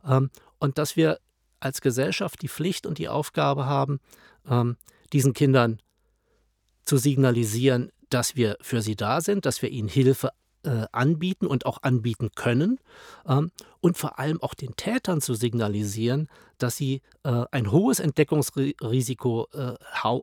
Ähm, 0.06 0.32
und 0.60 0.78
dass 0.78 0.96
wir 0.96 1.20
als 1.60 1.82
Gesellschaft 1.82 2.42
die 2.42 2.50
Pflicht 2.50 2.86
und 2.88 2.98
die 2.98 3.10
Aufgabe 3.10 3.66
haben, 3.66 4.00
ähm, 4.50 4.78
diesen 5.14 5.34
Kindern 5.34 5.80
zu 6.92 6.98
signalisieren, 6.98 7.90
dass 8.10 8.36
wir 8.36 8.58
für 8.60 8.82
sie 8.82 8.98
da 8.98 9.22
sind, 9.22 9.46
dass 9.46 9.62
wir 9.62 9.70
ihnen 9.70 9.88
Hilfe 9.88 10.32
äh, 10.64 10.88
anbieten 10.92 11.48
und 11.48 11.66
auch 11.66 11.84
anbieten 11.84 12.32
können 12.36 12.82
ähm, 13.26 13.50
und 13.80 13.98
vor 13.98 14.20
allem 14.20 14.42
auch 14.42 14.54
den 14.54 14.76
Tätern 14.76 15.22
zu 15.22 15.34
signalisieren, 15.34 16.28
dass 16.58 16.76
sie 16.76 17.02
äh, 17.24 17.46
ein 17.52 17.72
hohes 17.72 18.02
Entdeckungsrisiko 18.02 19.48
äh, 19.54 19.76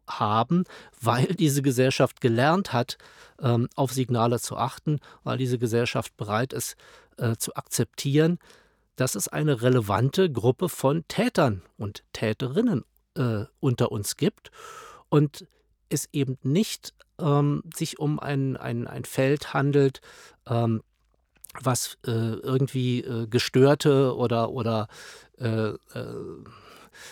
haben, 0.07 0.65
weil 1.01 1.29
diese 1.29 1.63
Gesellschaft 1.63 2.21
gelernt 2.21 2.75
hat, 2.75 2.99
ähm, 3.41 3.71
auf 3.75 3.95
Signale 3.95 4.39
zu 4.39 4.59
achten, 4.59 4.99
weil 5.25 5.39
diese 5.39 5.59
Gesellschaft 5.59 6.19
bereit 6.19 6.53
ist 6.53 6.77
zu 7.39 7.57
akzeptieren, 7.57 8.39
dass 8.95 9.17
es 9.17 9.27
eine 9.27 9.63
relevante 9.63 10.31
Gruppe 10.31 10.69
von 10.69 11.03
Tätern 11.09 11.63
und 11.77 12.05
Täterinnen 12.13 12.85
unter 13.59 13.91
uns 13.91 14.17
gibt. 14.17 14.53
Und 15.09 15.49
es 15.89 16.09
eben 16.13 16.39
nicht 16.43 16.95
ähm, 17.21 17.63
sich 17.75 17.99
um 17.99 18.19
ein, 18.19 18.57
ein, 18.57 18.87
ein 18.87 19.05
Feld 19.05 19.55
handelt, 19.55 20.01
ähm, 20.47 20.83
was 21.61 21.99
äh, 22.07 22.11
irgendwie 22.11 23.01
äh, 23.01 23.27
gestörte 23.27 24.17
oder, 24.17 24.51
oder 24.51 24.89
äh, 25.39 25.69
äh 25.69 25.77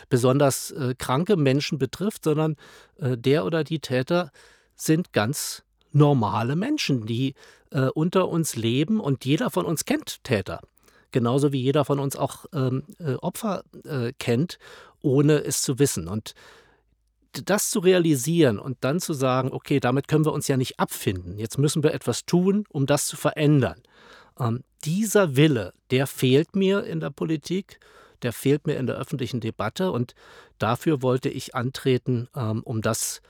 besonders 0.08 0.72
äh, 0.72 0.96
kranke 0.98 1.36
Menschen 1.36 1.78
betrifft, 1.78 2.24
sondern 2.24 2.56
äh, 2.98 3.16
der 3.16 3.44
oder 3.44 3.62
die 3.62 3.78
Täter 3.78 4.32
sind 4.74 5.12
ganz 5.12 5.62
normale 5.92 6.56
Menschen, 6.56 7.06
die 7.06 7.34
unter 7.94 8.28
uns 8.28 8.54
leben 8.54 9.00
und 9.00 9.24
jeder 9.24 9.50
von 9.50 9.66
uns 9.66 9.84
kennt 9.84 10.22
Täter. 10.22 10.60
Genauso 11.10 11.52
wie 11.52 11.60
jeder 11.60 11.84
von 11.84 11.98
uns 11.98 12.14
auch 12.14 12.46
ähm, 12.54 12.84
Opfer 13.20 13.64
kennt, 14.18 14.58
ohne 15.02 15.38
es 15.44 15.62
zu 15.62 15.80
wissen. 15.80 16.06
Und 16.06 16.34
das 17.44 17.70
zu 17.70 17.80
realisieren 17.80 18.58
und 18.58 18.78
dann 18.82 19.00
zu 19.00 19.12
sagen, 19.12 19.50
okay, 19.52 19.80
damit 19.80 20.08
können 20.08 20.24
wir 20.24 20.32
uns 20.32 20.48
ja 20.48 20.56
nicht 20.56 20.78
abfinden, 20.78 21.38
jetzt 21.38 21.58
müssen 21.58 21.82
wir 21.82 21.94
etwas 21.94 22.24
tun, 22.24 22.64
um 22.70 22.86
das 22.86 23.06
zu 23.06 23.16
verändern. 23.16 23.80
Ähm, 24.38 24.62
dieser 24.84 25.36
Wille, 25.36 25.72
der 25.90 26.06
fehlt 26.06 26.54
mir 26.54 26.84
in 26.84 27.00
der 27.00 27.10
Politik, 27.10 27.80
der 28.22 28.32
fehlt 28.32 28.66
mir 28.66 28.76
in 28.76 28.86
der 28.86 28.96
öffentlichen 28.96 29.40
Debatte 29.40 29.90
und 29.92 30.14
dafür 30.58 31.02
wollte 31.02 31.28
ich 31.28 31.54
antreten, 31.54 32.28
ähm, 32.34 32.62
um 32.62 32.82
das 32.82 33.20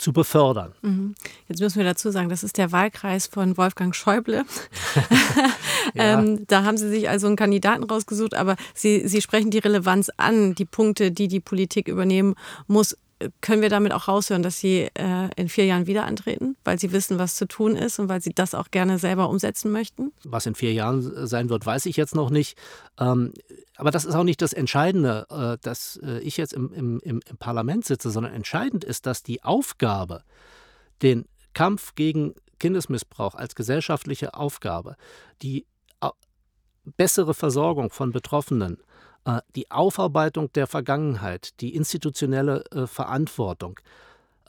zu 0.00 0.12
befördern. 0.12 0.72
Mhm. 0.82 1.14
Jetzt 1.46 1.60
müssen 1.60 1.76
wir 1.76 1.84
dazu 1.84 2.10
sagen, 2.10 2.30
das 2.30 2.42
ist 2.42 2.56
der 2.56 2.72
Wahlkreis 2.72 3.26
von 3.26 3.56
Wolfgang 3.56 3.94
Schäuble. 3.94 4.44
ja. 5.94 6.18
ähm, 6.18 6.46
da 6.46 6.64
haben 6.64 6.78
Sie 6.78 6.88
sich 6.88 7.08
also 7.08 7.26
einen 7.26 7.36
Kandidaten 7.36 7.84
rausgesucht, 7.84 8.34
aber 8.34 8.56
Sie, 8.74 9.06
Sie 9.06 9.20
sprechen 9.20 9.50
die 9.50 9.58
Relevanz 9.58 10.10
an, 10.16 10.54
die 10.54 10.64
Punkte, 10.64 11.12
die 11.12 11.28
die 11.28 11.40
Politik 11.40 11.86
übernehmen 11.86 12.34
muss, 12.66 12.96
können 13.40 13.62
wir 13.62 13.68
damit 13.68 13.92
auch 13.92 14.08
raushören, 14.08 14.42
dass 14.42 14.58
Sie 14.58 14.88
äh, 14.94 15.28
in 15.36 15.48
vier 15.48 15.66
Jahren 15.66 15.86
wieder 15.86 16.04
antreten, 16.04 16.56
weil 16.64 16.78
Sie 16.78 16.92
wissen, 16.92 17.18
was 17.18 17.36
zu 17.36 17.46
tun 17.46 17.76
ist 17.76 17.98
und 17.98 18.08
weil 18.08 18.20
Sie 18.20 18.32
das 18.34 18.54
auch 18.54 18.70
gerne 18.70 18.98
selber 18.98 19.28
umsetzen 19.28 19.70
möchten? 19.70 20.12
Was 20.24 20.46
in 20.46 20.54
vier 20.54 20.72
Jahren 20.72 21.26
sein 21.26 21.50
wird, 21.50 21.66
weiß 21.66 21.86
ich 21.86 21.96
jetzt 21.96 22.14
noch 22.14 22.30
nicht. 22.30 22.56
Ähm, 22.98 23.32
aber 23.76 23.90
das 23.90 24.04
ist 24.04 24.14
auch 24.14 24.24
nicht 24.24 24.42
das 24.42 24.52
Entscheidende, 24.52 25.26
äh, 25.30 25.58
dass 25.62 26.00
äh, 26.02 26.20
ich 26.20 26.36
jetzt 26.36 26.52
im, 26.52 26.72
im, 26.72 27.00
im, 27.00 27.20
Parlament 27.38 27.84
sitze, 27.84 28.10
sondern 28.10 28.32
entscheidend 28.32 28.84
ist, 28.84 29.06
dass 29.06 29.22
die 29.22 29.42
Aufgabe, 29.42 30.22
den 31.02 31.26
Kampf 31.54 31.94
gegen 31.94 32.34
Kindesmissbrauch 32.58 33.34
als 33.34 33.54
gesellschaftliche 33.54 34.34
Aufgabe, 34.34 34.96
die 35.42 35.66
bessere 36.96 37.34
Versorgung 37.34 37.90
von 37.90 38.12
Betroffenen, 38.12 38.78
die 39.54 39.70
Aufarbeitung 39.70 40.52
der 40.52 40.66
Vergangenheit, 40.66 41.60
die 41.60 41.74
institutionelle 41.74 42.64
äh, 42.72 42.86
Verantwortung, 42.86 43.78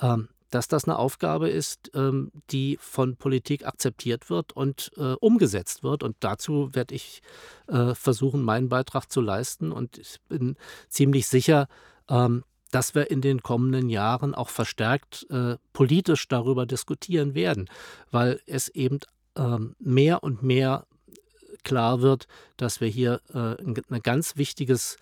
ähm, 0.02 0.30
dass 0.50 0.68
das 0.68 0.86
eine 0.86 0.98
Aufgabe 0.98 1.50
ist, 1.50 1.92
ähm, 1.94 2.32
die 2.52 2.78
von 2.82 3.16
Politik 3.16 3.66
akzeptiert 3.66 4.30
wird 4.30 4.52
und 4.54 4.92
äh, 4.98 5.14
umgesetzt 5.14 5.84
wird. 5.84 6.04
Und 6.04 6.18
dazu 6.20 6.74
werde 6.74 6.96
ich 6.96 7.22
versuchen, 7.94 8.42
meinen 8.42 8.68
Beitrag 8.68 9.10
zu 9.10 9.22
leisten. 9.22 9.72
Und 9.72 9.98
ich 9.98 10.18
bin 10.28 10.58
ziemlich 10.90 11.28
sicher, 11.28 11.70
ähm, 12.10 12.44
dass 12.70 12.96
wir 12.96 13.10
in 13.10 13.22
den 13.22 13.42
kommenden 13.42 13.88
Jahren 13.90 14.36
auch 14.36 14.50
verstärkt 14.50 15.26
politisch 15.72 16.28
darüber 16.28 16.66
diskutieren 16.66 17.34
werden, 17.34 17.70
weil 18.12 18.42
es 18.46 18.68
eben 18.70 19.00
mehr 19.80 20.24
und 20.24 20.44
mehr 20.44 20.86
klar 21.64 22.01
wird, 22.01 22.28
dass 22.57 22.82
wir 22.82 22.88
hier 22.88 23.22
äh, 23.34 23.62
ein 23.62 24.01
ganz 24.03 24.38
wichtiges 24.38 24.97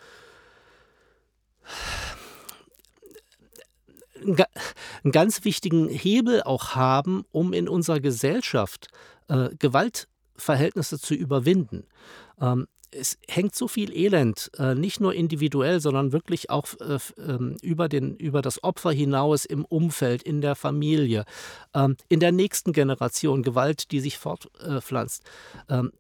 einen 4.24 5.12
ganz 5.12 5.46
wichtigen 5.46 5.88
Hebel 5.88 6.44
auch 6.44 6.76
haben, 6.76 7.26
um 7.32 7.54
in 7.54 7.70
unserer 7.70 8.00
Gesellschaft 8.00 8.88
äh, 9.30 9.50
Gewaltverhältnisse 9.58 11.00
zu 11.00 11.14
überwinden. 11.14 11.86
Ähm, 12.42 12.68
es 12.92 13.18
hängt 13.28 13.56
so 13.56 13.68
viel 13.68 13.96
Elend, 13.96 14.50
äh, 14.58 14.74
nicht 14.74 15.00
nur 15.00 15.14
individuell, 15.14 15.80
sondern 15.80 16.12
wirklich 16.12 16.50
auch 16.50 16.68
äh, 16.80 16.98
ähm, 17.20 17.56
über, 17.62 17.88
den, 17.88 18.16
über 18.18 18.42
das 18.42 18.64
Opfer 18.64 18.92
hinaus 18.92 19.46
im 19.46 19.64
Umfeld, 19.66 20.24
in 20.24 20.42
der 20.42 20.56
Familie, 20.56 21.26
ähm, 21.76 21.98
in 22.08 22.20
der 22.20 22.32
nächsten 22.32 22.74
Generation 22.74 23.44
Gewalt, 23.44 23.92
die 23.92 24.00
sich 24.00 24.18
fortpflanzt. 24.18 25.24
Ähm, 25.70 25.92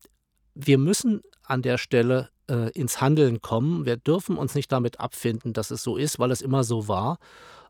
wir 0.55 0.77
müssen 0.77 1.21
an 1.43 1.61
der 1.61 1.77
Stelle 1.77 2.29
äh, 2.49 2.69
ins 2.71 3.01
Handeln 3.01 3.41
kommen. 3.41 3.85
Wir 3.85 3.97
dürfen 3.97 4.37
uns 4.37 4.55
nicht 4.55 4.71
damit 4.71 4.99
abfinden, 4.99 5.53
dass 5.53 5.71
es 5.71 5.83
so 5.83 5.97
ist, 5.97 6.19
weil 6.19 6.31
es 6.31 6.41
immer 6.41 6.63
so 6.63 6.87
war. 6.87 7.17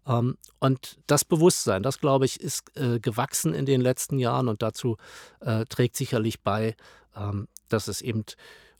Ähm, 0.07 0.37
und 0.59 0.99
das 1.07 1.25
Bewusstsein, 1.25 1.83
das 1.83 1.99
glaube 1.99 2.25
ich, 2.25 2.39
ist 2.39 2.75
äh, 2.75 2.99
gewachsen 2.99 3.53
in 3.53 3.65
den 3.65 3.81
letzten 3.81 4.19
Jahren 4.19 4.47
und 4.47 4.61
dazu 4.61 4.97
äh, 5.41 5.65
trägt 5.65 5.95
sicherlich 5.95 6.41
bei, 6.41 6.75
ähm, 7.15 7.47
dass 7.67 7.87
es 7.87 8.01
eben 8.01 8.23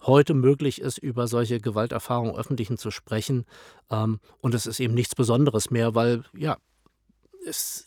heute 0.02 0.34
möglich 0.34 0.80
ist, 0.82 0.97
über 0.97 1.28
solche 1.28 1.60
Gewalterfahrungen 1.60 2.36
öffentlichen 2.36 2.78
zu 2.78 2.89
sprechen. 2.91 3.45
Ähm, 3.91 4.20
und 4.41 4.54
es 4.56 4.66
ist 4.66 4.80
eben 4.80 4.93
nichts 4.93 5.16
Besonderes 5.16 5.72
mehr, 5.72 5.93
weil 5.95 6.24
ja, 6.36 6.58
es 7.45 7.86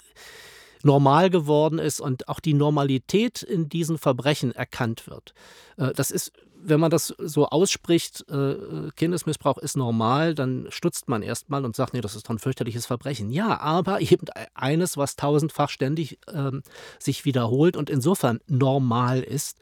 normal 0.84 1.30
geworden 1.30 1.78
ist 1.78 2.00
und 2.00 2.28
auch 2.28 2.40
die 2.40 2.54
Normalität 2.54 3.42
in 3.42 3.68
diesen 3.68 3.98
Verbrechen 3.98 4.52
erkannt 4.52 5.06
wird. 5.06 5.34
Äh, 5.76 5.92
das 5.92 6.10
ist, 6.10 6.32
wenn 6.64 6.80
man 6.80 6.90
das 6.90 7.08
so 7.18 7.46
ausspricht, 7.46 8.24
äh, 8.30 8.90
Kindesmissbrauch 8.96 9.58
ist 9.58 9.76
normal, 9.76 10.34
dann 10.34 10.66
stutzt 10.70 11.08
man 11.08 11.22
erstmal 11.22 11.64
und 11.64 11.74
sagt, 11.76 11.92
nee, 11.92 12.00
das 12.00 12.14
ist 12.14 12.26
doch 12.26 12.34
ein 12.34 12.38
fürchterliches 12.38 12.86
Verbrechen. 12.86 13.30
Ja, 13.30 13.60
aber 13.60 14.00
eben 14.00 14.26
eines, 14.54 14.96
was 14.96 15.16
tausendfach 15.16 15.70
ständig 15.70 16.18
ähm, 16.32 16.62
sich 16.98 17.24
wiederholt 17.24 17.76
und 17.76 17.90
insofern 17.90 18.40
normal 18.46 19.22
ist. 19.22 19.58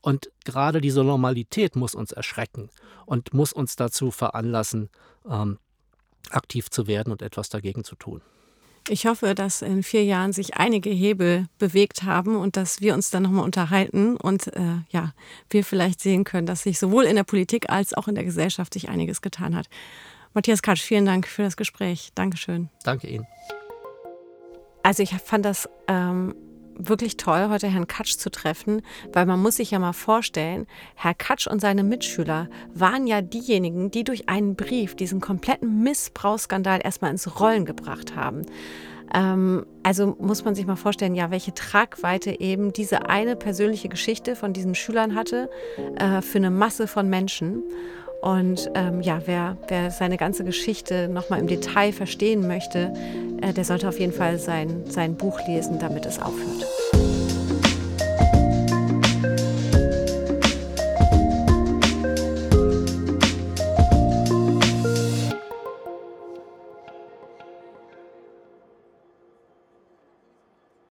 Und 0.00 0.30
gerade 0.44 0.80
diese 0.80 1.04
Normalität 1.04 1.76
muss 1.76 1.94
uns 1.94 2.12
erschrecken 2.12 2.70
und 3.06 3.34
muss 3.34 3.52
uns 3.52 3.76
dazu 3.76 4.10
veranlassen, 4.10 4.88
ähm, 5.28 5.58
aktiv 6.30 6.70
zu 6.70 6.86
werden 6.86 7.12
und 7.12 7.22
etwas 7.22 7.48
dagegen 7.48 7.84
zu 7.84 7.96
tun. 7.96 8.22
Ich 8.88 9.06
hoffe, 9.06 9.34
dass 9.34 9.62
in 9.62 9.82
vier 9.82 10.04
Jahren 10.04 10.32
sich 10.32 10.56
einige 10.56 10.90
Hebel 10.90 11.46
bewegt 11.58 12.02
haben 12.02 12.36
und 12.36 12.56
dass 12.56 12.80
wir 12.80 12.94
uns 12.94 13.10
dann 13.10 13.22
nochmal 13.22 13.44
unterhalten 13.44 14.16
und 14.16 14.48
äh, 14.56 14.60
ja, 14.90 15.12
wir 15.48 15.64
vielleicht 15.64 16.00
sehen 16.00 16.24
können, 16.24 16.46
dass 16.46 16.62
sich 16.62 16.78
sowohl 16.78 17.04
in 17.04 17.16
der 17.16 17.24
Politik 17.24 17.70
als 17.70 17.94
auch 17.94 18.08
in 18.08 18.14
der 18.14 18.24
Gesellschaft 18.24 18.74
sich 18.74 18.88
einiges 18.88 19.22
getan 19.22 19.54
hat. 19.54 19.66
Matthias 20.34 20.62
Katsch, 20.62 20.82
vielen 20.82 21.06
Dank 21.06 21.26
für 21.26 21.42
das 21.42 21.56
Gespräch. 21.56 22.10
Dankeschön. 22.14 22.68
Danke 22.84 23.08
Ihnen. 23.08 23.26
Also 24.82 25.02
ich 25.02 25.14
fand 25.14 25.44
das 25.44 25.68
ähm, 25.88 26.34
wirklich 26.88 27.16
toll, 27.16 27.48
heute 27.50 27.68
Herrn 27.68 27.86
Katsch 27.86 28.16
zu 28.16 28.30
treffen, 28.30 28.82
weil 29.12 29.26
man 29.26 29.40
muss 29.40 29.56
sich 29.56 29.70
ja 29.70 29.78
mal 29.78 29.92
vorstellen, 29.92 30.66
Herr 30.94 31.14
Katsch 31.14 31.46
und 31.46 31.60
seine 31.60 31.82
Mitschüler 31.82 32.48
waren 32.74 33.06
ja 33.06 33.20
diejenigen, 33.22 33.90
die 33.90 34.04
durch 34.04 34.28
einen 34.28 34.56
Brief 34.56 34.94
diesen 34.94 35.20
kompletten 35.20 35.82
Missbrauchsskandal 35.82 36.80
erstmal 36.82 37.10
ins 37.10 37.40
Rollen 37.40 37.64
gebracht 37.64 38.16
haben. 38.16 38.46
Ähm, 39.12 39.66
also 39.82 40.16
muss 40.20 40.44
man 40.44 40.54
sich 40.54 40.66
mal 40.66 40.76
vorstellen, 40.76 41.14
ja, 41.14 41.30
welche 41.30 41.54
Tragweite 41.54 42.38
eben 42.38 42.72
diese 42.72 43.08
eine 43.08 43.36
persönliche 43.36 43.88
Geschichte 43.88 44.36
von 44.36 44.52
diesen 44.52 44.74
Schülern 44.74 45.14
hatte 45.14 45.50
äh, 45.96 46.22
für 46.22 46.38
eine 46.38 46.50
Masse 46.50 46.86
von 46.86 47.08
Menschen. 47.08 47.62
Und 48.20 48.70
ähm, 48.74 49.00
ja, 49.00 49.22
wer, 49.24 49.56
wer 49.68 49.90
seine 49.90 50.16
ganze 50.16 50.44
Geschichte 50.44 51.08
nochmal 51.08 51.40
im 51.40 51.46
Detail 51.46 51.92
verstehen 51.92 52.46
möchte, 52.46 52.92
äh, 53.40 53.52
der 53.52 53.64
sollte 53.64 53.88
auf 53.88 53.98
jeden 53.98 54.12
Fall 54.12 54.38
sein, 54.38 54.84
sein 54.86 55.16
Buch 55.16 55.38
lesen, 55.46 55.78
damit 55.78 56.04
es 56.04 56.18
aufhört. 56.20 57.09